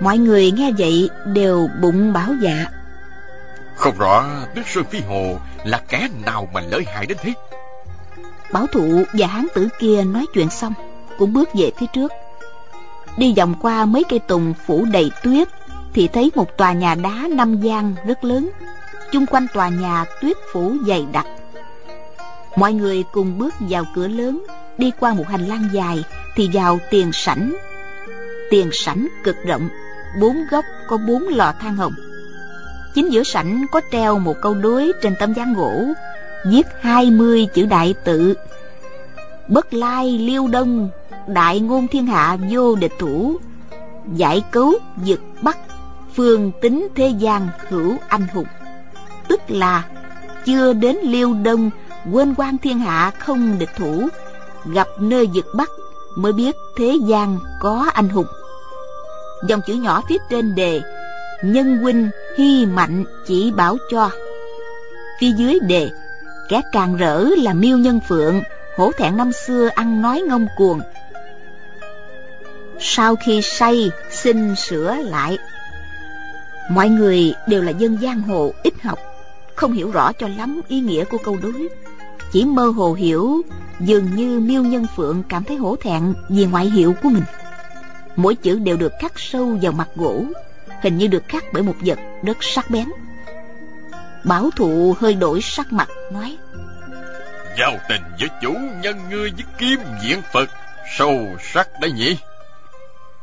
Mọi 0.00 0.18
người 0.18 0.50
nghe 0.50 0.70
vậy 0.78 1.10
đều 1.26 1.68
bụng 1.80 2.12
bảo 2.12 2.34
dạ. 2.42 2.66
Không 3.76 3.98
rõ 3.98 4.24
Đức 4.54 4.68
Sơn 4.68 4.84
Phi 4.90 5.00
Hồ 5.00 5.38
là 5.64 5.80
kẻ 5.88 6.08
nào 6.24 6.48
mà 6.52 6.60
lợi 6.60 6.84
hại 6.94 7.06
đến 7.06 7.18
thế. 7.22 7.34
Bảo 8.52 8.66
thụ 8.66 9.04
và 9.12 9.26
hán 9.26 9.46
tử 9.54 9.68
kia 9.78 10.04
nói 10.04 10.26
chuyện 10.34 10.50
xong, 10.50 10.74
cũng 11.18 11.32
bước 11.32 11.48
về 11.54 11.70
phía 11.78 11.86
trước. 11.92 12.12
Đi 13.16 13.34
vòng 13.36 13.54
qua 13.60 13.84
mấy 13.84 14.04
cây 14.08 14.18
tùng 14.18 14.54
phủ 14.66 14.84
đầy 14.92 15.10
tuyết, 15.22 15.48
thì 15.92 16.08
thấy 16.08 16.30
một 16.34 16.56
tòa 16.56 16.72
nhà 16.72 16.94
đá 16.94 17.28
năm 17.30 17.60
gian 17.60 17.94
rất 18.06 18.24
lớn. 18.24 18.50
Chung 19.12 19.26
quanh 19.26 19.46
tòa 19.54 19.68
nhà 19.68 20.04
tuyết 20.20 20.36
phủ 20.52 20.74
dày 20.86 21.06
đặc. 21.12 21.26
Mọi 22.56 22.72
người 22.72 23.04
cùng 23.12 23.38
bước 23.38 23.54
vào 23.60 23.84
cửa 23.94 24.08
lớn, 24.08 24.44
đi 24.78 24.90
qua 25.00 25.14
một 25.14 25.28
hành 25.28 25.46
lang 25.46 25.68
dài, 25.72 26.04
thì 26.34 26.50
vào 26.52 26.78
tiền 26.90 27.10
sảnh. 27.12 27.54
Tiền 28.50 28.70
sảnh 28.72 29.08
cực 29.24 29.36
rộng, 29.44 29.68
bốn 30.20 30.36
góc 30.50 30.64
có 30.88 30.96
bốn 30.96 31.28
lò 31.28 31.52
than 31.60 31.76
hồng. 31.76 31.94
Chính 32.94 33.12
giữa 33.12 33.22
sảnh 33.22 33.66
có 33.72 33.80
treo 33.92 34.18
một 34.18 34.36
câu 34.42 34.54
đối 34.54 34.92
trên 35.02 35.14
tấm 35.18 35.32
ván 35.32 35.54
gỗ, 35.54 35.84
viết 36.46 36.66
hai 36.80 37.10
mươi 37.10 37.46
chữ 37.54 37.66
đại 37.66 37.94
tự. 38.04 38.34
Bất 39.48 39.74
lai 39.74 40.18
liêu 40.18 40.48
đông, 40.48 40.88
đại 41.26 41.60
ngôn 41.60 41.88
thiên 41.88 42.06
hạ 42.06 42.36
vô 42.50 42.74
địch 42.74 42.92
thủ, 42.98 43.36
giải 44.14 44.42
cứu 44.52 44.78
dực 45.04 45.20
bắc, 45.42 45.58
phương 46.14 46.52
tính 46.60 46.88
thế 46.94 47.08
gian 47.08 47.48
hữu 47.68 47.96
anh 48.08 48.26
hùng. 48.34 48.46
Tức 49.28 49.40
là 49.48 49.84
chưa 50.44 50.72
đến 50.72 50.96
liêu 51.02 51.34
đông, 51.34 51.70
quên 52.12 52.34
quan 52.36 52.58
thiên 52.58 52.78
hạ 52.78 53.10
không 53.18 53.58
địch 53.58 53.70
thủ, 53.76 54.08
gặp 54.66 54.88
nơi 55.00 55.28
dực 55.34 55.46
bắc 55.56 55.70
mới 56.16 56.32
biết 56.32 56.56
thế 56.76 56.96
gian 57.06 57.38
có 57.60 57.90
anh 57.94 58.08
hùng 58.08 58.26
dòng 59.48 59.60
chữ 59.66 59.74
nhỏ 59.74 60.02
phía 60.08 60.16
trên 60.30 60.54
đề 60.54 60.80
nhân 61.44 61.78
huynh 61.78 62.10
hy 62.38 62.66
mạnh 62.66 63.04
chỉ 63.26 63.50
bảo 63.50 63.76
cho 63.90 64.10
phía 65.20 65.30
dưới 65.38 65.58
đề 65.60 65.90
kẻ 66.52 66.60
càng 66.72 66.96
rỡ 66.96 67.24
là 67.24 67.54
miêu 67.54 67.78
nhân 67.78 68.00
phượng, 68.08 68.42
hổ 68.76 68.92
thẹn 68.92 69.16
năm 69.16 69.32
xưa 69.32 69.68
ăn 69.74 70.02
nói 70.02 70.22
ngông 70.28 70.46
cuồng. 70.56 70.80
Sau 72.80 73.16
khi 73.16 73.42
say, 73.42 73.90
xin 74.10 74.56
sửa 74.56 74.94
lại. 74.94 75.38
Mọi 76.70 76.88
người 76.88 77.34
đều 77.48 77.62
là 77.62 77.70
dân 77.70 77.98
giang 78.02 78.20
hồ, 78.22 78.52
ít 78.62 78.74
học, 78.82 78.98
không 79.54 79.72
hiểu 79.72 79.90
rõ 79.90 80.12
cho 80.12 80.28
lắm 80.38 80.60
ý 80.68 80.80
nghĩa 80.80 81.04
của 81.04 81.18
câu 81.24 81.36
đối. 81.42 81.68
Chỉ 82.32 82.44
mơ 82.44 82.66
hồ 82.66 82.92
hiểu, 82.92 83.42
dường 83.80 84.16
như 84.16 84.40
miêu 84.40 84.62
nhân 84.62 84.86
phượng 84.96 85.22
cảm 85.28 85.44
thấy 85.44 85.56
hổ 85.56 85.76
thẹn 85.76 86.14
vì 86.28 86.46
ngoại 86.46 86.66
hiệu 86.66 86.94
của 87.02 87.08
mình. 87.08 87.24
Mỗi 88.16 88.34
chữ 88.34 88.58
đều 88.58 88.76
được 88.76 88.92
khắc 89.00 89.12
sâu 89.16 89.58
vào 89.62 89.72
mặt 89.72 89.88
gỗ, 89.96 90.24
hình 90.82 90.98
như 90.98 91.06
được 91.06 91.22
khắc 91.28 91.44
bởi 91.52 91.62
một 91.62 91.76
vật 91.80 91.98
rất 92.22 92.36
sắc 92.40 92.70
bén 92.70 92.86
bảo 94.24 94.50
thụ 94.56 94.96
hơi 94.98 95.14
đổi 95.14 95.40
sắc 95.42 95.72
mặt 95.72 95.88
nói. 96.12 96.36
Giao 97.58 97.78
tình 97.88 98.02
với 98.20 98.28
chủ 98.42 98.54
nhân 98.82 98.96
ngươi 99.10 99.30
với 99.30 99.44
kim 99.58 99.80
diện 100.02 100.22
phật 100.32 100.50
sâu 100.96 101.36
sắc 101.52 101.68
đấy 101.80 101.92
nhỉ? 101.92 102.16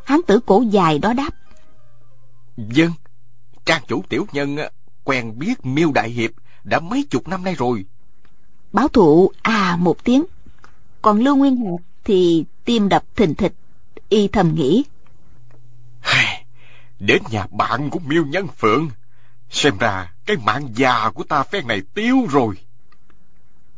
Hán 0.03 0.19
tử 0.27 0.39
cổ 0.45 0.63
dài 0.69 0.99
đó 0.99 1.13
đáp. 1.13 1.29
Dân 2.57 2.91
trang 3.65 3.81
chủ 3.87 4.03
tiểu 4.09 4.27
nhân 4.31 4.57
quen 5.03 5.39
biết 5.39 5.65
miêu 5.65 5.91
đại 5.91 6.09
hiệp 6.09 6.31
đã 6.63 6.79
mấy 6.79 7.05
chục 7.09 7.27
năm 7.27 7.43
nay 7.43 7.55
rồi. 7.55 7.85
Báo 8.73 8.87
thụ 8.87 9.31
à 9.41 9.77
một 9.79 10.03
tiếng. 10.03 10.25
Còn 11.01 11.19
lưu 11.19 11.35
nguyên 11.35 11.55
hiệp 11.55 11.81
thì 12.03 12.45
tim 12.65 12.89
đập 12.89 13.03
thình 13.15 13.35
thịch 13.35 13.53
y 14.09 14.27
thầm 14.27 14.55
nghĩ. 14.55 14.83
Đến 16.99 17.23
nhà 17.29 17.47
bạn 17.51 17.89
của 17.89 17.99
miêu 17.99 18.25
nhân 18.25 18.47
phượng 18.47 18.89
xem 19.49 19.77
ra 19.77 20.13
cái 20.29 20.37
mạng 20.37 20.69
già 20.75 21.09
của 21.13 21.23
ta 21.23 21.43
phen 21.43 21.67
này 21.67 21.81
tiêu 21.93 22.17
rồi. 22.29 22.55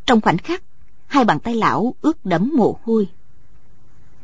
Trong 0.05 0.21
khoảnh 0.21 0.37
khắc 0.37 0.63
hai 1.07 1.23
bàn 1.23 1.39
tay 1.39 1.55
lão 1.55 1.95
ướt 2.01 2.25
đẫm 2.25 2.51
mồ 2.55 2.79
hôi. 2.83 3.07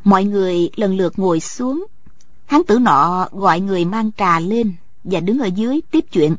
Mọi 0.03 0.23
người 0.23 0.69
lần 0.75 0.97
lượt 0.97 1.19
ngồi 1.19 1.39
xuống. 1.39 1.85
Hán 2.45 2.61
tử 2.67 2.79
nọ 2.79 3.27
gọi 3.31 3.59
người 3.59 3.85
mang 3.85 4.11
trà 4.11 4.39
lên 4.39 4.73
và 5.03 5.19
đứng 5.19 5.39
ở 5.39 5.45
dưới 5.45 5.81
tiếp 5.91 6.05
chuyện. 6.11 6.35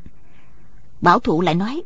Bảo 1.01 1.19
thủ 1.19 1.41
lại 1.41 1.55
nói 1.55 1.83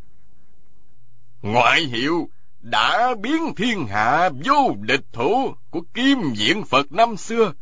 ngoại 1.41 1.81
hiệu 1.81 2.29
đã 2.61 3.15
biến 3.21 3.55
thiên 3.55 3.87
hạ 3.87 4.29
vô 4.45 4.75
địch 4.81 5.05
thủ 5.11 5.55
của 5.69 5.81
kim 5.93 6.33
diện 6.33 6.65
phật 6.65 6.91
năm 6.91 7.17
xưa. 7.17 7.53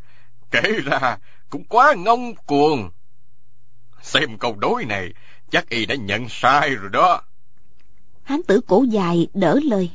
Kể 0.52 0.62
ra 0.86 1.18
cũng 1.50 1.64
quá 1.64 1.94
ngông 1.98 2.36
cuồng. 2.36 2.90
Xem 4.02 4.38
câu 4.38 4.56
đối 4.56 4.86
này 4.86 5.10
chắc 5.52 5.70
y 5.70 5.86
đã 5.86 5.96
nhận 5.96 6.30
sai 6.30 6.76
rồi 6.76 6.90
đó 6.90 7.22
Hán 8.24 8.44
tử 8.44 8.62
cổ 8.68 8.84
dài 8.90 9.28
đỡ 9.34 9.60
lời. 9.64 9.92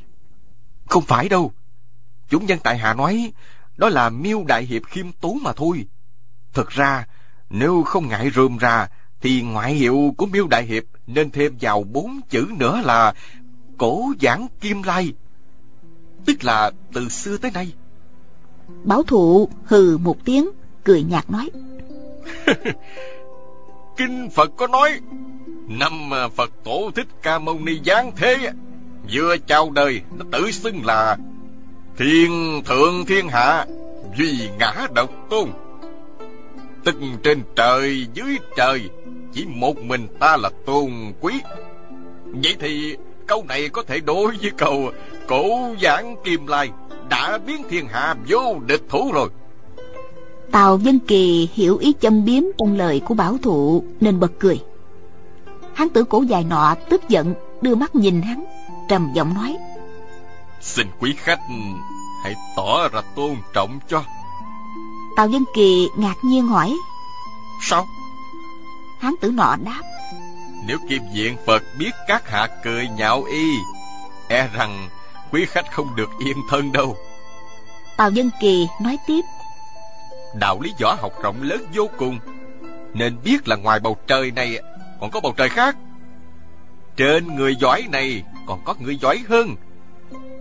Không 0.85 1.03
phải 1.03 1.29
đâu. 1.29 1.51
Chúng 2.29 2.45
nhân 2.45 2.59
tại 2.63 2.77
hạ 2.77 2.93
nói 2.93 3.31
đó 3.77 3.89
là 3.89 4.09
miêu 4.09 4.43
đại 4.43 4.63
hiệp 4.63 4.81
khiêm 4.85 5.11
tốn 5.11 5.37
mà 5.43 5.53
thôi. 5.53 5.85
Thực 6.53 6.69
ra, 6.69 7.07
nếu 7.49 7.83
không 7.83 8.07
ngại 8.07 8.31
rườm 8.35 8.57
ra, 8.57 8.87
thì 9.21 9.41
ngoại 9.41 9.73
hiệu 9.73 10.13
của 10.17 10.25
miêu 10.25 10.47
đại 10.47 10.63
hiệp 10.63 10.83
nên 11.07 11.31
thêm 11.31 11.57
vào 11.61 11.83
bốn 11.83 12.19
chữ 12.29 12.47
nữa 12.59 12.81
là 12.85 13.13
cổ 13.77 14.13
giảng 14.21 14.47
kim 14.61 14.83
lai. 14.83 15.13
Tức 16.25 16.43
là 16.43 16.71
từ 16.93 17.09
xưa 17.09 17.37
tới 17.37 17.51
nay. 17.51 17.73
Bảo 18.83 19.03
thụ 19.03 19.49
hừ 19.65 19.97
một 19.97 20.17
tiếng, 20.25 20.49
cười 20.83 21.03
nhạt 21.03 21.29
nói. 21.29 21.49
Kinh 23.97 24.29
Phật 24.29 24.51
có 24.57 24.67
nói, 24.67 24.99
năm 25.67 26.13
à, 26.13 26.27
Phật 26.27 26.51
tổ 26.63 26.91
thích 26.95 27.07
ca 27.21 27.39
mâu 27.39 27.59
ni 27.59 27.79
giáng 27.85 28.11
thế, 28.15 28.51
vừa 29.13 29.37
chào 29.37 29.69
đời, 29.69 30.01
nó 30.17 30.25
tự 30.31 30.51
xưng 30.51 30.85
là 30.85 31.17
Thiên 31.97 32.61
thượng 32.65 33.05
thiên 33.05 33.29
hạ, 33.29 33.65
duy 34.17 34.49
ngã 34.59 34.87
độc 34.95 35.09
tôn. 35.29 35.49
Tức 36.83 36.95
trên 37.23 37.41
trời 37.55 38.07
dưới 38.13 38.37
trời, 38.57 38.89
chỉ 39.33 39.45
một 39.45 39.77
mình 39.77 40.07
ta 40.19 40.37
là 40.37 40.49
tôn 40.65 40.91
quý. 41.21 41.33
Vậy 42.25 42.55
thì 42.59 42.95
câu 43.27 43.45
này 43.47 43.69
có 43.69 43.83
thể 43.83 43.99
đối 43.99 44.37
với 44.41 44.51
câu 44.57 44.91
cổ 45.27 45.75
giảng 45.81 46.15
kim 46.23 46.47
lai 46.47 46.69
đã 47.09 47.37
biến 47.37 47.63
thiên 47.69 47.87
hạ 47.87 48.15
vô 48.27 48.55
địch 48.65 48.83
thủ 48.89 49.11
rồi. 49.13 49.29
Tào 50.51 50.77
Dân 50.77 50.99
Kỳ 50.99 51.49
hiểu 51.53 51.77
ý 51.77 51.93
châm 52.01 52.25
biếm 52.25 52.43
trong 52.57 52.77
lời 52.77 53.01
của 53.05 53.13
bảo 53.13 53.37
thụ 53.43 53.83
nên 54.01 54.19
bật 54.19 54.31
cười. 54.39 54.63
Hắn 55.73 55.89
tử 55.89 56.03
cổ 56.03 56.21
dài 56.21 56.43
nọ 56.43 56.75
tức 56.89 57.09
giận 57.09 57.33
đưa 57.61 57.75
mắt 57.75 57.95
nhìn 57.95 58.21
hắn, 58.21 58.43
trầm 58.89 59.11
giọng 59.13 59.33
nói. 59.33 59.57
Xin 60.61 60.87
quý 60.99 61.13
khách 61.17 61.39
hãy 62.23 62.35
tỏ 62.55 62.89
ra 62.89 63.01
tôn 63.15 63.35
trọng 63.53 63.79
cho. 63.87 64.03
Tào 65.15 65.27
Dân 65.27 65.43
Kỳ 65.55 65.89
ngạc 65.97 66.15
nhiên 66.23 66.47
hỏi. 66.47 66.77
Sao? 67.61 67.87
Hán 68.99 69.13
tử 69.21 69.31
nọ 69.31 69.55
đáp. 69.55 69.81
Nếu 70.67 70.77
kim 70.89 71.01
diện 71.13 71.37
Phật 71.45 71.63
biết 71.79 71.91
các 72.07 72.29
hạ 72.29 72.47
cười 72.63 72.87
nhạo 72.97 73.23
y, 73.23 73.51
e 74.27 74.49
rằng 74.53 74.89
quý 75.31 75.45
khách 75.45 75.71
không 75.71 75.95
được 75.95 76.09
yên 76.19 76.37
thân 76.49 76.71
đâu. 76.71 76.97
Tào 77.97 78.11
Dân 78.11 78.29
Kỳ 78.41 78.67
nói 78.81 78.97
tiếp. 79.07 79.21
Đạo 80.35 80.59
lý 80.61 80.73
võ 80.81 80.93
học 80.93 81.13
rộng 81.23 81.41
lớn 81.41 81.65
vô 81.73 81.89
cùng, 81.97 82.19
nên 82.93 83.17
biết 83.23 83.47
là 83.47 83.55
ngoài 83.55 83.79
bầu 83.79 83.97
trời 84.07 84.31
này 84.31 84.59
còn 85.01 85.11
có 85.11 85.19
bầu 85.19 85.33
trời 85.37 85.49
khác. 85.49 85.77
Trên 86.97 87.35
người 87.35 87.55
giỏi 87.55 87.87
này 87.91 88.23
còn 88.47 88.61
có 88.65 88.75
người 88.79 88.97
giỏi 88.97 89.23
hơn. 89.29 89.55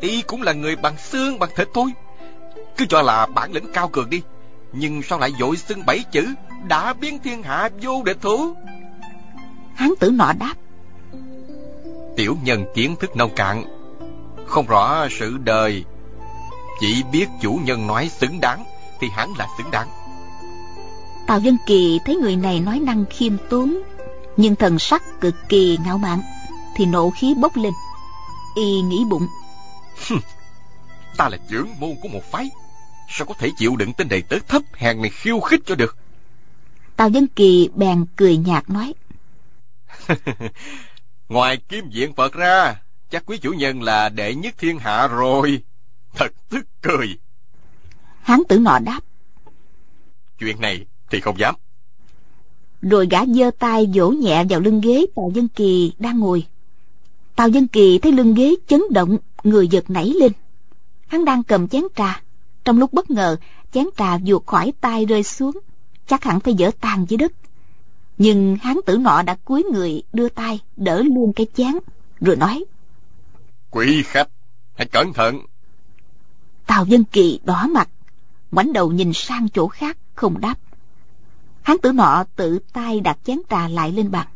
Y 0.01 0.22
cũng 0.22 0.43
là 0.43 0.53
người 0.53 0.76
bằng 0.76 0.97
xương 0.97 1.39
bằng 1.39 1.51
thịt 1.57 1.68
thôi. 1.74 1.91
Cứ 2.76 2.87
cho 2.89 3.03
là 3.03 3.26
bản 3.26 3.53
lĩnh 3.53 3.72
cao 3.72 3.89
cường 3.89 4.11
đi, 4.11 4.22
nhưng 4.72 5.03
sao 5.03 5.18
lại 5.18 5.32
dội 5.39 5.57
xưng 5.57 5.87
bảy 5.87 6.05
chữ 6.12 6.34
đã 6.68 6.93
biến 6.93 7.18
thiên 7.18 7.43
hạ 7.43 7.68
vô 7.82 8.03
địch 8.05 8.18
thủ? 8.20 8.57
Hán 9.74 9.91
tử 10.01 10.11
nọ 10.11 10.32
đáp. 10.39 10.55
Tiểu 12.16 12.37
nhân 12.43 12.64
kiến 12.74 12.97
thức 13.01 13.16
nông 13.16 13.34
cạn, 13.37 13.64
không 14.47 14.66
rõ 14.66 15.07
sự 15.11 15.39
đời, 15.45 15.84
chỉ 16.80 17.03
biết 17.12 17.26
chủ 17.43 17.61
nhân 17.64 17.87
nói 17.87 18.09
xứng 18.09 18.41
đáng 18.41 18.64
thì 19.01 19.09
hắn 19.11 19.32
là 19.38 19.49
xứng 19.59 19.70
đáng. 19.70 19.88
Tào 21.26 21.40
Dân 21.40 21.57
Kỳ 21.66 22.01
thấy 22.05 22.16
người 22.16 22.36
này 22.36 22.61
nói 22.61 22.80
năng 22.80 23.05
khiêm 23.11 23.36
tốn, 23.51 23.82
nhưng 24.36 24.57
thần 24.57 24.78
sắc 24.78 25.20
cực 25.20 25.34
kỳ 25.49 25.78
ngạo 25.84 25.99
mạn, 25.99 26.22
thì 26.76 26.86
nộ 26.86 27.11
khí 27.11 27.34
bốc 27.40 27.57
lên. 27.57 27.72
Y 28.57 28.80
nghĩ 28.80 29.05
bụng. 29.11 29.26
Ta 31.16 31.28
là 31.28 31.38
trưởng 31.51 31.80
môn 31.80 31.90
của 32.03 32.09
một 32.09 32.22
phái, 32.30 32.51
sao 33.09 33.26
có 33.26 33.34
thể 33.38 33.51
chịu 33.57 33.76
đựng 33.76 33.92
tên 33.92 34.09
đầy 34.09 34.22
tớ 34.22 34.36
thấp 34.49 34.62
hèn 34.74 35.03
này 35.03 35.11
khiêu 35.11 35.40
khích 35.40 35.61
cho 35.66 35.74
được? 35.74 35.97
Tào 36.97 37.09
Dân 37.09 37.26
Kỳ 37.26 37.68
bèn 37.74 38.07
cười 38.16 38.36
nhạt 38.36 38.70
nói. 38.70 38.94
Ngoài 41.28 41.57
kim 41.57 41.90
diện 41.90 42.14
Phật 42.14 42.32
ra, 42.32 42.76
chắc 43.11 43.22
quý 43.26 43.38
chủ 43.38 43.53
nhân 43.53 43.82
là 43.82 44.09
đệ 44.09 44.34
nhất 44.34 44.55
thiên 44.59 44.78
hạ 44.78 45.09
rồi. 45.09 45.62
Thật 46.14 46.32
tức 46.49 46.66
cười. 46.82 47.18
Hán 48.27 48.43
tử 48.49 48.59
nọ 48.59 48.79
đáp. 48.79 49.01
Chuyện 50.39 50.61
này 50.61 50.87
thì 51.11 51.20
không 51.20 51.39
dám. 51.39 51.55
Rồi 52.83 53.07
gã 53.11 53.27
giơ 53.27 53.51
tay 53.59 53.91
vỗ 53.95 54.11
nhẹ 54.11 54.45
vào 54.49 54.61
lưng 54.61 54.81
ghế 54.81 55.07
Tào 55.14 55.31
Dân 55.35 55.49
Kỳ 55.49 55.93
đang 55.99 56.18
ngồi. 56.18 56.47
Tào 57.37 57.49
Dân 57.49 57.68
Kỳ 57.68 57.99
thấy 57.99 58.12
lưng 58.12 58.35
ghế 58.35 58.55
chấn 58.66 58.83
động, 58.91 59.18
người 59.45 59.68
giật 59.68 59.91
nảy 59.91 60.12
lên. 60.20 60.33
Hắn 61.07 61.24
đang 61.24 61.43
cầm 61.43 61.68
chén 61.68 61.83
trà. 61.97 62.22
Trong 62.64 62.79
lúc 62.79 62.93
bất 62.93 63.11
ngờ, 63.11 63.37
chén 63.72 63.87
trà 63.97 64.18
vụt 64.18 64.47
khỏi 64.47 64.72
tay 64.81 65.07
rơi 65.07 65.22
xuống. 65.22 65.59
Chắc 66.07 66.24
hẳn 66.24 66.41
phải 66.41 66.55
dở 66.55 66.70
tàn 66.81 67.07
dưới 67.09 67.16
đất. 67.16 67.33
Nhưng 68.18 68.57
hán 68.57 68.77
tử 68.87 68.97
nọ 68.97 69.22
đã 69.22 69.37
cúi 69.45 69.62
người 69.72 70.03
đưa 70.12 70.29
tay 70.29 70.61
đỡ 70.77 71.03
luôn 71.03 71.33
cái 71.33 71.47
chén, 71.57 71.74
rồi 72.20 72.37
nói. 72.37 72.64
Quý 73.70 74.03
khách, 74.03 74.29
hãy 74.74 74.87
cẩn 74.87 75.12
thận. 75.12 75.41
Tào 76.66 76.85
Dân 76.87 77.05
Kỳ 77.05 77.41
đỏ 77.45 77.66
mặt, 77.66 77.89
ngoảnh 78.51 78.72
đầu 78.72 78.92
nhìn 78.92 79.12
sang 79.12 79.49
chỗ 79.49 79.68
khác, 79.68 79.97
không 80.14 80.40
đáp. 80.40 80.55
Hán 81.62 81.78
tử 81.78 81.92
nọ 81.92 82.24
tự 82.36 82.59
tay 82.72 83.01
đặt 83.01 83.18
chén 83.24 83.38
trà 83.51 83.68
lại 83.68 83.92
lên 83.92 84.11
bàn. 84.11 84.26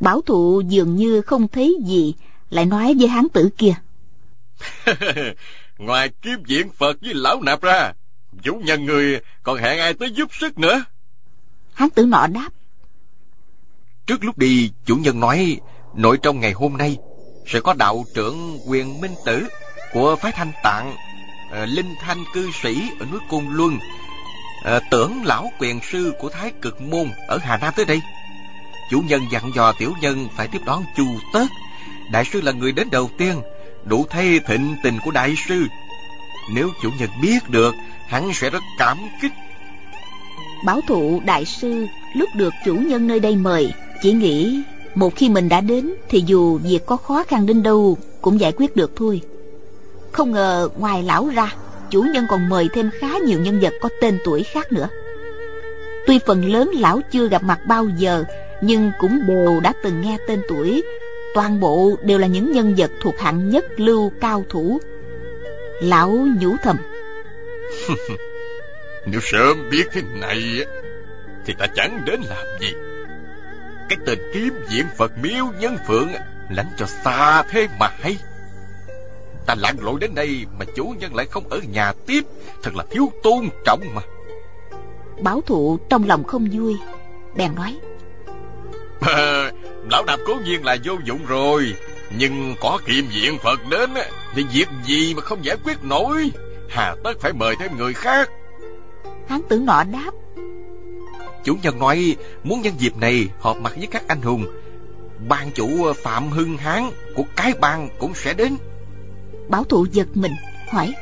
Bảo 0.00 0.20
thụ 0.20 0.62
dường 0.66 0.96
như 0.96 1.20
không 1.20 1.48
thấy 1.48 1.76
gì, 1.84 2.14
lại 2.50 2.66
nói 2.66 2.94
với 2.98 3.08
hán 3.08 3.28
tử 3.28 3.48
kia. 3.58 3.74
Ngoài 5.78 6.10
kiếm 6.22 6.42
diện 6.46 6.70
Phật 6.70 6.96
với 7.02 7.14
lão 7.14 7.40
nạp 7.42 7.62
ra, 7.62 7.92
chủ 8.42 8.54
nhân 8.54 8.84
người 8.84 9.20
còn 9.42 9.58
hẹn 9.58 9.78
ai 9.78 9.94
tới 9.94 10.10
giúp 10.10 10.28
sức 10.40 10.58
nữa. 10.58 10.84
Hán 11.74 11.90
tử 11.90 12.06
nọ 12.06 12.26
đáp. 12.26 12.48
Trước 14.06 14.24
lúc 14.24 14.38
đi, 14.38 14.70
chủ 14.84 14.96
nhân 14.96 15.20
nói 15.20 15.60
nội 15.94 16.18
trong 16.22 16.40
ngày 16.40 16.52
hôm 16.52 16.76
nay 16.76 16.96
sẽ 17.46 17.60
có 17.60 17.74
đạo 17.74 18.04
trưởng 18.14 18.58
quyền 18.66 19.00
minh 19.00 19.14
tử 19.24 19.46
của 19.92 20.16
phái 20.16 20.32
thanh 20.32 20.52
tạng 20.62 20.94
Ờ, 21.54 21.66
linh 21.66 21.94
thanh 22.00 22.24
cư 22.32 22.50
sĩ 22.62 22.90
ở 23.00 23.06
núi 23.12 23.20
côn 23.30 23.44
luân. 23.50 23.78
Ờ, 24.64 24.80
tưởng 24.90 25.24
lão 25.24 25.52
quyền 25.58 25.80
sư 25.92 26.12
của 26.20 26.28
thái 26.28 26.52
cực 26.62 26.80
môn 26.80 27.10
ở 27.28 27.38
hà 27.38 27.56
nam 27.56 27.72
tới 27.76 27.84
đây. 27.84 28.00
Chủ 28.90 29.00
nhân 29.00 29.22
dặn 29.32 29.50
dò 29.54 29.72
tiểu 29.72 29.92
nhân 30.00 30.28
phải 30.36 30.48
tiếp 30.48 30.58
đón 30.66 30.84
chu 30.96 31.04
tớt. 31.32 31.46
Đại 32.12 32.24
sư 32.24 32.40
là 32.40 32.52
người 32.52 32.72
đến 32.72 32.88
đầu 32.90 33.10
tiên, 33.18 33.40
đủ 33.84 34.06
thấy 34.10 34.40
thịnh 34.46 34.76
tình 34.82 34.98
của 35.04 35.10
đại 35.10 35.34
sư. 35.48 35.66
Nếu 36.54 36.70
chủ 36.82 36.90
nhân 36.98 37.10
biết 37.22 37.50
được, 37.50 37.74
hắn 38.06 38.32
sẽ 38.34 38.50
rất 38.50 38.62
cảm 38.78 38.98
kích. 39.22 39.32
Bảo 40.66 40.80
thụ 40.88 41.22
đại 41.24 41.44
sư 41.44 41.86
lúc 42.14 42.28
được 42.34 42.54
chủ 42.64 42.74
nhân 42.74 43.06
nơi 43.06 43.20
đây 43.20 43.36
mời, 43.36 43.72
chỉ 44.02 44.12
nghĩ 44.12 44.62
một 44.94 45.16
khi 45.16 45.28
mình 45.28 45.48
đã 45.48 45.60
đến 45.60 45.90
thì 46.08 46.24
dù 46.26 46.58
việc 46.58 46.86
có 46.86 46.96
khó 46.96 47.24
khăn 47.28 47.46
đến 47.46 47.62
đâu 47.62 47.98
cũng 48.20 48.40
giải 48.40 48.52
quyết 48.56 48.76
được 48.76 48.92
thôi 48.96 49.20
không 50.14 50.32
ngờ 50.32 50.68
ngoài 50.76 51.02
lão 51.02 51.28
ra, 51.34 51.54
chủ 51.90 52.02
nhân 52.02 52.26
còn 52.28 52.48
mời 52.48 52.68
thêm 52.72 52.90
khá 52.98 53.18
nhiều 53.18 53.40
nhân 53.40 53.60
vật 53.60 53.72
có 53.80 53.88
tên 54.00 54.18
tuổi 54.24 54.42
khác 54.42 54.72
nữa. 54.72 54.88
Tuy 56.06 56.18
phần 56.26 56.44
lớn 56.44 56.70
lão 56.74 57.00
chưa 57.10 57.28
gặp 57.28 57.42
mặt 57.42 57.58
bao 57.66 57.86
giờ, 57.96 58.24
nhưng 58.62 58.90
cũng 58.98 59.26
đều 59.26 59.60
đã 59.60 59.72
từng 59.82 60.00
nghe 60.00 60.18
tên 60.26 60.42
tuổi. 60.48 60.82
Toàn 61.34 61.60
bộ 61.60 61.96
đều 62.02 62.18
là 62.18 62.26
những 62.26 62.52
nhân 62.52 62.74
vật 62.78 62.90
thuộc 63.00 63.18
hạng 63.18 63.50
nhất 63.50 63.64
lưu 63.76 64.12
cao 64.20 64.44
thủ. 64.48 64.78
Lão 65.80 66.26
nhủ 66.40 66.56
thầm. 66.62 66.76
Nếu 69.06 69.20
sớm 69.22 69.70
biết 69.70 69.84
thế 69.92 70.02
này, 70.14 70.42
thì 71.46 71.54
ta 71.58 71.66
chẳng 71.66 72.02
đến 72.04 72.20
làm 72.28 72.46
gì. 72.60 72.72
Cái 73.88 73.98
tên 74.06 74.18
kiếm 74.34 74.54
diện 74.68 74.86
phật 74.96 75.12
miếu 75.22 75.44
nhân 75.60 75.76
phượng 75.88 76.08
lánh 76.50 76.70
cho 76.76 76.86
xa 76.86 77.42
thế 77.42 77.68
mà 77.78 77.88
hay 78.00 78.18
ta 79.46 79.54
lặn 79.54 79.76
lội 79.80 80.00
đến 80.00 80.14
đây 80.14 80.46
mà 80.58 80.64
chủ 80.74 80.94
nhân 80.98 81.14
lại 81.14 81.26
không 81.26 81.48
ở 81.48 81.60
nhà 81.72 81.92
tiếp. 82.06 82.24
Thật 82.62 82.74
là 82.76 82.84
thiếu 82.90 83.12
tôn 83.22 83.48
trọng 83.64 83.80
mà. 83.94 84.02
Bảo 85.22 85.40
thụ 85.40 85.78
trong 85.88 86.06
lòng 86.08 86.24
không 86.24 86.48
vui 86.52 86.76
bèn 87.36 87.54
nói. 87.54 87.78
À, 89.00 89.52
lão 89.90 90.04
đạp 90.04 90.16
cố 90.26 90.34
nhiên 90.44 90.64
là 90.64 90.76
vô 90.84 90.94
dụng 91.04 91.26
rồi 91.26 91.74
nhưng 92.18 92.54
có 92.60 92.78
kiệm 92.86 93.04
diện 93.10 93.38
phật 93.38 93.60
đến 93.70 93.90
thì 94.34 94.44
việc 94.52 94.68
gì 94.84 95.14
mà 95.14 95.22
không 95.22 95.44
giải 95.44 95.56
quyết 95.64 95.84
nổi? 95.84 96.30
Hà 96.68 96.94
tất 97.04 97.20
phải 97.20 97.32
mời 97.32 97.54
thêm 97.58 97.76
người 97.76 97.94
khác. 97.94 98.30
Hán 99.28 99.40
tử 99.48 99.58
nọ 99.58 99.84
đáp. 99.84 100.10
Chủ 101.44 101.56
nhân 101.62 101.78
nói 101.78 102.16
muốn 102.44 102.62
nhân 102.62 102.74
dịp 102.78 102.96
này 102.96 103.28
họp 103.40 103.56
mặt 103.56 103.72
với 103.76 103.86
các 103.86 104.02
anh 104.08 104.22
hùng 104.22 104.46
ban 105.28 105.50
chủ 105.50 105.92
phạm 105.92 106.30
hưng 106.30 106.56
hán 106.56 106.90
của 107.14 107.24
cái 107.36 107.52
bang 107.60 107.88
cũng 107.98 108.14
sẽ 108.14 108.34
đến 108.34 108.56
Bảo 109.48 109.64
thụ 109.64 109.86
giật 109.92 110.06
mình 110.14 110.32
hỏi. 110.68 110.94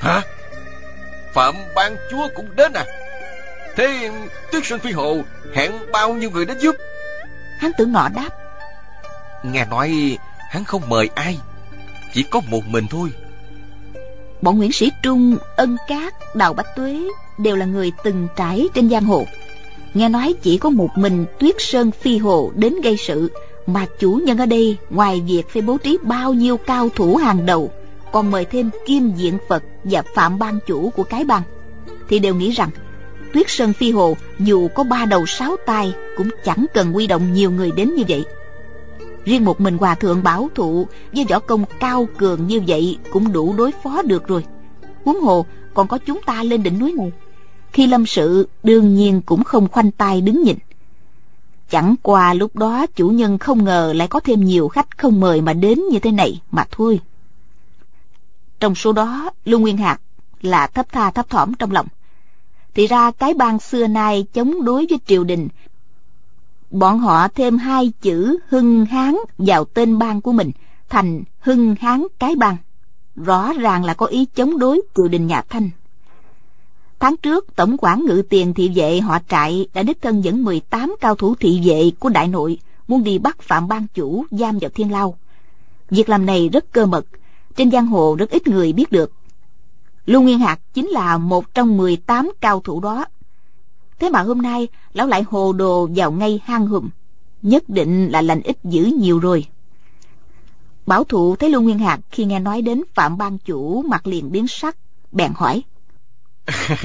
Hả? 0.00 0.22
Phạm 1.32 1.54
ban 1.74 1.96
chúa 2.10 2.28
cũng 2.34 2.56
đến 2.56 2.72
à? 2.72 2.84
Thế 3.76 4.10
Tước 4.52 4.66
Sơn 4.66 4.80
Phi 4.80 4.92
Hồ 4.92 5.18
hẹn 5.54 5.72
bao 5.92 6.14
nhiêu 6.14 6.30
người 6.30 6.44
đến 6.44 6.58
giúp? 6.58 6.76
Hắn 7.58 7.72
tử 7.78 7.86
nọ 7.86 8.08
đáp. 8.14 8.28
Nghe 9.42 9.66
nói 9.66 10.18
Hắn 10.50 10.64
không 10.64 10.88
mời 10.88 11.10
ai 11.14 11.38
Chỉ 12.14 12.22
có 12.22 12.40
một 12.48 12.60
mình 12.68 12.86
thôi. 12.90 13.08
Bọn 14.42 14.58
Nguyễn 14.58 14.72
Sĩ 14.72 14.90
Trung, 15.02 15.36
Ân 15.56 15.76
Cát, 15.88 16.14
Đào 16.34 16.54
Bách 16.54 16.76
Tuế 16.76 17.00
Đều 17.38 17.56
là 17.56 17.66
người 17.66 17.92
từng 18.04 18.28
trải 18.36 18.68
trên 18.74 18.90
giang 18.90 19.04
hồ. 19.04 19.26
Nghe 19.94 20.08
nói 20.08 20.34
chỉ 20.42 20.58
có 20.58 20.70
một 20.70 20.88
mình 20.96 21.26
Tuyết 21.38 21.54
Sơn 21.58 21.90
Phi 21.90 22.18
Hồ 22.18 22.52
đến 22.54 22.80
gây 22.80 22.96
sự 22.96 23.30
Mà 23.66 23.86
chủ 23.98 24.20
nhân 24.24 24.38
ở 24.38 24.46
đây 24.46 24.76
Ngoài 24.90 25.22
việc 25.26 25.42
phải 25.48 25.62
bố 25.62 25.78
trí 25.78 25.98
bao 26.02 26.34
nhiêu 26.34 26.56
cao 26.56 26.88
thủ 26.96 27.16
hàng 27.16 27.46
đầu 27.46 27.72
còn 28.14 28.30
mời 28.30 28.44
thêm 28.44 28.70
Kim 28.86 29.12
Diện 29.16 29.38
Phật 29.48 29.62
Và 29.84 30.02
Phạm 30.14 30.38
Ban 30.38 30.58
Chủ 30.66 30.90
của 30.90 31.04
cái 31.04 31.24
bang 31.24 31.42
Thì 32.08 32.18
đều 32.18 32.34
nghĩ 32.34 32.50
rằng, 32.50 32.70
Tuyết 33.32 33.46
Sơn 33.48 33.72
Phi 33.72 33.90
Hồ 33.90 34.16
dù 34.38 34.68
có 34.74 34.84
ba 34.84 35.04
đầu 35.04 35.26
sáu 35.26 35.56
tai 35.66 35.94
cũng 36.16 36.28
chẳng 36.44 36.66
cần 36.74 36.92
huy 36.92 37.06
động 37.06 37.32
nhiều 37.32 37.50
người 37.50 37.70
đến 37.70 37.94
như 37.94 38.02
vậy. 38.08 38.24
Riêng 39.24 39.44
một 39.44 39.60
mình 39.60 39.78
hòa 39.78 39.94
thượng 39.94 40.22
bảo 40.22 40.48
thụ 40.54 40.86
với 41.12 41.24
võ 41.24 41.38
công 41.38 41.64
cao 41.80 42.08
cường 42.18 42.46
như 42.46 42.60
vậy 42.66 42.98
cũng 43.12 43.32
đủ 43.32 43.54
đối 43.56 43.70
phó 43.82 44.02
được 44.02 44.28
rồi. 44.28 44.44
Huống 45.04 45.20
hồ, 45.20 45.46
còn 45.74 45.88
có 45.88 45.98
chúng 45.98 46.20
ta 46.26 46.42
lên 46.42 46.62
đỉnh 46.62 46.78
núi 46.78 46.92
này. 46.92 47.10
Khi 47.72 47.86
lâm 47.86 48.06
sự, 48.06 48.48
đương 48.62 48.94
nhiên 48.94 49.20
cũng 49.26 49.44
không 49.44 49.68
khoanh 49.68 49.90
tay 49.90 50.20
đứng 50.20 50.42
nhìn. 50.42 50.56
Chẳng 51.70 51.94
qua 52.02 52.34
lúc 52.34 52.56
đó 52.56 52.86
chủ 52.86 53.08
nhân 53.08 53.38
không 53.38 53.64
ngờ 53.64 53.92
lại 53.96 54.08
có 54.08 54.20
thêm 54.20 54.44
nhiều 54.44 54.68
khách 54.68 54.98
không 54.98 55.20
mời 55.20 55.40
mà 55.40 55.52
đến 55.52 55.80
như 55.90 55.98
thế 55.98 56.10
này 56.10 56.40
mà 56.50 56.64
thôi. 56.70 57.00
Trong 58.60 58.74
số 58.74 58.92
đó, 58.92 59.30
Lưu 59.44 59.60
Nguyên 59.60 59.76
Hạc 59.76 60.00
là 60.42 60.66
thấp 60.66 60.86
tha 60.92 61.10
thấp 61.10 61.30
thỏm 61.30 61.54
trong 61.54 61.72
lòng. 61.72 61.86
Thì 62.74 62.86
ra 62.86 63.10
cái 63.10 63.34
bang 63.34 63.58
xưa 63.58 63.86
nay 63.86 64.26
chống 64.32 64.64
đối 64.64 64.86
với 64.90 64.98
triều 65.06 65.24
đình. 65.24 65.48
Bọn 66.70 66.98
họ 66.98 67.28
thêm 67.28 67.58
hai 67.58 67.92
chữ 68.00 68.38
hưng 68.48 68.86
hán 68.86 69.16
vào 69.38 69.64
tên 69.64 69.98
bang 69.98 70.20
của 70.20 70.32
mình 70.32 70.50
thành 70.88 71.22
hưng 71.40 71.74
hán 71.80 72.06
cái 72.18 72.34
bang. 72.36 72.56
Rõ 73.16 73.52
ràng 73.52 73.84
là 73.84 73.94
có 73.94 74.06
ý 74.06 74.24
chống 74.34 74.58
đối 74.58 74.82
triều 74.96 75.08
đình 75.08 75.26
nhà 75.26 75.42
thanh. 75.48 75.70
Tháng 77.00 77.16
trước 77.16 77.56
tổng 77.56 77.76
quản 77.78 78.04
ngự 78.04 78.22
tiền 78.28 78.54
thị 78.54 78.72
vệ 78.74 79.00
họ 79.00 79.18
trại 79.28 79.66
đã 79.74 79.82
đích 79.82 80.02
thân 80.02 80.24
dẫn 80.24 80.44
18 80.44 80.96
cao 81.00 81.14
thủ 81.14 81.34
thị 81.34 81.60
vệ 81.64 81.90
của 81.98 82.08
đại 82.08 82.28
nội 82.28 82.58
muốn 82.88 83.04
đi 83.04 83.18
bắt 83.18 83.42
phạm 83.42 83.68
ban 83.68 83.86
chủ 83.94 84.24
giam 84.30 84.58
vào 84.58 84.70
thiên 84.74 84.92
lao. 84.92 85.18
Việc 85.90 86.08
làm 86.08 86.26
này 86.26 86.48
rất 86.48 86.72
cơ 86.72 86.86
mật 86.86 87.06
trên 87.56 87.70
giang 87.70 87.86
hồ 87.86 88.16
rất 88.18 88.30
ít 88.30 88.48
người 88.48 88.72
biết 88.72 88.92
được 88.92 89.12
Lưu 90.06 90.22
Nguyên 90.22 90.38
Hạc 90.38 90.60
chính 90.74 90.88
là 90.88 91.18
một 91.18 91.54
trong 91.54 91.76
18 91.76 92.32
cao 92.40 92.60
thủ 92.60 92.80
đó. 92.80 93.04
Thế 93.98 94.10
mà 94.10 94.22
hôm 94.22 94.42
nay, 94.42 94.68
lão 94.92 95.06
lại 95.06 95.22
hồ 95.22 95.52
đồ 95.52 95.88
vào 95.96 96.12
ngay 96.12 96.40
hang 96.44 96.66
hùm. 96.66 96.88
Nhất 97.42 97.68
định 97.68 98.08
là 98.12 98.22
lành 98.22 98.42
ít 98.42 98.56
dữ 98.64 98.84
nhiều 98.84 99.18
rồi. 99.18 99.46
Bảo 100.86 101.04
thủ 101.04 101.36
thấy 101.36 101.50
Lưu 101.50 101.60
Nguyên 101.60 101.78
Hạc 101.78 102.00
khi 102.10 102.24
nghe 102.24 102.38
nói 102.38 102.62
đến 102.62 102.82
Phạm 102.94 103.18
Ban 103.18 103.38
Chủ 103.38 103.82
mặt 103.82 104.06
liền 104.06 104.32
biến 104.32 104.48
sắc, 104.48 104.76
bèn 105.12 105.32
hỏi. 105.36 105.62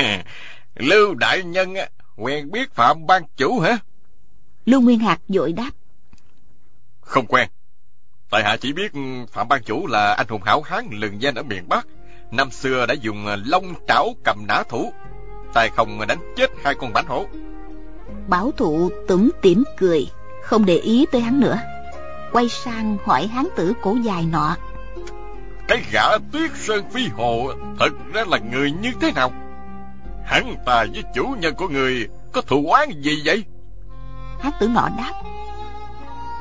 Lưu 0.75 1.15
Đại 1.15 1.43
Nhân 1.43 1.73
quen 2.15 2.51
biết 2.51 2.73
Phạm 2.73 3.07
Ban 3.07 3.23
Chủ 3.37 3.59
hả? 3.59 3.77
Lưu 4.65 4.81
Nguyên 4.81 4.99
Hạc 4.99 5.21
vội 5.27 5.53
đáp. 5.53 5.71
Không 7.01 7.25
quen. 7.25 7.49
Tại 8.31 8.43
hạ 8.43 8.57
chỉ 8.61 8.73
biết 8.73 8.91
Phạm 9.31 9.47
Ban 9.47 9.63
Chủ 9.63 9.87
là 9.87 10.13
anh 10.13 10.27
hùng 10.29 10.41
hảo 10.45 10.61
hán 10.61 10.87
lừng 10.91 11.21
danh 11.21 11.35
ở 11.35 11.43
miền 11.43 11.69
Bắc. 11.69 11.87
Năm 12.31 12.51
xưa 12.51 12.85
đã 12.85 12.93
dùng 12.93 13.25
ờ, 13.25 13.35
long 13.45 13.73
trảo 13.87 14.13
cầm 14.23 14.47
nã 14.47 14.63
thủ 14.69 14.93
tay 15.53 15.69
không 15.75 16.07
đánh 16.07 16.33
chết 16.35 16.51
hai 16.63 16.75
con 16.75 16.93
bánh 16.93 17.05
hổ. 17.07 17.25
Bảo 18.27 18.51
thụ 18.57 18.89
tủm 19.07 19.29
tỉm 19.41 19.63
cười 19.77 20.07
không 20.43 20.65
để 20.65 20.75
ý 20.75 21.05
tới 21.11 21.21
hắn 21.21 21.39
nữa. 21.39 21.59
Quay 22.31 22.49
sang 22.49 22.97
hỏi 23.05 23.27
hán 23.27 23.47
tử 23.55 23.73
cổ 23.81 23.97
dài 24.03 24.25
nọ. 24.25 24.55
Cái 25.67 25.83
gã 25.91 26.17
tuyết 26.31 26.51
sơn 26.55 26.89
phi 26.89 27.07
hồ 27.07 27.51
thật 27.79 27.89
ra 28.13 28.23
là 28.27 28.37
người 28.37 28.71
như 28.71 28.91
thế 29.01 29.11
nào? 29.11 29.31
Hắn 30.25 30.55
ta 30.65 30.85
với 30.93 31.03
chủ 31.15 31.35
nhân 31.39 31.55
của 31.55 31.67
người 31.67 32.07
có 32.31 32.41
thù 32.41 32.65
oán 32.69 32.89
gì 33.01 33.21
vậy? 33.25 33.43
Hán 34.39 34.51
tử 34.59 34.67
nọ 34.67 34.89
đáp. 34.97 35.13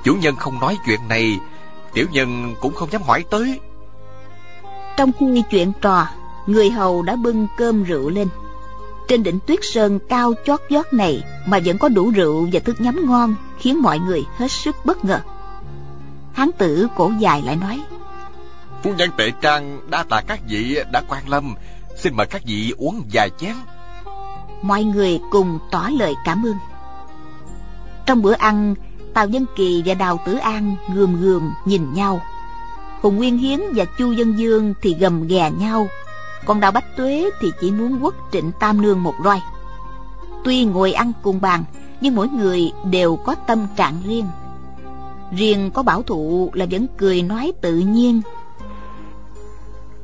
Chủ 0.04 0.14
nhân 0.14 0.36
không 0.36 0.60
nói 0.60 0.76
chuyện 0.86 1.00
này 1.08 1.38
tiểu 1.92 2.06
nhân 2.12 2.54
cũng 2.60 2.74
không 2.74 2.92
dám 2.92 3.02
hỏi 3.02 3.24
tới. 3.30 3.60
Trong 4.96 5.10
khi 5.18 5.42
chuyện 5.50 5.72
trò 5.80 6.06
người 6.46 6.70
hầu 6.70 7.02
đã 7.02 7.16
bưng 7.16 7.46
cơm 7.56 7.84
rượu 7.84 8.10
lên. 8.10 8.28
Trên 9.08 9.22
đỉnh 9.22 9.38
tuyết 9.46 9.58
sơn 9.62 9.98
cao 10.08 10.34
chót 10.46 10.60
vót 10.70 10.92
này 10.92 11.24
mà 11.46 11.58
vẫn 11.64 11.78
có 11.78 11.88
đủ 11.88 12.10
rượu 12.10 12.48
và 12.52 12.60
thức 12.60 12.80
nhắm 12.80 13.06
ngon 13.06 13.34
khiến 13.58 13.82
mọi 13.82 13.98
người 13.98 14.24
hết 14.36 14.50
sức 14.50 14.76
bất 14.84 15.04
ngờ. 15.04 15.20
Hán 16.32 16.50
tử 16.58 16.88
cổ 16.96 17.12
dài 17.18 17.42
lại 17.42 17.56
nói 17.56 17.82
phu 18.82 18.92
nhân 18.92 19.10
tệ 19.16 19.30
trang 19.40 19.80
đa 19.90 20.02
tạ 20.02 20.20
các 20.26 20.40
vị 20.48 20.78
đã 20.92 21.02
quan 21.08 21.28
lâm. 21.28 21.54
Xin 21.96 22.14
mời 22.16 22.26
các 22.26 22.42
vị 22.44 22.74
uống 22.78 23.02
vài 23.12 23.30
chén. 23.38 23.54
Mọi 24.62 24.84
người 24.84 25.20
cùng 25.30 25.58
tỏ 25.70 25.88
lời 25.98 26.14
cảm 26.24 26.46
ơn. 26.46 26.56
Trong 28.06 28.22
bữa 28.22 28.32
ăn 28.32 28.74
tào 29.14 29.28
dân 29.28 29.46
kỳ 29.56 29.82
và 29.86 29.94
đào 29.94 30.20
tử 30.26 30.34
an 30.34 30.76
gườm 30.94 31.20
gườm 31.20 31.52
nhìn 31.64 31.92
nhau. 31.94 32.20
Hùng 33.02 33.16
Nguyên 33.16 33.38
Hiến 33.38 33.60
và 33.74 33.84
Chu 33.84 34.12
Dân 34.12 34.38
Dương 34.38 34.74
thì 34.82 34.96
gầm 35.00 35.26
ghè 35.26 35.50
nhau. 35.50 35.88
Còn 36.46 36.60
Đào 36.60 36.72
Bách 36.72 36.96
Tuế 36.96 37.30
thì 37.40 37.52
chỉ 37.60 37.70
muốn 37.70 38.00
quất 38.00 38.14
trịnh 38.32 38.52
Tam 38.60 38.82
Nương 38.82 39.02
một 39.02 39.14
roi. 39.24 39.40
Tuy 40.44 40.64
ngồi 40.64 40.92
ăn 40.92 41.12
cùng 41.22 41.40
bàn, 41.40 41.64
Nhưng 42.00 42.14
mỗi 42.14 42.28
người 42.28 42.72
đều 42.90 43.16
có 43.16 43.34
tâm 43.34 43.66
trạng 43.76 43.94
riêng. 44.06 44.26
Riêng 45.32 45.70
có 45.70 45.82
bảo 45.82 46.02
thụ 46.02 46.50
là 46.54 46.66
vẫn 46.70 46.86
cười 46.96 47.22
nói 47.22 47.52
tự 47.60 47.78
nhiên. 47.78 48.22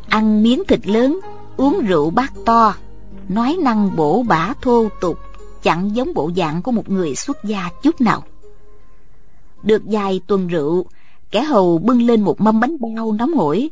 Ăn 0.08 0.42
miếng 0.42 0.62
thịt 0.68 0.86
lớn, 0.86 1.20
Uống 1.56 1.80
rượu 1.86 2.10
bát 2.10 2.32
to, 2.46 2.74
Nói 3.28 3.58
năng 3.62 3.96
bổ 3.96 4.22
bả 4.22 4.52
thô 4.62 4.88
tục, 5.00 5.18
Chẳng 5.62 5.96
giống 5.96 6.14
bộ 6.14 6.30
dạng 6.36 6.62
của 6.62 6.72
một 6.72 6.90
người 6.90 7.14
xuất 7.14 7.44
gia 7.44 7.68
chút 7.82 8.00
nào. 8.00 8.22
Được 9.64 9.82
vài 9.84 10.20
tuần 10.26 10.48
rượu, 10.48 10.84
kẻ 11.30 11.42
hầu 11.42 11.78
bưng 11.78 12.02
lên 12.02 12.20
một 12.20 12.40
mâm 12.40 12.60
bánh 12.60 12.76
bao 12.80 13.12
nóng 13.12 13.34
hổi. 13.34 13.70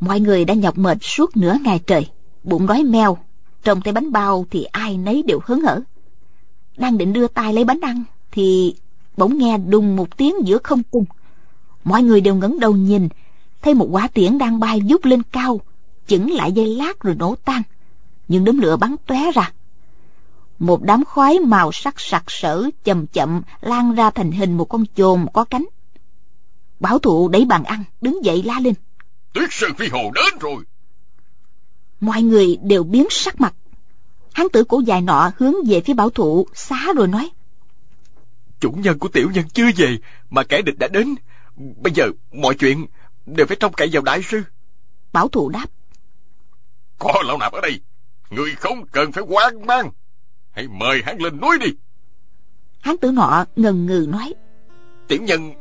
Mọi 0.00 0.20
người 0.20 0.44
đã 0.44 0.54
nhọc 0.54 0.78
mệt 0.78 0.98
suốt 1.00 1.36
nửa 1.36 1.56
ngày 1.64 1.80
trời, 1.86 2.08
bụng 2.44 2.66
đói 2.66 2.82
meo, 2.82 3.18
trông 3.62 3.80
thấy 3.80 3.92
bánh 3.92 4.12
bao 4.12 4.46
thì 4.50 4.64
ai 4.64 4.96
nấy 4.96 5.22
đều 5.22 5.40
hớn 5.44 5.60
hở. 5.60 5.80
Đang 6.76 6.98
định 6.98 7.12
đưa 7.12 7.28
tay 7.28 7.52
lấy 7.52 7.64
bánh 7.64 7.80
ăn 7.80 8.04
thì 8.32 8.74
bỗng 9.16 9.38
nghe 9.38 9.58
đùng 9.58 9.96
một 9.96 10.16
tiếng 10.16 10.34
giữa 10.44 10.58
không 10.58 10.82
cung 10.90 11.04
mọi 11.84 12.02
người 12.02 12.20
đều 12.20 12.34
ngẩng 12.34 12.60
đầu 12.60 12.76
nhìn, 12.76 13.08
thấy 13.62 13.74
một 13.74 13.88
quả 13.90 14.08
tiễn 14.08 14.38
đang 14.38 14.60
bay 14.60 14.80
vút 14.88 15.04
lên 15.04 15.22
cao, 15.32 15.60
chững 16.06 16.30
lại 16.30 16.52
dây 16.52 16.66
lát 16.66 17.00
rồi 17.00 17.14
nổ 17.14 17.34
tan. 17.44 17.62
Nhưng 18.28 18.44
đốm 18.44 18.58
lửa 18.58 18.76
bắn 18.76 18.96
tóe 19.06 19.32
ra 19.32 19.52
một 20.58 20.82
đám 20.82 21.04
khói 21.04 21.38
màu 21.38 21.72
sắc 21.72 21.94
sặc 22.00 22.24
sỡ 22.26 22.70
chậm 22.84 23.06
chậm 23.06 23.42
lan 23.60 23.94
ra 23.94 24.10
thành 24.10 24.32
hình 24.32 24.56
một 24.56 24.64
con 24.64 24.84
chồn 24.96 25.26
có 25.32 25.44
cánh 25.44 25.64
Bảo 26.80 26.98
thụ 26.98 27.28
đẩy 27.28 27.44
bàn 27.44 27.64
ăn, 27.64 27.84
đứng 28.00 28.24
dậy 28.24 28.42
la 28.42 28.60
lên. 28.60 28.74
Tuyết 29.32 29.48
Sơn 29.52 29.74
Phi 29.74 29.88
Hồ 29.88 30.10
đến 30.14 30.38
rồi. 30.40 30.64
Mọi 32.00 32.22
người 32.22 32.58
đều 32.62 32.82
biến 32.82 33.06
sắc 33.10 33.40
mặt. 33.40 33.54
Hán 34.32 34.48
tử 34.48 34.64
cổ 34.64 34.80
dài 34.80 35.00
nọ 35.00 35.32
hướng 35.38 35.54
về 35.66 35.80
phía 35.80 35.94
bảo 35.94 36.10
thụ, 36.10 36.46
xá 36.54 36.92
rồi 36.96 37.08
nói. 37.08 37.30
Chủ 38.60 38.72
nhân 38.72 38.98
của 38.98 39.08
tiểu 39.08 39.30
nhân 39.34 39.44
chưa 39.52 39.70
về, 39.76 39.98
mà 40.30 40.42
kẻ 40.42 40.62
địch 40.62 40.78
đã 40.78 40.88
đến. 40.88 41.14
Bây 41.56 41.92
giờ, 41.92 42.10
mọi 42.32 42.54
chuyện 42.54 42.86
đều 43.26 43.46
phải 43.46 43.56
trông 43.60 43.72
cậy 43.72 43.88
vào 43.92 44.02
đại 44.02 44.22
sư. 44.22 44.42
Bảo 45.12 45.28
thụ 45.28 45.48
đáp. 45.48 45.66
Có 46.98 47.22
lão 47.24 47.38
nạp 47.38 47.52
ở 47.52 47.60
đây, 47.60 47.80
người 48.30 48.54
không 48.54 48.86
cần 48.86 49.12
phải 49.12 49.24
hoang 49.28 49.66
mang. 49.66 49.90
Hãy 50.54 50.68
mời 50.68 51.02
hắn 51.06 51.22
lên 51.22 51.40
núi 51.40 51.58
đi. 51.58 51.66
Hán 52.80 52.96
tử 52.96 53.10
nọ 53.10 53.44
ngần 53.56 53.86
ngừ 53.86 54.06
nói. 54.08 54.34
Tiểu 55.08 55.22
nhân 55.22 55.52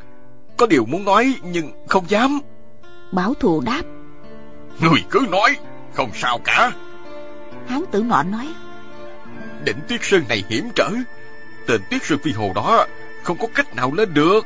có 0.57 0.65
điều 0.65 0.85
muốn 0.85 1.05
nói 1.05 1.35
nhưng 1.43 1.85
không 1.87 2.09
dám. 2.09 2.39
Bảo 3.11 3.33
thù 3.33 3.61
đáp 3.61 3.81
Người 4.79 5.03
cứ 5.09 5.25
nói 5.31 5.57
Không 5.93 6.09
sao 6.13 6.39
cả. 6.43 6.71
Hán 7.67 7.83
tử 7.91 8.03
nọ 8.03 8.23
nói 8.23 8.47
Đỉnh 9.65 9.79
Tuyết 9.87 9.99
Sơn 10.03 10.23
này 10.29 10.43
hiểm 10.49 10.69
trở. 10.75 10.89
Tên 11.67 11.81
Tuyết 11.89 12.03
Sơn 12.03 12.19
Phi 12.23 12.31
Hồ 12.31 12.51
đó 12.55 12.85
Không 13.23 13.37
có 13.37 13.47
cách 13.55 13.75
nào 13.75 13.91
lên 13.93 14.13
được. 14.13 14.45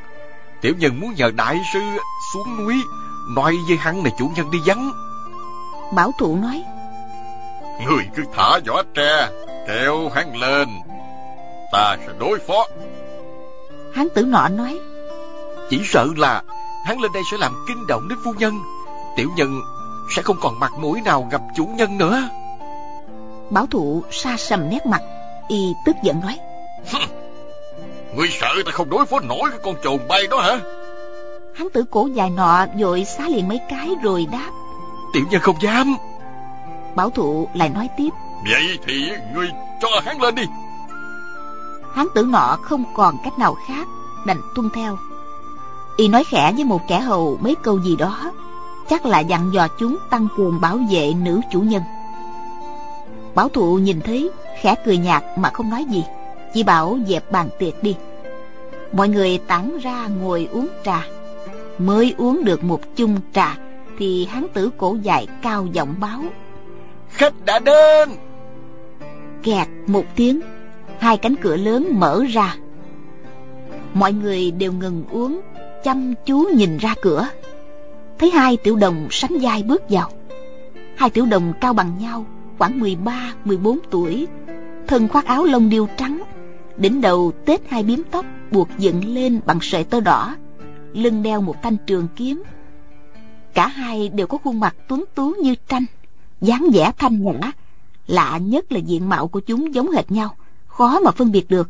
Tiểu 0.61 0.73
nhân 0.79 0.99
muốn 0.99 1.13
nhờ 1.13 1.31
đại 1.35 1.61
sư 1.73 1.79
xuống 2.33 2.57
núi 2.57 2.75
Nói 3.35 3.55
với 3.67 3.77
hắn 3.77 4.03
là 4.03 4.09
chủ 4.19 4.31
nhân 4.35 4.51
đi 4.51 4.59
vắng. 4.65 4.91
Bảo 5.95 6.11
thụ 6.19 6.35
nói 6.35 6.63
Người 7.85 8.03
cứ 8.15 8.23
thả 8.33 8.59
vỏ 8.67 8.83
tre 8.93 9.29
Kéo 9.67 10.09
hắn 10.15 10.37
lên 10.37 10.67
Ta 11.71 11.97
sẽ 12.05 12.13
đối 12.19 12.39
phó. 12.39 12.67
Hán 13.93 14.07
tử 14.15 14.23
nọ 14.23 14.47
nói 14.49 14.79
chỉ 15.69 15.81
sợ 15.85 16.07
là 16.17 16.43
hắn 16.85 16.99
lên 17.01 17.11
đây 17.13 17.23
sẽ 17.31 17.37
làm 17.37 17.65
kinh 17.67 17.87
động 17.87 18.07
đến 18.09 18.17
phu 18.23 18.33
nhân 18.33 18.59
Tiểu 19.15 19.29
nhân 19.35 19.61
sẽ 20.15 20.21
không 20.21 20.37
còn 20.41 20.59
mặt 20.59 20.71
mũi 20.79 21.01
nào 21.01 21.27
gặp 21.31 21.41
chủ 21.55 21.65
nhân 21.65 21.97
nữa. 21.97 22.29
Bảo 23.49 23.65
thụ 23.65 24.03
xa 24.11 24.37
sầm 24.37 24.69
nét 24.69 24.85
mặt 24.85 25.01
Y 25.47 25.73
tức 25.85 25.95
giận 26.03 26.21
nói 26.21 26.39
Ngươi 28.15 28.27
sợ 28.31 28.47
ta 28.65 28.71
không 28.71 28.89
đối 28.89 29.05
phó 29.05 29.19
nổi 29.19 29.49
cái 29.49 29.59
con 29.63 29.75
trồn 29.83 29.99
bay 30.07 30.27
đó 30.27 30.41
hả? 30.41 30.59
Hắn 31.55 31.69
tử 31.69 31.83
cổ 31.91 32.07
dài 32.13 32.29
nọ 32.29 32.65
vội 32.79 33.05
xá 33.05 33.29
liền 33.29 33.47
mấy 33.47 33.59
cái 33.69 33.89
rồi 34.03 34.27
đáp 34.31 34.51
Tiểu 35.13 35.23
nhân 35.29 35.41
không 35.41 35.61
dám. 35.61 35.95
Bảo 36.95 37.09
thụ 37.09 37.49
lại 37.53 37.69
nói 37.69 37.89
tiếp 37.97 38.09
Vậy 38.49 38.79
thì 38.87 39.11
ngươi 39.33 39.51
cho 39.81 39.87
hắn 40.05 40.21
lên 40.21 40.35
đi. 40.35 40.43
Hắn 41.93 42.07
tử 42.15 42.23
nọ 42.23 42.57
không 42.61 42.83
còn 42.95 43.15
cách 43.23 43.39
nào 43.39 43.57
khác 43.67 43.87
Đành 44.25 44.41
tuân 44.55 44.69
theo. 44.75 44.97
Y 45.97 46.07
nói 46.07 46.23
khẽ 46.23 46.51
với 46.55 46.63
một 46.63 46.81
kẻ 46.87 46.99
hầu 46.99 47.37
mấy 47.41 47.55
câu 47.63 47.79
gì 47.79 47.95
đó 47.95 48.31
Chắc 48.89 49.05
là 49.05 49.19
dặn 49.19 49.53
dò 49.53 49.67
chúng 49.79 49.97
tăng 50.09 50.27
cường 50.37 50.61
bảo 50.61 50.79
vệ 50.91 51.13
nữ 51.13 51.41
chủ 51.51 51.59
nhân. 51.59 51.83
Bảo 53.35 53.49
thụ 53.49 53.77
nhìn 53.77 54.01
thấy 54.01 54.31
khẽ 54.61 54.75
cười 54.85 54.97
nhạt 54.97 55.23
mà 55.37 55.49
không 55.49 55.69
nói 55.69 55.85
gì 55.89 56.03
Chỉ 56.53 56.63
bảo 56.63 56.97
dẹp 57.07 57.31
bàn 57.31 57.49
tiệc 57.59 57.83
đi. 57.83 57.95
Mọi 58.93 59.09
người 59.09 59.37
tản 59.47 59.77
ra 59.81 60.07
ngồi 60.07 60.47
uống 60.51 60.67
trà. 60.85 61.05
Mới 61.77 62.13
uống 62.17 62.43
được 62.43 62.63
một 62.63 62.81
chung 62.95 63.19
trà 63.33 63.57
Thì 63.99 64.25
hắn 64.25 64.47
tử 64.53 64.69
cổ 64.77 64.97
dài 65.01 65.27
cao 65.41 65.67
giọng 65.71 65.95
báo. 65.99 66.19
Khách 67.09 67.33
đã 67.45 67.59
đến 67.59 68.09
Kẹt 69.43 69.67
một 69.87 70.05
tiếng 70.15 70.41
Hai 70.99 71.17
cánh 71.17 71.35
cửa 71.35 71.55
lớn 71.55 71.87
mở 71.91 72.23
ra. 72.29 72.55
Mọi 73.93 74.13
người 74.13 74.51
đều 74.51 74.71
ngừng 74.73 75.03
uống 75.11 75.41
Chăm 75.83 76.13
chú 76.25 76.49
nhìn 76.55 76.77
ra 76.77 76.95
cửa. 77.01 77.29
Thấy 78.19 78.31
hai 78.31 78.57
tiểu 78.57 78.75
đồng 78.75 79.07
sánh 79.11 79.37
vai 79.41 79.63
bước 79.63 79.83
vào. 79.89 80.11
Hai 80.95 81.09
tiểu 81.09 81.25
đồng 81.25 81.53
cao 81.61 81.73
bằng 81.73 81.91
nhau 81.99 82.25
Khoảng 82.57 82.79
13, 82.79 83.33
14 83.45 83.79
tuổi. 83.89 84.27
Thân 84.87 85.07
khoác 85.07 85.25
áo 85.25 85.43
lông 85.43 85.69
điêu 85.69 85.87
trắng 85.97 86.21
Đỉnh 86.77 87.01
đầu 87.01 87.31
tết 87.45 87.61
hai 87.69 87.83
biếm 87.83 87.99
tóc 88.11 88.25
Buộc 88.51 88.67
dựng 88.77 89.13
lên 89.13 89.39
bằng 89.45 89.59
sợi 89.61 89.83
tơ 89.83 89.99
đỏ 89.99 90.35
Lưng 90.93 91.23
đeo 91.23 91.41
một 91.41 91.55
thanh 91.63 91.77
trường 91.87 92.07
kiếm. 92.15 92.43
Cả 93.53 93.67
hai 93.67 94.09
đều 94.09 94.27
có 94.27 94.37
khuôn 94.37 94.59
mặt 94.59 94.75
tuấn 94.87 95.03
tú 95.15 95.33
như 95.41 95.55
tranh 95.67 95.85
dáng 96.41 96.67
vẻ 96.73 96.91
thanh 96.97 97.23
nhã 97.23 97.51
lạ 98.07 98.37
nhất 98.37 98.71
là 98.71 98.79
diện 98.79 99.09
mạo 99.09 99.27
của 99.27 99.39
chúng 99.39 99.73
giống 99.73 99.91
hệt 99.91 100.11
nhau, 100.11 100.35
khó 100.67 100.99
mà 100.99 101.11
phân 101.11 101.31
biệt 101.31 101.49
được. 101.49 101.69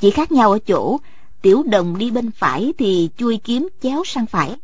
Chỉ 0.00 0.10
khác 0.10 0.32
nhau 0.32 0.52
ở 0.52 0.58
chỗ, 0.58 1.00
tiểu 1.42 1.62
đồng 1.62 1.98
đi 1.98 2.10
bên 2.10 2.30
phải 2.30 2.72
thì 2.78 3.08
chui 3.16 3.36
kiếm 3.36 3.68
chéo 3.82 4.02
sang 4.06 4.26
phải, 4.26 4.56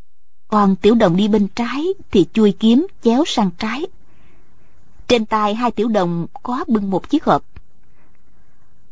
còn 0.49 0.77
tiểu 0.77 0.95
đồng 0.95 1.17
đi 1.17 1.29
bên 1.29 1.49
trái 1.49 1.87
thì 2.11 2.27
chui 2.33 2.53
kiếm 2.53 2.87
chéo 3.05 3.25
sang 3.27 3.51
trái. 3.59 3.87
Trên 5.09 5.27
tay 5.27 5.55
hai 5.55 5.71
tiểu 5.71 5.89
đồng 5.89 6.27
có 6.43 6.65
bưng 6.69 6.91
một 6.91 7.11
chiếc 7.11 7.25
hộp. 7.25 7.45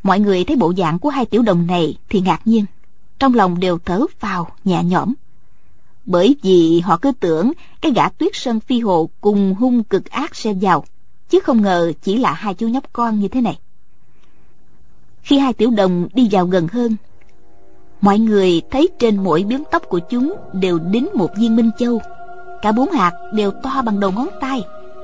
Mọi 0.02 0.20
người 0.20 0.44
thấy 0.44 0.56
bộ 0.56 0.72
dạng 0.76 0.98
của 0.98 1.08
hai 1.08 1.26
tiểu 1.26 1.42
đồng 1.42 1.66
này 1.66 1.96
thì 2.08 2.20
ngạc 2.20 2.40
nhiên, 2.44 2.64
trong 3.18 3.34
lòng 3.34 3.60
đều 3.60 3.78
thở 3.84 4.06
phào 4.18 4.50
nhẹ 4.64 4.84
nhõm. 4.84 5.14
Bởi 6.06 6.36
vì 6.42 6.80
họ 6.80 6.96
cứ 6.96 7.12
tưởng 7.20 7.52
cái 7.80 7.92
gã 7.92 8.08
tuyết 8.08 8.30
sơn 8.34 8.60
phi 8.60 8.80
hồ 8.80 9.08
cùng 9.20 9.54
hung 9.54 9.84
cực 9.84 10.10
ác 10.10 10.36
sẽ 10.36 10.52
vào 10.52 10.84
chứ 11.28 11.40
không 11.40 11.62
ngờ 11.62 11.92
chỉ 12.02 12.18
là 12.18 12.32
hai 12.32 12.54
chú 12.54 12.68
nhóc 12.68 12.92
con 12.92 13.18
như 13.18 13.28
thế 13.28 13.40
này. 13.40 13.58
Khi 15.22 15.38
hai 15.38 15.52
tiểu 15.52 15.70
đồng 15.70 16.08
đi 16.14 16.28
vào 16.30 16.46
gần 16.46 16.68
hơn, 16.68 16.96
mọi 18.00 18.18
người 18.18 18.62
thấy 18.70 18.88
trên 18.98 19.24
mỗi 19.24 19.44
biếm 19.44 19.60
tóc 19.70 19.82
của 19.88 19.98
chúng 19.98 20.34
đều 20.52 20.78
đính 20.78 21.08
một 21.14 21.30
viên 21.36 21.56
minh 21.56 21.70
châu. 21.78 22.00
Cả 22.62 22.72
bốn 22.72 22.90
hạt 22.90 23.12
đều 23.32 23.50
to 23.50 23.82
bằng 23.84 24.00
đầu 24.00 24.10
ngón 24.10 24.28
tay, 24.40 24.62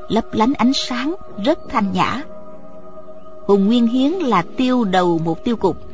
lấp 0.09 0.25
lánh 0.33 0.53
ánh 0.55 0.73
sáng 0.75 1.15
rất 1.45 1.59
thanh 1.69 1.93
nhã. 1.93 2.23
Hùng 3.47 3.67
nguyên 3.67 3.87
hiến 3.87 4.13
là 4.13 4.43
tiêu 4.57 4.85
đầu 4.85 5.19
một 5.19 5.45
tiêu 5.45 5.57
cục 5.57 5.91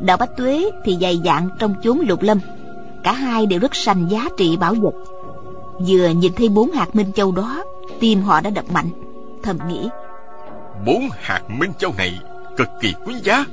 đạo 0.00 0.16
bách 0.16 0.36
tuế 0.36 0.70
thì 0.84 0.96
dày 1.00 1.20
dạn 1.24 1.48
trong 1.58 1.74
chốn 1.82 2.00
lục 2.00 2.22
lâm. 2.22 2.38
Cả 3.04 3.12
hai 3.12 3.46
đều 3.46 3.60
rất 3.60 3.74
sành 3.74 4.10
giá 4.10 4.28
trị 4.36 4.56
bảo 4.56 4.74
vật. 4.74 4.94
Vừa 5.86 6.08
nhìn 6.08 6.32
thấy 6.36 6.48
bốn 6.48 6.70
hạt 6.70 6.96
minh 6.96 7.12
châu 7.12 7.32
đó, 7.32 7.64
tim 8.00 8.22
họ 8.22 8.40
đã 8.40 8.50
đập 8.50 8.64
mạnh 8.72 8.90
thầm 9.42 9.58
nghĩ. 9.68 9.88
Bốn 10.86 11.08
hạt 11.20 11.40
minh 11.48 11.72
châu 11.78 11.94
này 11.98 12.18
cực 12.56 12.68
kỳ 12.80 12.94
quý 13.04 13.14
giá. 13.22 13.44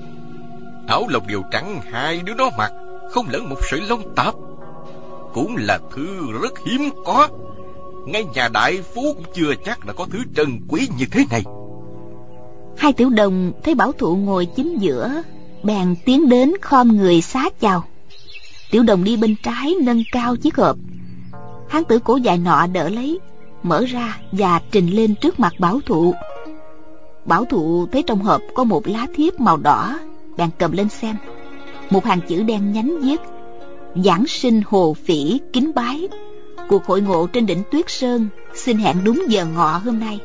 Áo 0.88 1.08
lông 1.10 1.28
điều 1.28 1.44
trắng 1.52 1.82
hai 1.92 2.22
đứa 2.26 2.34
nó 2.34 2.50
mặc 2.58 2.72
không 3.12 3.26
lẫn 3.30 3.50
một 3.50 3.58
sợi 3.72 3.82
lông 3.82 4.16
tạp. 4.16 4.34
Cũng 5.34 5.56
là 5.60 5.80
thứ 5.96 6.32
rất 6.42 6.54
hiếm 6.66 6.90
có. 7.06 7.28
Ngay 8.06 8.26
nhà 8.34 8.50
đại 8.54 8.82
phú 8.82 9.14
cũng 9.14 9.26
chưa 9.34 9.54
chắc 9.66 9.86
đã 9.86 9.94
có 9.94 10.08
thứ 10.12 10.20
trân 10.36 10.60
quý 10.68 10.88
như 10.98 11.06
thế 11.12 11.26
này. 11.32 11.44
Hai 12.78 12.94
tiểu 12.94 13.10
đồng 13.10 13.52
thấy 13.64 13.76
bảo 13.76 13.92
thụ 13.92 14.16
ngồi 14.16 14.46
chính 14.46 14.78
giữa 14.78 15.24
bèn 15.64 15.96
tiến 16.06 16.30
đến 16.30 16.54
khom 16.62 16.98
người 16.98 17.22
xá 17.22 17.50
chào. 17.60 17.84
Tiểu 18.72 18.84
đồng 18.84 19.04
đi 19.04 19.18
bên 19.18 19.36
trái 19.44 19.76
nâng 19.82 20.04
cao 20.12 20.36
chiếc 20.36 20.56
hộp. 20.56 20.78
Hán 21.70 21.84
tử 21.84 22.00
cổ 22.00 22.16
dài 22.16 22.38
nọ 22.38 22.68
đỡ 22.68 22.90
lấy 22.90 23.20
mở 23.64 23.86
ra 23.88 24.18
và 24.32 24.62
trình 24.72 24.88
lên 24.88 25.16
trước 25.16 25.40
mặt 25.40 25.54
bảo 25.60 25.80
thụ. 25.86 26.14
Bảo 27.26 27.46
thụ 27.46 27.88
thấy 27.92 28.04
trong 28.08 28.20
hộp 28.20 28.42
có 28.56 28.64
một 28.64 28.88
lá 28.88 29.08
thiếp 29.16 29.40
màu 29.40 29.58
đỏ 29.58 30.00
bèn 30.38 30.50
cầm 30.58 30.72
lên 30.72 30.90
xem. 30.90 31.16
Một 31.90 32.06
hàng 32.06 32.22
chữ 32.28 32.44
đen 32.44 32.72
nhánh 32.72 33.00
viết 33.02 33.22
giảng 33.96 34.28
sinh 34.28 34.62
hồ 34.66 34.96
phỉ 35.06 35.40
kính 35.54 35.72
bái. 35.76 36.08
Cuộc 36.70 36.86
hội 36.86 37.02
ngộ 37.02 37.28
trên 37.28 37.46
đỉnh 37.46 37.64
tuyết 37.72 37.86
sơn 37.90 38.28
xin 38.54 38.78
hẹn 38.78 39.04
đúng 39.04 39.24
giờ 39.28 39.46
ngọ 39.46 39.82
hôm 39.86 40.00
nay. 40.00 40.20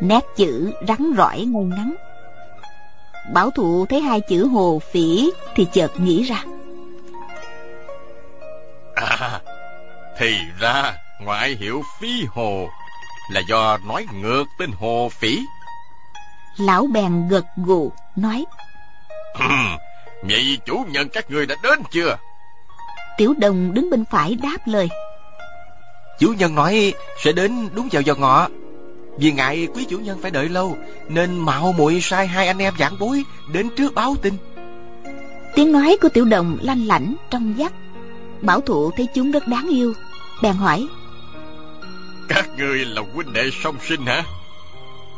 Nét 0.00 0.24
chữ 0.36 0.72
rắn 0.88 1.12
rỏi 1.16 1.38
ngay 1.38 1.64
ngắn. 1.64 1.94
Bảo 3.32 3.50
thụ 3.50 3.86
thấy 3.86 4.00
hai 4.00 4.20
chữ 4.20 4.46
hồ 4.46 4.80
phỉ 4.92 5.30
thì 5.54 5.66
chợt 5.72 6.00
nghĩ 6.00 6.22
ra. 6.22 6.44
À, 8.94 9.40
thì 10.18 10.34
ra 10.60 10.94
ngoại 11.20 11.56
hiệu 11.60 11.82
phi 12.00 12.24
hồ 12.34 12.68
là 13.30 13.40
do 13.48 13.78
nói 13.88 14.06
ngược 14.12 14.44
tên 14.58 14.70
hồ 14.72 15.08
phỉ. 15.20 15.40
Lão 16.56 16.86
bèn 16.86 17.28
gật 17.28 17.44
gù 17.56 17.92
nói. 18.16 18.44
Vậy 20.22 20.58
chủ 20.66 20.86
nhân 20.90 21.08
các 21.12 21.30
người 21.30 21.46
đã 21.46 21.54
đến 21.62 21.78
chưa? 21.90 22.16
Tiểu 23.18 23.34
đồng 23.38 23.74
đứng 23.74 23.90
bên 23.90 24.04
phải 24.10 24.34
đáp 24.34 24.58
lời. 24.66 24.88
Chủ 26.18 26.32
nhân 26.38 26.54
nói 26.54 26.92
sẽ 27.24 27.32
đến 27.32 27.68
đúng 27.74 27.88
vào 27.92 28.02
giờ 28.02 28.14
ngọ. 28.14 28.48
Vì 29.18 29.32
ngại 29.32 29.68
quý 29.74 29.86
chủ 29.88 29.98
nhân 29.98 30.18
phải 30.22 30.30
đợi 30.30 30.48
lâu 30.48 30.76
Nên 31.08 31.38
mạo 31.38 31.74
muội 31.78 32.00
sai 32.00 32.26
hai 32.26 32.46
anh 32.46 32.58
em 32.58 32.74
giảng 32.78 32.98
bối 32.98 33.24
Đến 33.52 33.68
trước 33.76 33.94
báo 33.94 34.16
tin 34.22 34.34
Tiếng 35.54 35.72
nói 35.72 35.96
của 36.02 36.08
tiểu 36.08 36.24
đồng 36.24 36.58
lanh 36.62 36.86
lảnh 36.86 37.14
trong 37.30 37.54
vắt 37.58 37.72
Bảo 38.40 38.60
thụ 38.60 38.90
thấy 38.90 39.06
chúng 39.14 39.30
rất 39.30 39.48
đáng 39.48 39.68
yêu 39.70 39.94
Bèn 40.42 40.52
hỏi 40.52 40.88
Các 42.28 42.48
người 42.58 42.84
là 42.84 43.02
huynh 43.14 43.32
đệ 43.32 43.50
song 43.62 43.76
sinh 43.88 44.06
hả? 44.06 44.22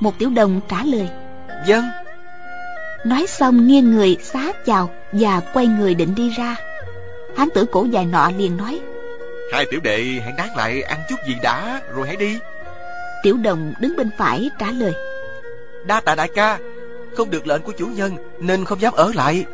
Một 0.01 0.19
tiểu 0.19 0.31
đồng 0.31 0.61
trả 0.69 0.85
lời. 0.85 1.09
Vâng. 1.67 1.85
Nói 3.05 3.27
xong 3.27 3.67
nghiêng 3.67 3.95
người 3.95 4.17
xá 4.23 4.53
chào 4.67 4.91
Và 5.13 5.41
quay 5.41 5.67
người 5.67 5.95
định 5.95 6.15
đi 6.15 6.31
ra. 6.31 6.57
Hán 7.37 7.49
tử 7.55 7.65
cổ 7.73 7.87
dài 7.91 8.05
nọ 8.05 8.31
liền 8.39 8.57
nói. 8.57 8.81
Hai 9.53 9.67
tiểu 9.71 9.81
đệ 9.81 10.05
hãy 10.25 10.33
nán 10.37 10.49
lại 10.57 10.83
ăn 10.83 10.99
chút 11.09 11.17
gì 11.29 11.37
đã 11.43 11.81
Rồi 11.95 12.07
hãy 12.07 12.17
đi. 12.17 12.39
Tiểu 13.23 13.37
đồng 13.37 13.73
đứng 13.81 13.97
bên 13.97 14.11
phải 14.19 14.51
trả 14.59 14.71
lời. 14.71 14.93
Đa 15.85 16.01
tạ 16.01 16.15
đại 16.15 16.29
ca 16.35 16.59
Không 17.17 17.31
được 17.31 17.47
lệnh 17.47 17.63
của 17.63 17.73
chủ 17.73 17.87
nhân 17.87 18.17
Nên 18.39 18.65
không 18.65 18.81
dám 18.81 18.93
ở 18.93 19.13
lại. 19.15 19.45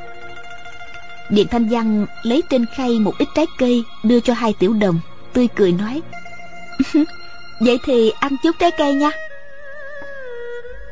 Điện 1.31 1.47
Thanh 1.51 1.69
Văn 1.69 2.07
lấy 2.23 2.43
trên 2.51 2.67
khay 2.77 2.99
một 2.99 3.15
ít 3.19 3.29
trái 3.35 3.47
cây 3.59 3.85
đưa 4.03 4.21
cho 4.21 4.35
hai 4.35 4.55
tiểu 4.59 4.73
đồng, 4.73 5.01
tươi 5.33 5.49
cười 5.57 5.73
nói. 5.73 6.03
Vậy 7.61 7.79
thì 7.85 8.11
ăn 8.11 8.37
chút 8.43 8.57
trái 8.59 8.71
cây 8.71 8.95
nha. 8.95 9.11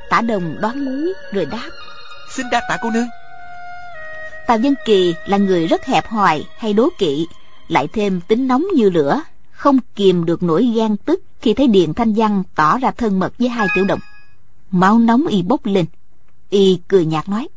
Tả 0.09 0.21
đồng 0.21 0.57
đón 0.61 0.77
lấy 0.77 1.15
rồi 1.33 1.47
đáp. 1.47 1.71
Xin 2.31 2.47
đa 2.51 2.63
tạ 2.69 2.79
cô 2.83 2.91
nương. 2.91 3.09
Tào 4.47 4.59
Dân 4.59 4.75
Kỳ 4.85 5.15
là 5.27 5.37
người 5.37 5.67
rất 5.67 5.85
hẹp 5.87 6.07
hòi 6.07 6.45
hay 6.59 6.73
đố 6.73 6.89
kỵ, 6.99 7.27
lại 7.69 7.89
thêm 7.93 8.21
tính 8.21 8.49
nóng 8.49 8.65
như 8.75 8.91
lửa, 8.91 9.23
không 9.51 9.79
kìm 9.95 10.25
được 10.25 10.43
nỗi 10.43 10.73
ghen 10.75 10.97
tức 10.97 11.23
khi 11.41 11.55
thấy 11.55 11.67
Điện 11.67 11.95
Thanh 11.95 12.15
Văn 12.15 12.43
tỏ 12.55 12.79
ra 12.79 12.91
thân 12.91 13.19
mật 13.19 13.39
với 13.39 13.49
hai 13.49 13.67
tiểu 13.75 13.85
đồng. 13.85 14.01
Máu 14.71 14.99
nóng 14.99 15.27
y 15.27 15.43
bốc 15.43 15.67
lên, 15.67 15.87
y 16.51 16.81
cười 16.89 17.07
nhạt 17.07 17.29
nói. 17.29 17.49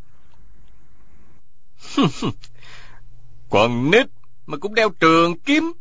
Còn 3.49 3.91
nít 3.91 4.07
mà 4.47 4.57
cũng 4.57 4.75
đeo 4.75 4.89
trường 4.89 5.37
kiếm. 5.37 5.71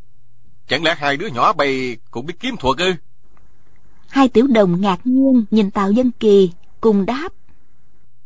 Chẳng 0.68 0.84
lẽ 0.84 0.94
hai 0.98 1.16
đứa 1.16 1.26
nhỏ 1.26 1.52
bầy 1.52 1.96
cũng 2.10 2.26
biết 2.26 2.34
kiếm 2.40 2.56
thuật 2.56 2.78
ư? 2.78 2.92
Hai 4.08 4.28
tiểu 4.28 4.46
đồng 4.46 4.80
ngạc 4.80 5.00
nhiên 5.04 5.44
nhìn 5.50 5.70
Tào 5.70 5.92
Dân 5.92 6.10
Kỳ 6.20 6.50
cùng 6.80 7.06
đáp. 7.06 7.28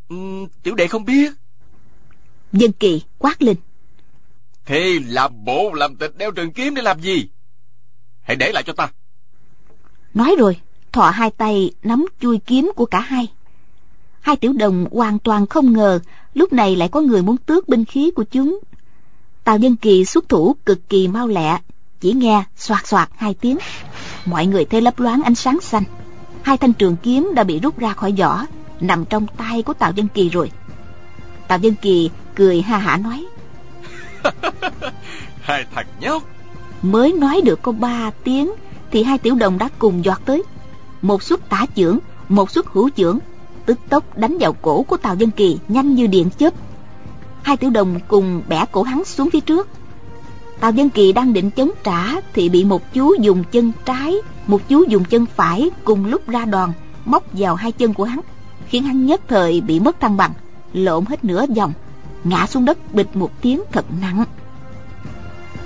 Ừ, 0.08 0.16
tiểu 0.62 0.74
đệ 0.74 0.86
không 0.86 1.04
biết. 1.04 1.32
Dân 2.52 2.72
Kỳ 2.72 3.02
quát 3.18 3.42
lên. 3.42 3.56
Thế 4.66 4.98
làm 5.06 5.44
bộ 5.44 5.72
làm 5.72 5.96
tịch 5.96 6.18
đeo 6.18 6.30
trường 6.30 6.52
kiếm 6.52 6.74
để 6.74 6.82
làm 6.82 7.00
gì? 7.00 7.28
Hãy 8.20 8.36
để 8.36 8.52
lại 8.52 8.62
cho 8.62 8.72
ta. 8.72 8.90
Nói 10.14 10.34
rồi, 10.38 10.56
thọ 10.92 11.10
hai 11.10 11.30
tay 11.30 11.70
nắm 11.82 12.06
chui 12.20 12.38
kiếm 12.38 12.72
của 12.76 12.86
cả 12.86 13.00
hai. 13.00 13.28
Hai 14.20 14.36
tiểu 14.36 14.52
đồng 14.52 14.86
hoàn 14.90 15.18
toàn 15.18 15.46
không 15.46 15.72
ngờ 15.72 16.00
lúc 16.34 16.52
này 16.52 16.76
lại 16.76 16.88
có 16.88 17.00
người 17.00 17.22
muốn 17.22 17.36
tước 17.36 17.68
binh 17.68 17.84
khí 17.84 18.10
của 18.10 18.24
chúng 18.24 18.60
Tào 19.44 19.58
Nhân 19.58 19.76
Kỳ 19.76 20.04
xuất 20.04 20.28
thủ 20.28 20.56
cực 20.66 20.88
kỳ 20.88 21.08
mau 21.08 21.28
lẹ, 21.28 21.60
chỉ 22.00 22.12
nghe 22.12 22.44
soạt 22.56 22.86
soạt 22.86 23.08
hai 23.16 23.34
tiếng. 23.34 23.58
Mọi 24.24 24.46
người 24.46 24.64
thấy 24.64 24.80
lấp 24.80 25.00
loáng 25.00 25.22
ánh 25.22 25.34
sáng 25.34 25.58
xanh. 25.60 25.84
Hai 26.42 26.56
thanh 26.56 26.72
trường 26.72 26.96
kiếm 26.96 27.30
đã 27.34 27.44
bị 27.44 27.60
rút 27.60 27.78
ra 27.78 27.92
khỏi 27.92 28.12
vỏ 28.18 28.46
nằm 28.80 29.04
trong 29.04 29.26
tay 29.26 29.62
của 29.62 29.72
tào 29.72 29.92
dân 29.92 30.08
kỳ 30.08 30.28
rồi. 30.28 30.50
Tào 31.48 31.58
dân 31.58 31.74
kỳ 31.82 32.10
cười 32.34 32.62
ha 32.62 32.78
hả 32.78 32.96
nói 32.96 33.26
hai 35.40 35.64
thằng 35.74 35.86
nhóc. 36.00 36.22
Mới 36.82 37.12
nói 37.12 37.40
được 37.44 37.62
có 37.62 37.72
ba 37.72 38.10
tiếng 38.24 38.52
thì 38.90 39.02
hai 39.02 39.18
tiểu 39.18 39.34
đồng 39.34 39.58
đã 39.58 39.68
cùng 39.78 40.04
giọt 40.04 40.20
tới. 40.24 40.42
Một 41.02 41.22
suất 41.22 41.48
tả 41.48 41.66
chưởng 41.76 41.98
một 42.28 42.50
suất 42.50 42.64
hữu 42.72 42.90
chưởng 42.96 43.18
tức 43.66 43.78
tốc 43.88 44.18
đánh 44.18 44.38
vào 44.40 44.52
cổ 44.52 44.82
của 44.82 44.96
tào 44.96 45.14
dân 45.14 45.30
kỳ 45.30 45.58
nhanh 45.68 45.94
như 45.94 46.06
điện 46.06 46.30
chớp. 46.38 46.54
Hai 47.42 47.56
tiểu 47.56 47.70
đồng 47.70 48.00
cùng 48.08 48.42
bẻ 48.48 48.64
cổ 48.72 48.82
hắn 48.82 49.04
xuống 49.04 49.30
phía 49.30 49.40
trước 49.40 49.68
tào 50.60 50.70
dân 50.70 50.90
kỳ 50.90 51.12
đang 51.12 51.32
định 51.32 51.50
chống 51.50 51.70
trả 51.84 52.06
thì 52.32 52.48
bị 52.48 52.64
một 52.64 52.92
chú 52.92 53.14
dùng 53.20 53.44
chân 53.52 53.72
trái, 53.84 54.14
một 54.46 54.68
chú 54.68 54.84
dùng 54.88 55.04
chân 55.04 55.26
phải 55.26 55.70
cùng 55.84 56.06
lúc 56.06 56.28
ra 56.28 56.44
đòn, 56.44 56.72
móc 57.04 57.24
vào 57.32 57.54
hai 57.54 57.72
chân 57.72 57.94
của 57.94 58.04
hắn, 58.04 58.20
khiến 58.68 58.82
hắn 58.82 59.06
nhất 59.06 59.20
thời 59.28 59.60
bị 59.60 59.80
mất 59.80 60.00
thăng 60.00 60.16
bằng, 60.16 60.32
lộn 60.72 61.04
hết 61.04 61.24
nửa 61.24 61.46
vòng, 61.56 61.72
ngã 62.24 62.46
xuống 62.46 62.64
đất 62.64 62.94
bịch 62.94 63.16
một 63.16 63.30
tiếng 63.40 63.62
thật 63.72 63.84
nặng. 64.00 64.24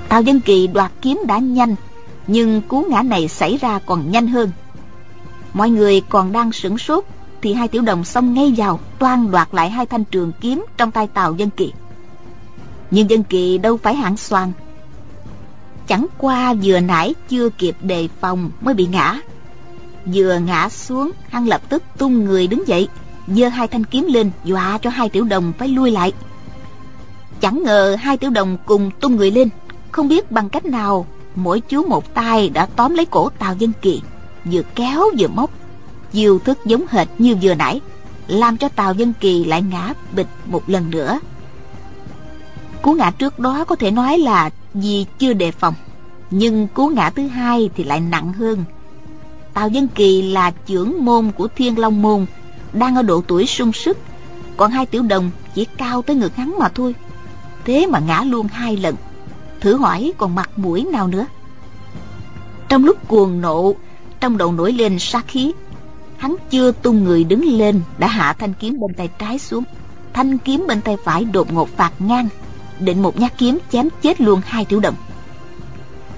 Tào 0.09 0.23
dân 0.23 0.41
kỳ 0.41 0.67
đoạt 0.67 0.93
kiếm 1.03 1.21
đã 1.27 1.39
nhanh, 1.39 1.75
nhưng 2.27 2.63
cú 2.63 2.83
ngã 2.91 3.03
này 3.03 3.29
xảy 3.29 3.57
ra 3.57 3.79
còn 3.87 4.11
nhanh 4.11 4.27
hơn. 4.27 4.51
Mọi 5.53 5.71
người 5.71 6.01
còn 6.09 6.33
đang 6.33 6.53
sửng 6.53 6.79
sốt 6.79 7.05
thì 7.43 7.55
hai 7.55 7.69
tiểu 7.69 7.83
đồng 7.83 8.05
xông 8.05 8.35
ngay 8.35 8.55
vào, 8.57 8.81
toan 8.99 9.31
đoạt 9.31 9.49
lại 9.53 9.71
hai 9.71 9.87
thanh 9.87 10.05
trường 10.05 10.33
kiếm 10.41 10.65
trong 10.77 10.91
tay 10.91 11.07
tào 11.07 11.35
dân 11.35 11.51
kỳ. 11.51 11.73
Nhưng 12.91 13.11
dân 13.11 13.23
kỳ 13.23 13.59
đâu 13.59 13.77
phải 13.77 13.95
hạng 13.95 14.17
xoàn 14.17 14.53
chẳng 15.87 16.07
qua 16.19 16.55
vừa 16.63 16.81
nãy 16.81 17.15
chưa 17.29 17.49
kịp 17.49 17.77
đề 17.81 18.09
phòng 18.21 18.51
mới 18.61 18.75
bị 18.75 18.87
ngã. 18.87 19.21
Vừa 20.07 20.39
ngã 20.39 20.69
xuống, 20.69 21.11
hắn 21.29 21.47
lập 21.47 21.61
tức 21.69 21.83
tung 21.99 22.25
người 22.25 22.47
đứng 22.47 22.69
dậy, 22.69 22.89
giơ 23.27 23.49
hai 23.49 23.69
thanh 23.69 23.85
kiếm 23.85 24.07
lên, 24.11 24.31
dọa 24.45 24.79
cho 24.79 24.91
hai 24.91 25.09
tiểu 25.09 25.25
đồng 25.25 25.53
phải 25.59 25.69
lui 25.69 25.91
lại. 25.91 26.13
Chẳng 27.41 27.63
ngờ 27.63 27.97
hai 28.01 28.17
tiểu 28.17 28.31
đồng 28.31 28.57
cùng 28.67 28.91
tung 29.01 29.17
người 29.17 29.31
lên, 29.31 29.49
không 29.91 30.09
biết 30.09 30.31
bằng 30.31 30.49
cách 30.49 30.65
nào 30.65 31.07
mỗi 31.35 31.61
chú 31.61 31.83
một 31.87 32.15
tay 32.15 32.49
đã 32.49 32.67
tóm 32.67 32.95
lấy 32.95 33.07
cổ 33.07 33.29
tào 33.39 33.55
dân 33.59 33.73
kỳ, 33.83 34.03
vừa 34.45 34.63
kéo 34.75 35.05
vừa 35.19 35.29
móc. 35.29 35.51
Chiêu 36.13 36.39
thức 36.39 36.59
giống 36.65 36.85
hệt 36.89 37.09
như 37.19 37.37
vừa 37.43 37.55
nãy, 37.55 37.81
làm 38.29 38.57
cho 38.57 38.69
tào 38.69 38.95
dân 38.95 39.13
kỳ 39.21 39.45
lại 39.45 39.63
ngã 39.63 39.95
bịch 40.13 40.27
một 40.47 40.71
lần 40.71 40.91
nữa. 40.91 41.19
Cú 42.83 42.93
ngã 42.93 43.11
trước 43.11 43.39
đó 43.39 43.65
có 43.65 43.77
thể 43.77 43.91
nói 43.91 44.19
là 44.19 44.51
vì 44.75 45.07
chưa 45.19 45.33
đề 45.33 45.51
phòng, 45.51 45.75
nhưng 46.31 46.69
cú 46.69 46.87
ngã 46.87 47.11
thứ 47.11 47.27
hai 47.27 47.71
thì 47.77 47.85
lại 47.85 48.01
nặng 48.01 48.33
hơn. 48.33 48.65
Tào 49.55 49.69
dân 49.69 49.89
kỳ 49.89 50.23
là 50.23 50.51
trưởng 50.67 51.05
môn 51.05 51.31
của 51.37 51.49
thiên 51.57 51.79
long 51.79 52.03
môn, 52.03 52.27
đang 52.73 52.97
ở 52.97 53.03
độ 53.03 53.23
tuổi 53.27 53.47
sung 53.47 53.73
sức, 53.73 53.99
còn 54.57 54.71
hai 54.71 54.87
tiểu 54.87 55.03
đồng 55.03 55.31
chỉ 55.55 55.65
cao 55.65 56.03
tới 56.03 56.17
ngực 56.17 56.37
hắn 56.37 56.55
mà 56.59 56.69
thôi. 56.69 56.95
Thế 57.65 57.87
mà 57.87 57.99
ngã 57.99 58.21
luôn 58.21 58.47
hai 58.47 58.77
lần, 58.77 58.95
thử 59.61 59.77
hỏi 59.77 60.13
còn 60.19 60.35
mặt 60.35 60.51
mũi 60.57 60.87
nào 60.93 61.07
nữa? 61.07 61.27
Trong 62.69 62.85
lúc 62.85 63.09
cuồng 63.09 63.41
nộ, 63.41 63.75
trong 64.21 64.37
đầu 64.37 64.53
nổi 64.53 64.73
lên 64.73 64.99
sát 64.99 65.25
khí, 65.29 65.53
hắn 66.17 66.37
chưa 66.51 66.73
tung 66.73 67.05
người 67.05 67.25
đứng 67.25 67.45
lên 67.45 67.81
đã 67.99 68.07
hạ 68.07 68.33
thanh 68.33 68.53
kiếm 68.61 68.77
bên 68.81 68.97
tay 68.97 69.09
trái 69.19 69.39
xuống. 69.39 69.65
Thanh 70.13 70.39
kiếm 70.39 70.65
bên 70.69 70.81
tay 70.81 70.97
phải 71.05 71.25
đột 71.25 71.53
ngột 71.53 71.69
phạt 71.77 71.93
ngang 71.99 72.29
định 72.81 73.03
một 73.03 73.21
nhát 73.21 73.39
kiếm 73.39 73.59
chém 73.73 73.89
chết 74.03 74.21
luôn 74.21 74.41
hai 74.47 74.65
tiểu 74.65 74.81
đồng. 74.81 74.95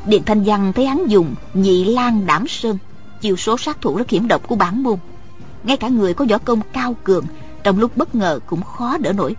Điện 0.06 0.22
thanh 0.26 0.42
văn 0.44 0.72
thấy 0.72 0.86
hắn 0.86 1.06
dùng 1.08 1.34
nhị 1.54 1.84
lan 1.84 2.26
đảm 2.26 2.48
sơn 2.48 2.78
chiều 3.20 3.36
số 3.36 3.58
sát 3.58 3.80
thủ 3.80 3.96
rất 3.96 4.10
hiểm 4.10 4.28
độc 4.28 4.48
của 4.48 4.54
bản 4.54 4.82
môn. 4.82 4.98
Ngay 5.64 5.76
cả 5.76 5.88
người 5.88 6.14
có 6.14 6.24
võ 6.24 6.38
công 6.38 6.60
cao 6.72 6.96
cường 7.04 7.24
trong 7.62 7.78
lúc 7.78 7.96
bất 7.96 8.14
ngờ 8.14 8.40
cũng 8.46 8.62
khó 8.62 8.98
đỡ 8.98 9.12
nổi. 9.12 9.36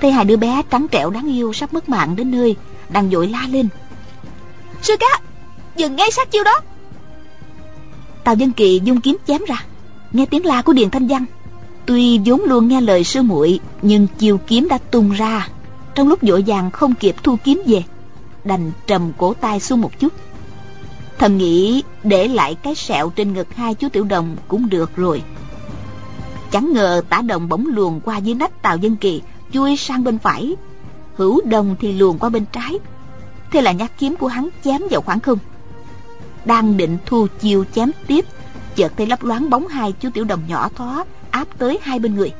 Thấy 0.00 0.12
hai 0.12 0.24
đứa 0.24 0.36
bé 0.36 0.62
trắng 0.70 0.86
trẻo 0.90 1.10
đáng 1.10 1.32
yêu 1.32 1.52
sắp 1.52 1.74
mất 1.74 1.88
mạng 1.88 2.16
đến 2.16 2.30
nơi 2.30 2.56
đang 2.88 3.10
vội 3.10 3.28
la 3.28 3.46
lên. 3.50 3.68
Sư 4.82 4.96
ca, 5.00 5.20
dừng 5.76 5.96
ngay 5.96 6.10
sát 6.10 6.30
chiêu 6.30 6.44
đó. 6.44 6.60
Tào 8.24 8.34
dân 8.34 8.52
kỳ 8.52 8.80
dung 8.84 9.00
kiếm 9.00 9.16
chém 9.26 9.40
ra. 9.48 9.64
Nghe 10.12 10.26
tiếng 10.26 10.46
la 10.46 10.62
của 10.62 10.72
điền 10.72 10.90
thanh 10.90 11.06
văn 11.06 11.24
tuy 11.86 12.18
vốn 12.18 12.44
luôn 12.44 12.68
nghe 12.68 12.80
lời 12.80 13.04
sư 13.04 13.22
muội 13.22 13.60
nhưng 13.82 14.06
chiêu 14.18 14.38
kiếm 14.46 14.68
đã 14.68 14.78
tung 14.78 15.10
ra 15.10 15.48
trong 15.94 16.08
lúc 16.08 16.18
vội 16.22 16.44
vàng 16.46 16.70
không 16.70 16.94
kịp 16.94 17.14
thu 17.22 17.36
kiếm 17.44 17.62
về, 17.66 17.84
đành 18.44 18.72
trầm 18.86 19.12
cổ 19.18 19.34
tay 19.34 19.60
xuống 19.60 19.80
một 19.80 19.98
chút. 19.98 20.12
Thầm 21.18 21.38
nghĩ 21.38 21.82
để 22.02 22.28
lại 22.28 22.54
cái 22.54 22.74
sẹo 22.74 23.10
trên 23.10 23.32
ngực 23.32 23.54
hai 23.54 23.74
chú 23.74 23.88
tiểu 23.88 24.04
đồng 24.04 24.36
cũng 24.48 24.68
được 24.68 24.96
rồi. 24.96 25.22
Chẳng 26.50 26.72
ngờ 26.72 27.02
tả 27.08 27.20
đồng 27.20 27.48
bỗng 27.48 27.66
luồn 27.66 28.00
qua 28.00 28.16
dưới 28.16 28.34
nách 28.34 28.62
tàu 28.62 28.76
dân 28.76 28.96
kỳ, 28.96 29.22
chui 29.52 29.76
sang 29.76 30.04
bên 30.04 30.18
phải. 30.18 30.56
Hữu 31.16 31.40
đồng 31.44 31.76
thì 31.80 31.92
luồn 31.92 32.18
qua 32.18 32.28
bên 32.28 32.44
trái. 32.52 32.78
Thế 33.50 33.60
là 33.60 33.72
nhát 33.72 33.98
kiếm 33.98 34.16
của 34.16 34.28
hắn 34.28 34.48
chém 34.64 34.82
vào 34.90 35.00
khoảng 35.00 35.20
không. 35.20 35.38
Đang 36.44 36.76
định 36.76 36.98
thu 37.06 37.26
chiêu 37.40 37.64
chém 37.74 37.90
tiếp, 38.06 38.24
chợt 38.76 38.92
thấy 38.96 39.06
lấp 39.06 39.22
loáng 39.24 39.50
bóng 39.50 39.68
hai 39.68 39.92
chú 39.92 40.10
tiểu 40.14 40.24
đồng 40.24 40.40
nhỏ 40.48 40.68
thó 40.76 41.04
áp 41.30 41.48
tới 41.58 41.78
hai 41.82 41.98
bên 41.98 42.14
người 42.14 42.32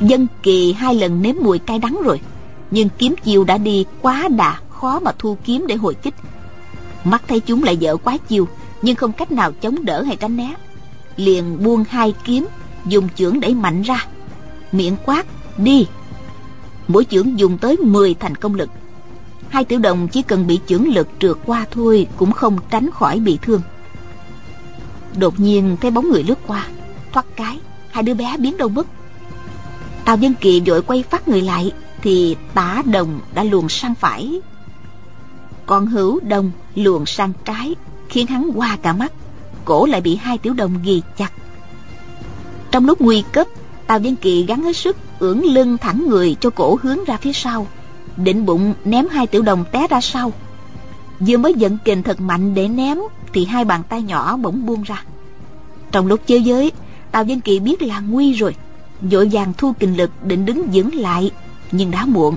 dân 0.00 0.26
kỳ 0.42 0.72
hai 0.72 0.94
lần 0.94 1.22
nếm 1.22 1.34
mùi 1.42 1.58
cay 1.58 1.78
đắng 1.78 2.00
rồi. 2.04 2.20
Nhưng 2.70 2.88
kiếm 2.98 3.14
chiêu 3.24 3.44
đã 3.44 3.58
đi 3.58 3.84
quá 4.02 4.28
đà, 4.36 4.58
khó 4.70 5.00
mà 5.00 5.12
thu 5.18 5.36
kiếm 5.44 5.66
để 5.66 5.74
hồi 5.74 5.94
kích. 5.94 6.14
Mắt 7.04 7.22
thấy 7.28 7.40
chúng 7.40 7.62
lại 7.62 7.76
dở 7.76 7.96
quá 7.96 8.18
chiêu, 8.28 8.48
nhưng 8.82 8.96
không 8.96 9.12
cách 9.12 9.32
nào 9.32 9.52
chống 9.52 9.84
đỡ 9.84 10.02
hay 10.02 10.16
tránh 10.16 10.36
né. 10.36 10.54
Liền 11.16 11.64
buông 11.64 11.84
hai 11.88 12.14
kiếm, 12.24 12.46
dùng 12.86 13.08
chưởng 13.14 13.40
đẩy 13.40 13.54
mạnh 13.54 13.82
ra. 13.82 14.06
Miệng 14.72 14.96
quát, 15.04 15.26
đi! 15.58 15.86
Mỗi 16.88 17.04
chưởng 17.04 17.38
dùng 17.38 17.58
tới 17.58 17.76
10 17.76 18.14
thành 18.14 18.34
công 18.34 18.54
lực. 18.54 18.70
Hai 19.48 19.64
tiểu 19.64 19.78
đồng 19.78 20.08
chỉ 20.08 20.22
cần 20.22 20.46
bị 20.46 20.60
chưởng 20.66 20.88
lực 20.88 21.08
trượt 21.18 21.36
qua 21.46 21.66
thôi 21.70 22.06
cũng 22.16 22.32
không 22.32 22.58
tránh 22.70 22.90
khỏi 22.90 23.20
bị 23.20 23.38
thương. 23.42 23.60
Đột 25.16 25.40
nhiên 25.40 25.76
thấy 25.80 25.90
bóng 25.90 26.10
người 26.10 26.22
lướt 26.22 26.38
qua, 26.46 26.66
thoát 27.12 27.26
cái, 27.36 27.58
hai 27.90 28.02
đứa 28.02 28.14
bé 28.14 28.36
biến 28.36 28.56
đâu 28.56 28.68
mất 28.68 28.86
tào 30.08 30.16
dân 30.16 30.34
kỳ 30.34 30.60
vội 30.60 30.82
quay 30.82 31.02
phát 31.10 31.28
người 31.28 31.42
lại, 31.42 31.72
thì 32.02 32.36
tả 32.54 32.82
đồng 32.84 33.20
đã 33.34 33.44
luồn 33.44 33.68
sang 33.68 33.94
phải. 33.94 34.40
Còn 35.66 35.86
hữu 35.86 36.20
đồng 36.20 36.50
luồn 36.74 37.06
sang 37.06 37.32
trái, 37.44 37.74
khiến 38.08 38.26
hắn 38.26 38.50
qua 38.54 38.78
cả 38.82 38.92
mắt, 38.92 39.12
cổ 39.64 39.86
lại 39.86 40.00
bị 40.00 40.16
hai 40.16 40.38
tiểu 40.38 40.54
đồng 40.54 40.82
ghi 40.82 41.02
chặt. 41.16 41.32
Trong 42.70 42.86
lúc 42.86 43.00
nguy 43.00 43.24
cấp, 43.32 43.46
tào 43.86 44.00
dân 44.00 44.16
kỳ 44.16 44.46
gắng 44.46 44.62
hết 44.62 44.76
sức 44.76 44.96
ưỡn 45.18 45.40
lưng 45.40 45.78
thẳng 45.78 46.04
người 46.08 46.36
cho 46.40 46.50
cổ 46.50 46.78
hướng 46.82 47.04
ra 47.04 47.16
phía 47.16 47.32
sau, 47.32 47.66
định 48.16 48.46
bụng 48.46 48.74
ném 48.84 49.08
hai 49.08 49.26
tiểu 49.26 49.42
đồng 49.42 49.64
té 49.72 49.86
ra 49.90 50.00
sau. 50.00 50.32
Vừa 51.20 51.36
mới 51.36 51.54
giận 51.54 51.78
kình 51.84 52.02
thật 52.02 52.20
mạnh 52.20 52.54
để 52.54 52.68
ném, 52.68 52.98
thì 53.32 53.44
hai 53.44 53.64
bàn 53.64 53.82
tay 53.88 54.02
nhỏ 54.02 54.36
bỗng 54.36 54.66
buông 54.66 54.82
ra. 54.82 55.02
Trong 55.92 56.06
lúc 56.06 56.20
chơi 56.26 56.42
giới, 56.42 56.72
tào 57.10 57.24
dân 57.24 57.40
kỳ 57.40 57.60
biết 57.60 57.82
là 57.82 58.00
nguy 58.00 58.32
rồi 58.32 58.54
vội 59.00 59.28
vàng 59.32 59.52
thu 59.58 59.72
kình 59.78 59.96
lực 59.96 60.10
định 60.24 60.44
đứng 60.44 60.70
vững 60.72 60.94
lại 60.94 61.30
nhưng 61.72 61.90
đã 61.90 62.06
muộn. 62.06 62.36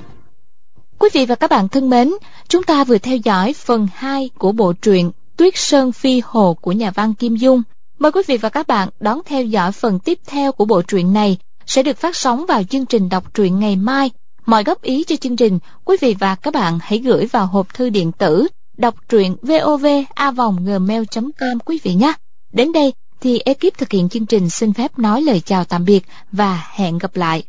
Quý 0.98 1.10
vị 1.14 1.26
và 1.26 1.36
các 1.36 1.50
bạn 1.50 1.68
thân 1.68 1.90
mến 1.90 2.12
chúng 2.48 2.64
ta 2.64 2.84
vừa 2.84 2.98
theo 2.98 3.18
dõi 3.18 3.54
phần 3.54 3.88
2 3.94 4.30
của 4.38 4.52
bộ 4.52 4.74
truyện 4.74 5.12
tuyết 5.38 5.54
sơn 5.58 5.92
phi 5.92 6.22
hồ 6.26 6.58
của 6.62 6.72
nhà 6.72 6.92
văn 6.92 7.14
kim 7.14 7.36
dung. 7.36 7.62
Mời 8.00 8.12
quý 8.12 8.22
vị 8.28 8.38
và 8.38 8.50
các 8.50 8.68
bạn 8.68 8.90
đón 9.00 9.22
theo 9.26 9.44
dõi 9.44 9.72
phần 9.72 10.00
tiếp 10.00 10.20
theo 10.28 10.52
của 10.52 10.66
bộ 10.66 10.82
truyện 10.82 11.14
này 11.14 11.38
sẽ 11.66 11.84
được 11.84 11.98
phát 11.98 12.16
sóng 12.16 12.46
vào 12.46 12.64
chương 12.64 12.86
trình 12.86 13.10
đọc 13.10 13.34
truyện 13.34 13.60
ngày 13.60 13.76
mai. 13.76 14.10
Mọi 14.46 14.64
góp 14.64 14.82
ý 14.82 15.04
cho 15.04 15.16
chương 15.16 15.36
trình, 15.36 15.60
quý 15.86 15.98
vị 16.02 16.16
và 16.20 16.36
các 16.36 16.54
bạn 16.54 16.80
hãy 16.82 17.00
gửi 17.00 17.26
vào 17.26 17.46
hộp 17.46 17.74
thư 17.74 17.90
điện 17.90 18.12
tử 18.12 18.48
đọc 18.78 18.96
truyện 19.10 19.36
vovavonggmail.com 19.42 21.60
quý 21.66 21.80
vị 21.84 21.94
nhé. 21.94 22.14
Đến 22.54 22.72
đây 22.72 22.94
thì 23.22 23.40
ekip 23.40 23.78
thực 23.78 23.92
hiện 23.92 24.10
chương 24.10 24.26
trình 24.26 24.50
xin 24.50 24.74
phép 24.74 25.00
nói 25.00 25.22
lời 25.22 25.42
chào 25.46 25.66
tạm 25.66 25.86
biệt 25.86 26.04
và 26.32 26.70
hẹn 26.74 26.98
gặp 26.98 27.16
lại. 27.16 27.44